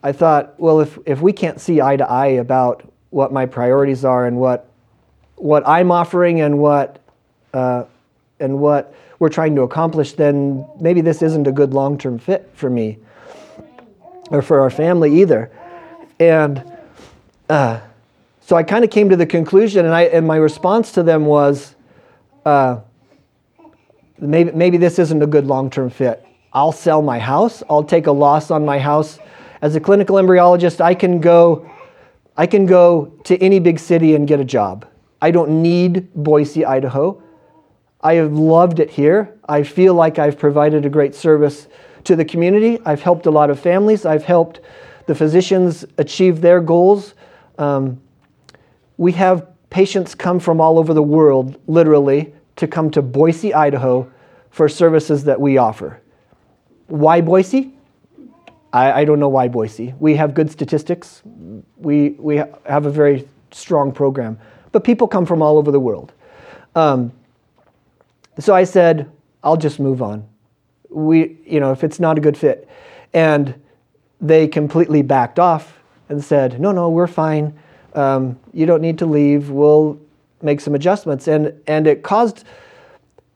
I 0.01 0.13
thought, 0.13 0.59
well, 0.59 0.79
if, 0.79 0.97
if 1.05 1.21
we 1.21 1.33
can't 1.33 1.61
see 1.61 1.81
eye 1.81 1.97
to 1.97 2.09
eye 2.09 2.37
about 2.39 2.91
what 3.11 3.31
my 3.31 3.45
priorities 3.45 4.03
are 4.03 4.25
and 4.25 4.37
what 4.37 4.71
what 5.35 5.67
I'm 5.67 5.91
offering 5.91 6.41
and 6.41 6.57
what 6.57 6.99
uh, 7.53 7.83
and 8.39 8.57
what 8.57 8.95
we're 9.21 9.29
trying 9.29 9.53
to 9.53 9.61
accomplish, 9.61 10.13
then 10.13 10.65
maybe 10.79 10.99
this 10.99 11.21
isn't 11.21 11.45
a 11.45 11.51
good 11.51 11.75
long-term 11.75 12.17
fit 12.17 12.49
for 12.55 12.71
me 12.71 12.97
or 14.31 14.41
for 14.41 14.61
our 14.61 14.71
family 14.71 15.21
either. 15.21 15.51
And 16.19 16.63
uh, 17.47 17.81
so 18.41 18.55
I 18.55 18.63
kind 18.63 18.83
of 18.83 18.89
came 18.89 19.09
to 19.09 19.15
the 19.15 19.27
conclusion, 19.27 19.85
and 19.85 19.93
I 19.93 20.05
and 20.05 20.25
my 20.25 20.37
response 20.37 20.91
to 20.93 21.03
them 21.03 21.27
was, 21.27 21.75
uh, 22.45 22.79
maybe 24.17 24.53
maybe 24.53 24.77
this 24.77 24.97
isn't 24.97 25.21
a 25.21 25.27
good 25.27 25.45
long-term 25.45 25.91
fit. 25.91 26.25
I'll 26.51 26.71
sell 26.71 27.03
my 27.03 27.19
house. 27.19 27.61
I'll 27.69 27.83
take 27.83 28.07
a 28.07 28.11
loss 28.11 28.49
on 28.49 28.65
my 28.65 28.79
house. 28.79 29.19
As 29.61 29.75
a 29.75 29.79
clinical 29.79 30.15
embryologist, 30.15 30.81
I 30.81 30.95
can 30.95 31.21
go 31.21 31.69
I 32.35 32.47
can 32.47 32.65
go 32.65 33.13
to 33.25 33.37
any 33.37 33.59
big 33.59 33.77
city 33.77 34.15
and 34.15 34.27
get 34.27 34.39
a 34.39 34.45
job. 34.45 34.87
I 35.21 35.29
don't 35.29 35.61
need 35.61 36.11
Boise, 36.15 36.65
Idaho. 36.65 37.21
I 38.01 38.15
have 38.15 38.33
loved 38.33 38.79
it 38.79 38.89
here. 38.89 39.37
I 39.47 39.63
feel 39.63 39.93
like 39.93 40.19
I've 40.19 40.37
provided 40.37 40.85
a 40.85 40.89
great 40.89 41.15
service 41.15 41.67
to 42.05 42.15
the 42.15 42.25
community. 42.25 42.79
I've 42.85 43.01
helped 43.01 43.25
a 43.25 43.31
lot 43.31 43.49
of 43.49 43.59
families. 43.59 44.05
I've 44.05 44.23
helped 44.23 44.61
the 45.05 45.15
physicians 45.15 45.85
achieve 45.97 46.41
their 46.41 46.59
goals. 46.59 47.13
Um, 47.57 48.01
we 48.97 49.11
have 49.13 49.47
patients 49.69 50.15
come 50.15 50.39
from 50.39 50.59
all 50.59 50.79
over 50.79 50.93
the 50.93 51.03
world, 51.03 51.59
literally, 51.67 52.33
to 52.55 52.67
come 52.67 52.89
to 52.91 53.01
Boise, 53.01 53.53
Idaho 53.53 54.11
for 54.49 54.67
services 54.67 55.23
that 55.25 55.39
we 55.39 55.57
offer. 55.57 56.01
Why 56.87 57.21
Boise? 57.21 57.73
I, 58.73 59.01
I 59.01 59.05
don't 59.05 59.19
know 59.19 59.29
why 59.29 59.47
Boise. 59.47 59.93
We 59.99 60.15
have 60.15 60.33
good 60.33 60.49
statistics 60.49 61.21
we, 61.81 62.09
we 62.11 62.37
have 62.65 62.85
a 62.85 62.91
very 62.91 63.27
strong 63.51 63.91
program. 63.91 64.39
But 64.71 64.83
people 64.83 65.07
come 65.07 65.25
from 65.25 65.41
all 65.41 65.57
over 65.57 65.71
the 65.71 65.79
world. 65.79 66.13
Um, 66.75 67.11
so 68.39 68.55
I 68.55 68.63
said, 68.63 69.11
I'll 69.43 69.57
just 69.57 69.79
move 69.79 70.01
on. 70.01 70.27
We, 70.89 71.37
you 71.45 71.59
know, 71.59 71.71
if 71.71 71.83
it's 71.83 71.99
not 71.99 72.17
a 72.17 72.21
good 72.21 72.37
fit. 72.37 72.67
And 73.13 73.55
they 74.19 74.47
completely 74.47 75.01
backed 75.01 75.39
off 75.39 75.79
and 76.09 76.23
said, 76.23 76.59
no, 76.59 76.71
no, 76.71 76.89
we're 76.89 77.07
fine. 77.07 77.57
Um, 77.93 78.39
you 78.53 78.65
don't 78.65 78.81
need 78.81 78.97
to 78.99 79.05
leave. 79.05 79.49
We'll 79.49 79.99
make 80.41 80.61
some 80.61 80.75
adjustments. 80.75 81.27
And, 81.27 81.53
and 81.67 81.87
it 81.87 82.03
caused, 82.03 82.43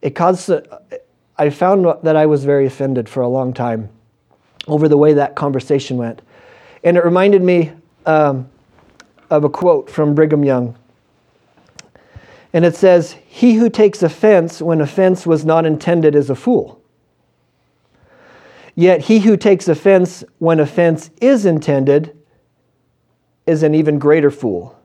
it 0.02 0.12
caused, 0.12 0.50
I 1.38 1.50
found 1.50 1.86
that 2.04 2.16
I 2.16 2.26
was 2.26 2.46
very 2.46 2.66
offended 2.66 3.10
for 3.10 3.22
a 3.22 3.28
long 3.28 3.54
time 3.54 3.90
over 4.68 4.88
the 4.88 4.98
way 4.98 5.14
that 5.14 5.36
conversation 5.36 5.98
went. 5.98 6.22
And 6.84 6.98
it 6.98 7.04
reminded 7.04 7.42
me 7.42 7.72
um, 8.06 8.50
of 9.30 9.44
a 9.44 9.50
quote 9.50 9.90
from 9.90 10.16
Brigham 10.16 10.44
Young. 10.44 10.78
And 12.56 12.64
it 12.64 12.74
says, 12.74 13.18
He 13.28 13.56
who 13.56 13.70
takes 13.70 14.02
offense 14.02 14.62
when 14.62 14.80
offense 14.80 15.28
was 15.28 15.44
not 15.44 15.66
intended 15.66 16.16
is 16.16 16.30
a 16.30 16.36
fool. 16.36 16.82
Yet 18.76 19.02
he 19.02 19.20
who 19.20 19.36
takes 19.36 19.68
offense 19.68 20.24
when 20.40 20.62
offense 20.62 21.10
is 21.20 21.46
intended 21.46 22.18
is 23.46 23.62
an 23.62 23.76
even 23.76 24.00
greater 24.00 24.32
fool, 24.32 24.82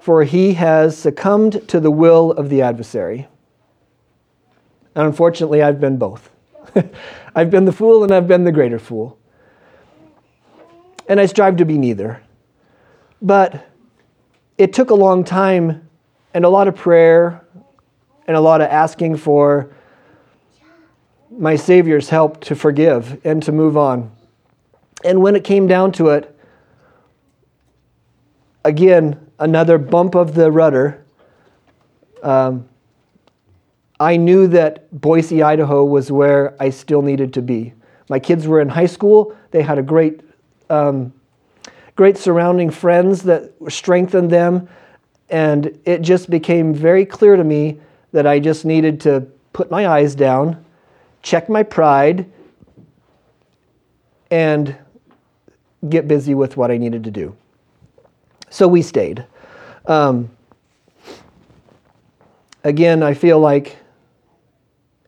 for 0.00 0.24
he 0.24 0.54
has 0.54 0.98
succumbed 0.98 1.68
to 1.68 1.78
the 1.78 1.90
will 1.90 2.32
of 2.32 2.48
the 2.48 2.62
adversary. 2.62 3.28
And 4.96 5.06
unfortunately, 5.06 5.62
I've 5.62 5.78
been 5.78 5.98
both. 5.98 6.30
I've 7.36 7.50
been 7.50 7.64
the 7.64 7.72
fool 7.72 8.02
and 8.02 8.12
I've 8.12 8.26
been 8.26 8.42
the 8.42 8.50
greater 8.50 8.80
fool. 8.80 9.20
And 11.08 11.20
I 11.20 11.26
strive 11.26 11.58
to 11.58 11.64
be 11.64 11.78
neither. 11.78 12.20
But 13.22 13.68
it 14.58 14.72
took 14.72 14.90
a 14.90 14.94
long 14.94 15.22
time 15.22 15.88
and 16.34 16.44
a 16.44 16.48
lot 16.48 16.68
of 16.68 16.74
prayer 16.74 17.46
and 18.26 18.36
a 18.36 18.40
lot 18.40 18.60
of 18.60 18.68
asking 18.68 19.16
for 19.16 19.74
my 21.30 21.56
Savior's 21.56 22.08
help 22.08 22.40
to 22.42 22.54
forgive 22.54 23.24
and 23.24 23.42
to 23.44 23.52
move 23.52 23.76
on. 23.76 24.10
And 25.04 25.22
when 25.22 25.36
it 25.36 25.44
came 25.44 25.66
down 25.66 25.92
to 25.92 26.10
it, 26.10 26.36
again, 28.64 29.30
another 29.38 29.78
bump 29.78 30.14
of 30.14 30.34
the 30.34 30.50
rudder. 30.50 31.04
Um, 32.22 32.68
I 34.00 34.16
knew 34.16 34.48
that 34.48 34.90
Boise, 34.90 35.42
Idaho 35.42 35.84
was 35.84 36.10
where 36.10 36.56
I 36.60 36.70
still 36.70 37.02
needed 37.02 37.34
to 37.34 37.42
be. 37.42 37.74
My 38.08 38.18
kids 38.18 38.46
were 38.46 38.60
in 38.60 38.68
high 38.68 38.86
school. 38.86 39.36
They 39.50 39.62
had 39.62 39.78
a 39.78 39.82
great, 39.82 40.20
um, 40.68 41.12
great 41.94 42.16
surrounding 42.16 42.70
friends 42.70 43.22
that 43.22 43.52
strengthened 43.68 44.30
them. 44.30 44.68
And 45.30 45.78
it 45.84 46.02
just 46.02 46.30
became 46.30 46.74
very 46.74 47.04
clear 47.06 47.36
to 47.36 47.44
me 47.44 47.80
that 48.12 48.26
I 48.26 48.38
just 48.38 48.64
needed 48.64 49.00
to 49.02 49.26
put 49.52 49.70
my 49.70 49.88
eyes 49.88 50.14
down 50.14 50.64
check 51.24 51.48
my 51.48 51.62
pride, 51.62 52.30
and 54.30 54.76
get 55.88 56.06
busy 56.06 56.34
with 56.34 56.56
what 56.56 56.70
I 56.70 56.76
needed 56.76 57.02
to 57.04 57.10
do. 57.10 57.34
So 58.50 58.68
we 58.68 58.82
stayed. 58.82 59.24
Um, 59.86 60.30
again, 62.62 63.02
I 63.02 63.14
feel 63.14 63.40
like 63.40 63.78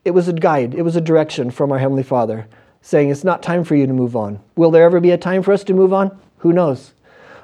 it 0.05 0.11
was 0.12 0.27
a 0.29 0.33
guide, 0.33 0.75
it 0.75 0.83
was 0.83 0.97
a 0.97 1.01
direction 1.01 1.51
from 1.51 1.71
our 1.71 1.79
Heavenly 1.79 2.03
Father 2.03 2.49
saying, 2.81 3.11
It's 3.11 3.25
not 3.25 3.43
time 3.43 3.62
for 3.62 3.75
you 3.75 3.87
to 3.87 3.93
move 3.93 4.17
on. 4.17 4.41
Will 4.57 4.71
there 4.71 4.85
ever 4.85 5.01
be 5.01 5.11
a 5.11 5.19
time 5.19 5.43
for 5.43 5.53
us 5.53 5.64
to 5.64 5.75
move 5.75 5.93
on? 5.93 6.19
Who 6.39 6.53
knows? 6.53 6.93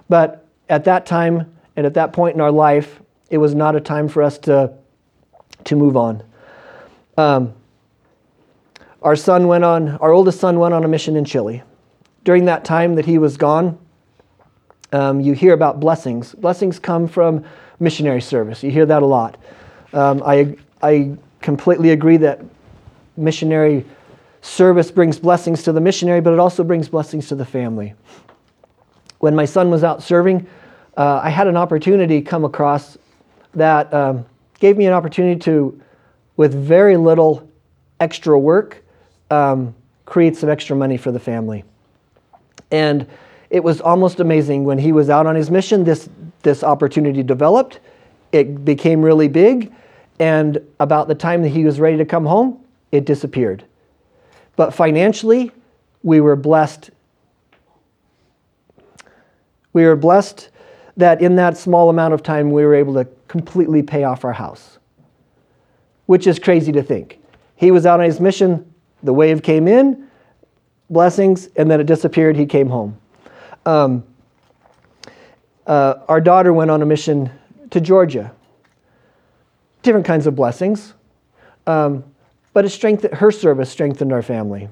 But 0.09 0.47
at 0.69 0.85
that 0.85 1.05
time 1.05 1.55
and 1.77 1.87
at 1.87 1.95
that 1.95 2.13
point 2.13 2.35
in 2.35 2.41
our 2.41 2.51
life, 2.51 3.01
it 3.31 3.39
was 3.39 3.55
not 3.55 3.75
a 3.77 3.81
time 3.81 4.09
for 4.09 4.23
us 4.23 4.39
to, 4.39 4.73
to 5.65 5.77
move 5.77 5.97
on. 5.97 6.23
Um, 7.17 7.55
our 9.01 9.17
son 9.17 9.49
went 9.49 9.65
on, 9.65 9.97
our 9.99 10.13
oldest 10.13 10.39
son 10.39 10.59
went 10.59 10.75
on 10.75 10.85
a 10.85 10.89
mission 10.89 11.17
in 11.17 11.25
Chile. 11.25 11.63
During 12.25 12.45
that 12.45 12.65
time 12.65 12.95
that 12.95 13.07
he 13.07 13.19
was 13.19 13.37
gone, 13.37 13.79
um, 14.93 15.21
you 15.21 15.33
hear 15.33 15.55
about 15.55 15.81
blessings. 15.81 16.35
Blessings 16.35 16.79
come 16.79 17.09
from 17.09 17.45
missionary 17.81 18.21
service. 18.21 18.63
You 18.63 18.71
hear 18.71 18.87
that 18.87 19.03
a 19.03 19.07
lot. 19.07 19.39
Um, 19.93 20.23
I, 20.25 20.57
I 20.83 21.17
completely 21.41 21.91
agree 21.91 22.19
that 22.19 22.41
missionary 23.17 23.85
service 24.43 24.91
brings 24.91 25.19
blessings 25.19 25.63
to 25.65 25.73
the 25.73 25.81
missionary, 25.81 26.21
but 26.21 26.33
it 26.33 26.39
also 26.39 26.63
brings 26.63 26.89
blessings 26.89 27.29
to 27.29 27.35
the 27.35 27.45
family. 27.45 27.95
When 29.19 29.35
my 29.35 29.45
son 29.45 29.71
was 29.71 29.83
out 29.85 30.03
serving, 30.03 30.47
uh, 30.97 31.21
I 31.23 31.31
had 31.31 31.47
an 31.47 31.57
opportunity 31.57 32.21
come 32.21 32.45
across 32.45 32.99
that 33.55 33.93
um, 33.93 34.27
gave 34.59 34.77
me 34.77 34.87
an 34.87 34.93
opportunity 34.93 35.39
to, 35.41 35.81
with 36.37 36.55
very 36.55 36.97
little 36.97 37.49
extra 38.01 38.39
work, 38.39 38.83
um, 39.31 39.75
create 40.05 40.37
some 40.37 40.49
extra 40.49 40.77
money 40.77 40.97
for 40.97 41.11
the 41.11 41.21
family. 41.21 41.65
And 42.71 43.07
it 43.51 43.63
was 43.63 43.81
almost 43.81 44.21
amazing 44.21 44.65
when 44.65 44.79
he 44.79 44.93
was 44.93 45.11
out 45.11 45.27
on 45.27 45.35
his 45.35 45.51
mission, 45.51 45.85
this, 45.85 46.09
this 46.43 46.63
opportunity 46.63 47.23
developed. 47.23 47.81
It 48.33 48.65
became 48.65 49.03
really 49.03 49.29
big. 49.29 49.73
And 50.19 50.59
about 50.81 51.09
the 51.09 51.15
time 51.15 51.43
that 51.43 51.51
he 51.51 51.65
was 51.65 51.81
ready 51.81 51.97
to 51.99 52.05
come 52.05 52.25
home, 52.25 52.63
it 52.93 53.05
disappeared. 53.05 53.65
But 54.57 54.73
financially, 54.73 55.51
we 56.03 56.21
were 56.21 56.37
blessed. 56.37 56.91
We 59.73 59.85
were 59.85 59.97
blessed 59.97 60.51
that 60.97 61.23
in 61.23 61.37
that 61.37 61.57
small 61.57 61.91
amount 61.91 62.15
of 62.15 62.23
time, 62.23 62.51
we 62.51 62.65
were 62.65 62.75
able 62.75 62.95
to 62.95 63.07
completely 63.29 63.83
pay 63.83 64.05
off 64.05 64.25
our 64.25 64.33
house, 64.33 64.79
which 66.07 66.27
is 66.27 66.39
crazy 66.39 66.73
to 66.73 66.83
think. 66.83 67.19
He 67.57 67.71
was 67.71 67.87
out 67.87 68.01
on 68.01 68.07
his 68.07 68.21
mission, 68.21 68.73
the 69.03 69.13
wave 69.13 69.43
came 69.43 69.67
in, 69.67 70.09
blessings, 70.91 71.49
and 71.57 71.71
then 71.71 71.81
it 71.81 71.85
disappeared. 71.85 72.37
He 72.37 72.47
came 72.47 72.69
home. 72.69 72.99
Um, 73.65 74.05
uh, 75.67 75.95
our 76.09 76.21
daughter 76.21 76.53
went 76.53 76.71
on 76.71 76.83
a 76.83 76.87
mission 76.87 77.31
to 77.71 77.81
Georgia. 77.81 78.33
Different 79.83 80.07
kinds 80.07 80.27
of 80.27 80.37
blessings. 80.37 80.95
Um, 81.67 82.05
but 82.53 82.65
it 82.65 82.71
strengthened, 82.71 83.15
her 83.15 83.31
service 83.31 83.71
strengthened 83.71 84.13
our 84.13 84.23
family. 84.23 84.69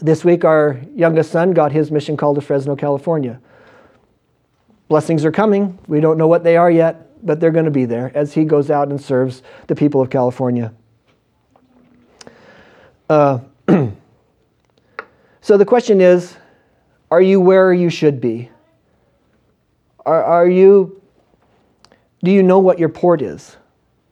This 0.00 0.24
week, 0.24 0.44
our 0.44 0.80
youngest 0.94 1.30
son 1.30 1.52
got 1.52 1.72
his 1.72 1.90
mission 1.90 2.16
call 2.16 2.34
to 2.34 2.40
Fresno, 2.40 2.74
California. 2.74 3.40
Blessings 4.90 5.24
are 5.24 5.30
coming. 5.30 5.78
We 5.86 6.00
don't 6.00 6.18
know 6.18 6.26
what 6.26 6.42
they 6.42 6.56
are 6.56 6.68
yet, 6.68 7.24
but 7.24 7.38
they're 7.38 7.52
going 7.52 7.66
to 7.66 7.70
be 7.70 7.84
there 7.84 8.10
as 8.12 8.34
he 8.34 8.42
goes 8.42 8.72
out 8.72 8.88
and 8.88 9.00
serves 9.00 9.40
the 9.68 9.76
people 9.76 10.00
of 10.00 10.10
California. 10.10 10.74
Uh, 13.08 13.38
so 15.40 15.56
the 15.56 15.64
question 15.64 16.00
is 16.00 16.36
are 17.08 17.22
you 17.22 17.40
where 17.40 17.72
you 17.72 17.88
should 17.88 18.20
be? 18.20 18.50
Are, 20.04 20.24
are 20.24 20.48
you, 20.48 21.00
do 22.24 22.32
you 22.32 22.42
know 22.42 22.58
what 22.58 22.80
your 22.80 22.88
port 22.88 23.22
is? 23.22 23.56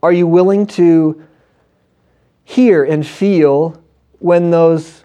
Are 0.00 0.12
you 0.12 0.28
willing 0.28 0.64
to 0.68 1.26
hear 2.44 2.84
and 2.84 3.04
feel 3.04 3.82
when 4.20 4.52
those 4.52 5.02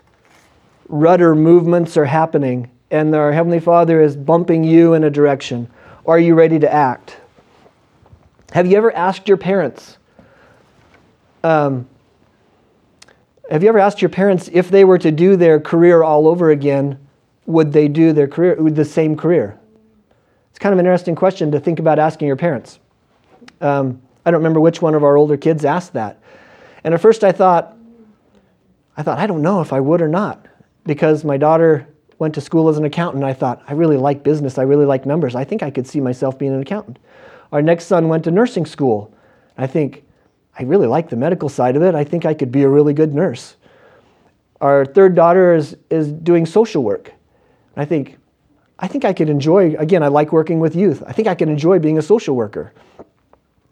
rudder 0.88 1.34
movements 1.34 1.98
are 1.98 2.06
happening 2.06 2.70
and 2.94 3.16
our 3.16 3.32
Heavenly 3.32 3.60
Father 3.60 4.00
is 4.00 4.16
bumping 4.16 4.64
you 4.64 4.94
in 4.94 5.04
a 5.04 5.10
direction? 5.10 5.68
Are 6.06 6.20
you 6.20 6.36
ready 6.36 6.60
to 6.60 6.72
act? 6.72 7.18
Have 8.52 8.68
you 8.68 8.78
ever 8.78 8.96
asked 8.96 9.28
your 9.28 9.38
parents, 9.38 9.98
um, 11.44 11.90
have 13.50 13.64
you 13.64 13.70
ever 13.70 13.80
asked 13.80 14.00
your 14.04 14.10
parents 14.10 14.48
if 14.54 14.70
they 14.70 14.86
were 14.86 15.00
to 15.00 15.12
do 15.12 15.36
their 15.36 15.60
career 15.60 16.04
all 16.04 16.28
over 16.28 16.52
again, 16.52 17.00
would 17.48 17.74
they 17.74 17.88
do 17.88 18.14
their 18.14 18.28
career, 18.28 18.56
the 18.56 18.86
same 18.86 19.18
career? 19.18 19.60
It's 20.52 20.60
kind 20.60 20.72
of 20.72 20.78
an 20.78 20.86
interesting 20.86 21.16
question 21.16 21.52
to 21.52 21.60
think 21.60 21.80
about 21.80 21.98
asking 21.98 22.28
your 22.28 22.38
parents. 22.38 22.78
Um, 23.60 24.04
I 24.24 24.30
don't 24.30 24.40
remember 24.40 24.60
which 24.60 24.84
one 24.84 24.94
of 24.94 25.04
our 25.04 25.18
older 25.18 25.36
kids 25.36 25.66
asked 25.66 25.94
that. 25.94 26.22
And 26.84 26.94
at 26.94 27.02
first 27.02 27.24
I 27.24 27.32
thought, 27.32 27.76
I 28.96 29.02
thought, 29.02 29.18
I 29.18 29.26
don't 29.26 29.42
know 29.42 29.62
if 29.62 29.74
I 29.74 29.80
would 29.80 30.00
or 30.00 30.08
not, 30.08 30.46
because 30.86 31.26
my 31.26 31.38
daughter 31.38 31.88
went 32.20 32.36
to 32.36 32.42
school 32.42 32.70
as 32.70 32.78
an 32.78 32.86
accountant. 32.86 33.24
I 33.24 33.34
thought, 33.34 33.62
I 33.68 33.74
really 33.74 33.98
like 33.98 34.24
business, 34.24 34.58
I 34.58 34.64
really 34.64 34.86
like 34.86 35.06
numbers. 35.06 35.36
I 35.36 35.44
think 35.44 35.64
I 35.64 35.72
could 35.72 35.88
see 35.88 36.00
myself 36.00 36.38
being 36.38 36.54
an 36.54 36.62
accountant. 36.62 37.00
Our 37.52 37.62
next 37.62 37.86
son 37.86 38.08
went 38.08 38.24
to 38.26 38.32
nursing 38.32 38.66
school. 38.66 39.14
I 39.58 39.68
think, 39.68 40.04
I 40.58 40.64
really 40.64 40.88
like 40.88 41.10
the 41.10 41.16
medical 41.16 41.50
side 41.50 41.76
of 41.76 41.82
it. 41.84 41.96
I 41.96 42.04
think 42.04 42.26
I 42.26 42.34
could 42.34 42.52
be 42.52 42.64
a 42.64 42.70
really 42.70 42.94
good 42.94 43.14
nurse. 43.14 43.56
Our 44.62 44.86
third 44.86 45.16
daughter 45.16 45.54
is, 45.54 45.76
is 45.90 46.12
doing 46.12 46.46
social 46.46 46.84
work. 46.84 47.12
I 47.76 47.86
think, 47.86 48.18
I 48.80 48.88
think 48.88 49.06
I 49.06 49.14
could 49.14 49.30
enjoy, 49.30 49.76
again, 49.76 50.04
I 50.04 50.08
like 50.08 50.32
working 50.32 50.60
with 50.60 50.76
youth. 50.76 51.04
I 51.06 51.12
think 51.12 51.28
I 51.28 51.36
could 51.36 51.50
enjoy 51.50 51.80
being 51.80 51.98
a 51.98 52.02
social 52.02 52.36
worker. 52.36 52.74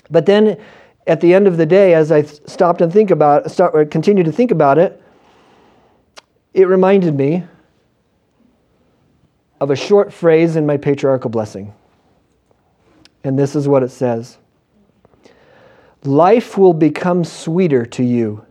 But 0.09 0.25
then 0.25 0.57
at 1.07 1.21
the 1.21 1.33
end 1.33 1.47
of 1.47 1.57
the 1.57 1.65
day, 1.65 1.93
as 1.93 2.11
I 2.11 2.23
stopped 2.23 2.81
and 2.81 2.91
think 2.91 3.11
about, 3.11 3.49
start, 3.49 3.73
or 3.73 3.85
continue 3.85 4.23
to 4.23 4.31
think 4.31 4.51
about 4.51 4.77
it, 4.77 5.01
it 6.53 6.67
reminded 6.67 7.15
me 7.15 7.45
of 9.61 9.69
a 9.69 9.75
short 9.75 10.11
phrase 10.11 10.55
in 10.55 10.65
my 10.65 10.75
patriarchal 10.75 11.29
blessing. 11.29 11.71
And 13.23 13.37
this 13.37 13.55
is 13.55 13.67
what 13.67 13.83
it 13.83 13.91
says 13.91 14.37
Life 16.03 16.57
will 16.57 16.73
become 16.73 17.23
sweeter 17.23 17.85
to 17.85 18.03
you, 18.03 18.43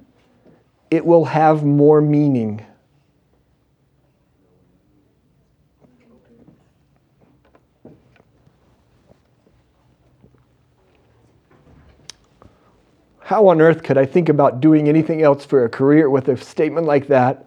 it 0.91 1.05
will 1.05 1.27
have 1.27 1.65
more 1.65 2.01
meaning. 2.01 2.65
How 13.19 13.47
on 13.47 13.61
earth 13.61 13.85
could 13.85 13.97
I 13.97 14.07
think 14.07 14.29
about 14.29 14.61
doing 14.61 14.89
anything 14.89 15.23
else 15.23 15.45
for 15.45 15.65
a 15.65 15.69
career 15.69 16.11
with 16.11 16.27
a 16.29 16.37
statement 16.37 16.87
like 16.87 17.07
that 17.09 17.47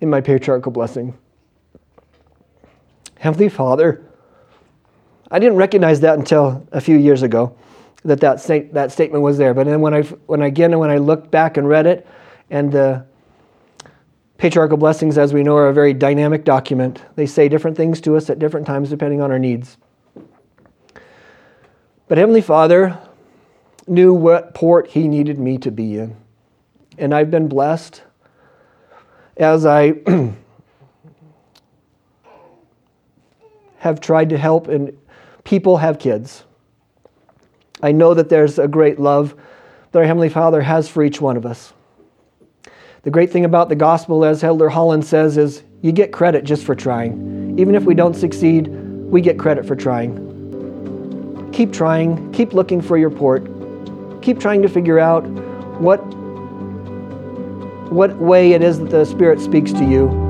in 0.00 0.10
my 0.10 0.20
patriarchal 0.20 0.72
blessing? 0.72 1.16
Heavenly 3.22 3.48
Father, 3.48 4.04
I 5.30 5.38
didn't 5.38 5.54
recognize 5.54 6.00
that 6.00 6.18
until 6.18 6.66
a 6.72 6.80
few 6.80 6.96
years 6.96 7.22
ago 7.22 7.56
that 8.04 8.18
that, 8.18 8.40
sta- 8.40 8.68
that 8.72 8.90
statement 8.90 9.22
was 9.22 9.38
there. 9.38 9.54
But 9.54 9.66
then 9.66 9.80
when 9.80 9.94
I, 9.94 10.02
when 10.02 10.42
I, 10.42 10.46
again, 10.46 10.76
when 10.76 10.90
I 10.90 10.96
looked 10.96 11.30
back 11.30 11.56
and 11.56 11.68
read 11.68 11.86
it, 11.86 12.04
and 12.50 12.72
the 12.72 13.06
patriarchal 14.38 14.76
blessings, 14.76 15.18
as 15.18 15.32
we 15.32 15.44
know, 15.44 15.54
are 15.54 15.68
a 15.68 15.72
very 15.72 15.94
dynamic 15.94 16.42
document. 16.42 17.00
They 17.14 17.26
say 17.26 17.48
different 17.48 17.76
things 17.76 18.00
to 18.00 18.16
us 18.16 18.28
at 18.28 18.40
different 18.40 18.66
times 18.66 18.90
depending 18.90 19.20
on 19.20 19.30
our 19.30 19.38
needs. 19.38 19.76
But 22.08 22.18
Heavenly 22.18 22.40
Father, 22.40 22.98
knew 23.86 24.12
what 24.12 24.52
port 24.52 24.88
he 24.88 25.06
needed 25.06 25.38
me 25.38 25.58
to 25.58 25.70
be 25.70 25.96
in. 25.96 26.16
And 26.98 27.14
I've 27.14 27.30
been 27.30 27.46
blessed 27.46 28.02
as 29.36 29.64
I 29.64 29.92
have 33.82 34.00
tried 34.00 34.28
to 34.28 34.38
help 34.38 34.68
and 34.68 34.96
people 35.42 35.76
have 35.78 35.98
kids. 35.98 36.44
I 37.82 37.90
know 37.90 38.14
that 38.14 38.28
there's 38.28 38.60
a 38.60 38.68
great 38.68 39.00
love 39.00 39.34
that 39.90 39.98
our 39.98 40.04
Heavenly 40.04 40.28
Father 40.28 40.60
has 40.60 40.88
for 40.88 41.02
each 41.02 41.20
one 41.20 41.36
of 41.36 41.44
us. 41.44 41.72
The 43.02 43.10
great 43.10 43.32
thing 43.32 43.44
about 43.44 43.68
the 43.68 43.74
gospel, 43.74 44.24
as 44.24 44.44
Elder 44.44 44.68
Holland 44.68 45.04
says, 45.04 45.36
is 45.36 45.64
you 45.80 45.90
get 45.90 46.12
credit 46.12 46.44
just 46.44 46.64
for 46.64 46.76
trying. 46.76 47.58
Even 47.58 47.74
if 47.74 47.82
we 47.82 47.92
don't 47.92 48.14
succeed, 48.14 48.68
we 48.68 49.20
get 49.20 49.36
credit 49.36 49.66
for 49.66 49.74
trying. 49.74 51.50
Keep 51.52 51.72
trying, 51.72 52.30
keep 52.30 52.52
looking 52.52 52.80
for 52.80 52.96
your 52.96 53.10
port, 53.10 53.42
keep 54.22 54.38
trying 54.38 54.62
to 54.62 54.68
figure 54.68 55.00
out 55.00 55.26
what 55.80 55.98
what 57.90 58.16
way 58.18 58.52
it 58.52 58.62
is 58.62 58.78
that 58.78 58.90
the 58.90 59.04
Spirit 59.04 59.40
speaks 59.40 59.72
to 59.72 59.84
you. 59.84 60.21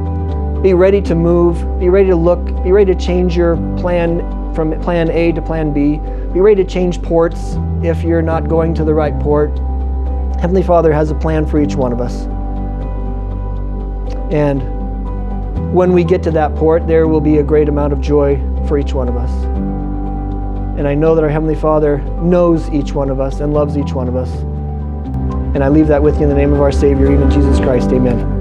Be 0.62 0.74
ready 0.74 1.02
to 1.02 1.14
move, 1.14 1.80
be 1.80 1.88
ready 1.88 2.08
to 2.08 2.16
look, 2.16 2.44
be 2.62 2.70
ready 2.70 2.94
to 2.94 2.98
change 2.98 3.36
your 3.36 3.56
plan 3.78 4.20
from 4.54 4.78
plan 4.80 5.10
A 5.10 5.32
to 5.32 5.42
plan 5.42 5.72
B. 5.72 5.96
Be 6.32 6.40
ready 6.40 6.62
to 6.62 6.70
change 6.70 7.02
ports 7.02 7.56
if 7.82 8.02
you're 8.02 8.22
not 8.22 8.48
going 8.48 8.74
to 8.74 8.84
the 8.84 8.94
right 8.94 9.18
port. 9.20 9.50
Heavenly 10.40 10.62
Father 10.62 10.92
has 10.92 11.10
a 11.10 11.14
plan 11.14 11.46
for 11.46 11.60
each 11.60 11.74
one 11.74 11.92
of 11.92 12.00
us. 12.00 12.26
And 14.32 14.62
when 15.74 15.92
we 15.92 16.04
get 16.04 16.22
to 16.24 16.30
that 16.32 16.54
port, 16.54 16.86
there 16.86 17.06
will 17.08 17.20
be 17.20 17.38
a 17.38 17.42
great 17.42 17.68
amount 17.68 17.92
of 17.92 18.00
joy 18.00 18.36
for 18.66 18.78
each 18.78 18.92
one 18.92 19.08
of 19.08 19.16
us. 19.16 19.30
And 20.78 20.88
I 20.88 20.94
know 20.94 21.14
that 21.14 21.22
our 21.22 21.30
Heavenly 21.30 21.54
Father 21.54 21.98
knows 22.22 22.70
each 22.70 22.92
one 22.92 23.10
of 23.10 23.20
us 23.20 23.40
and 23.40 23.52
loves 23.52 23.76
each 23.76 23.92
one 23.92 24.08
of 24.08 24.16
us. 24.16 24.30
And 25.54 25.62
I 25.62 25.68
leave 25.68 25.88
that 25.88 26.02
with 26.02 26.16
you 26.16 26.22
in 26.22 26.28
the 26.28 26.34
name 26.34 26.52
of 26.52 26.60
our 26.60 26.72
Savior, 26.72 27.12
even 27.12 27.30
Jesus 27.30 27.58
Christ. 27.58 27.90
Amen. 27.90 28.31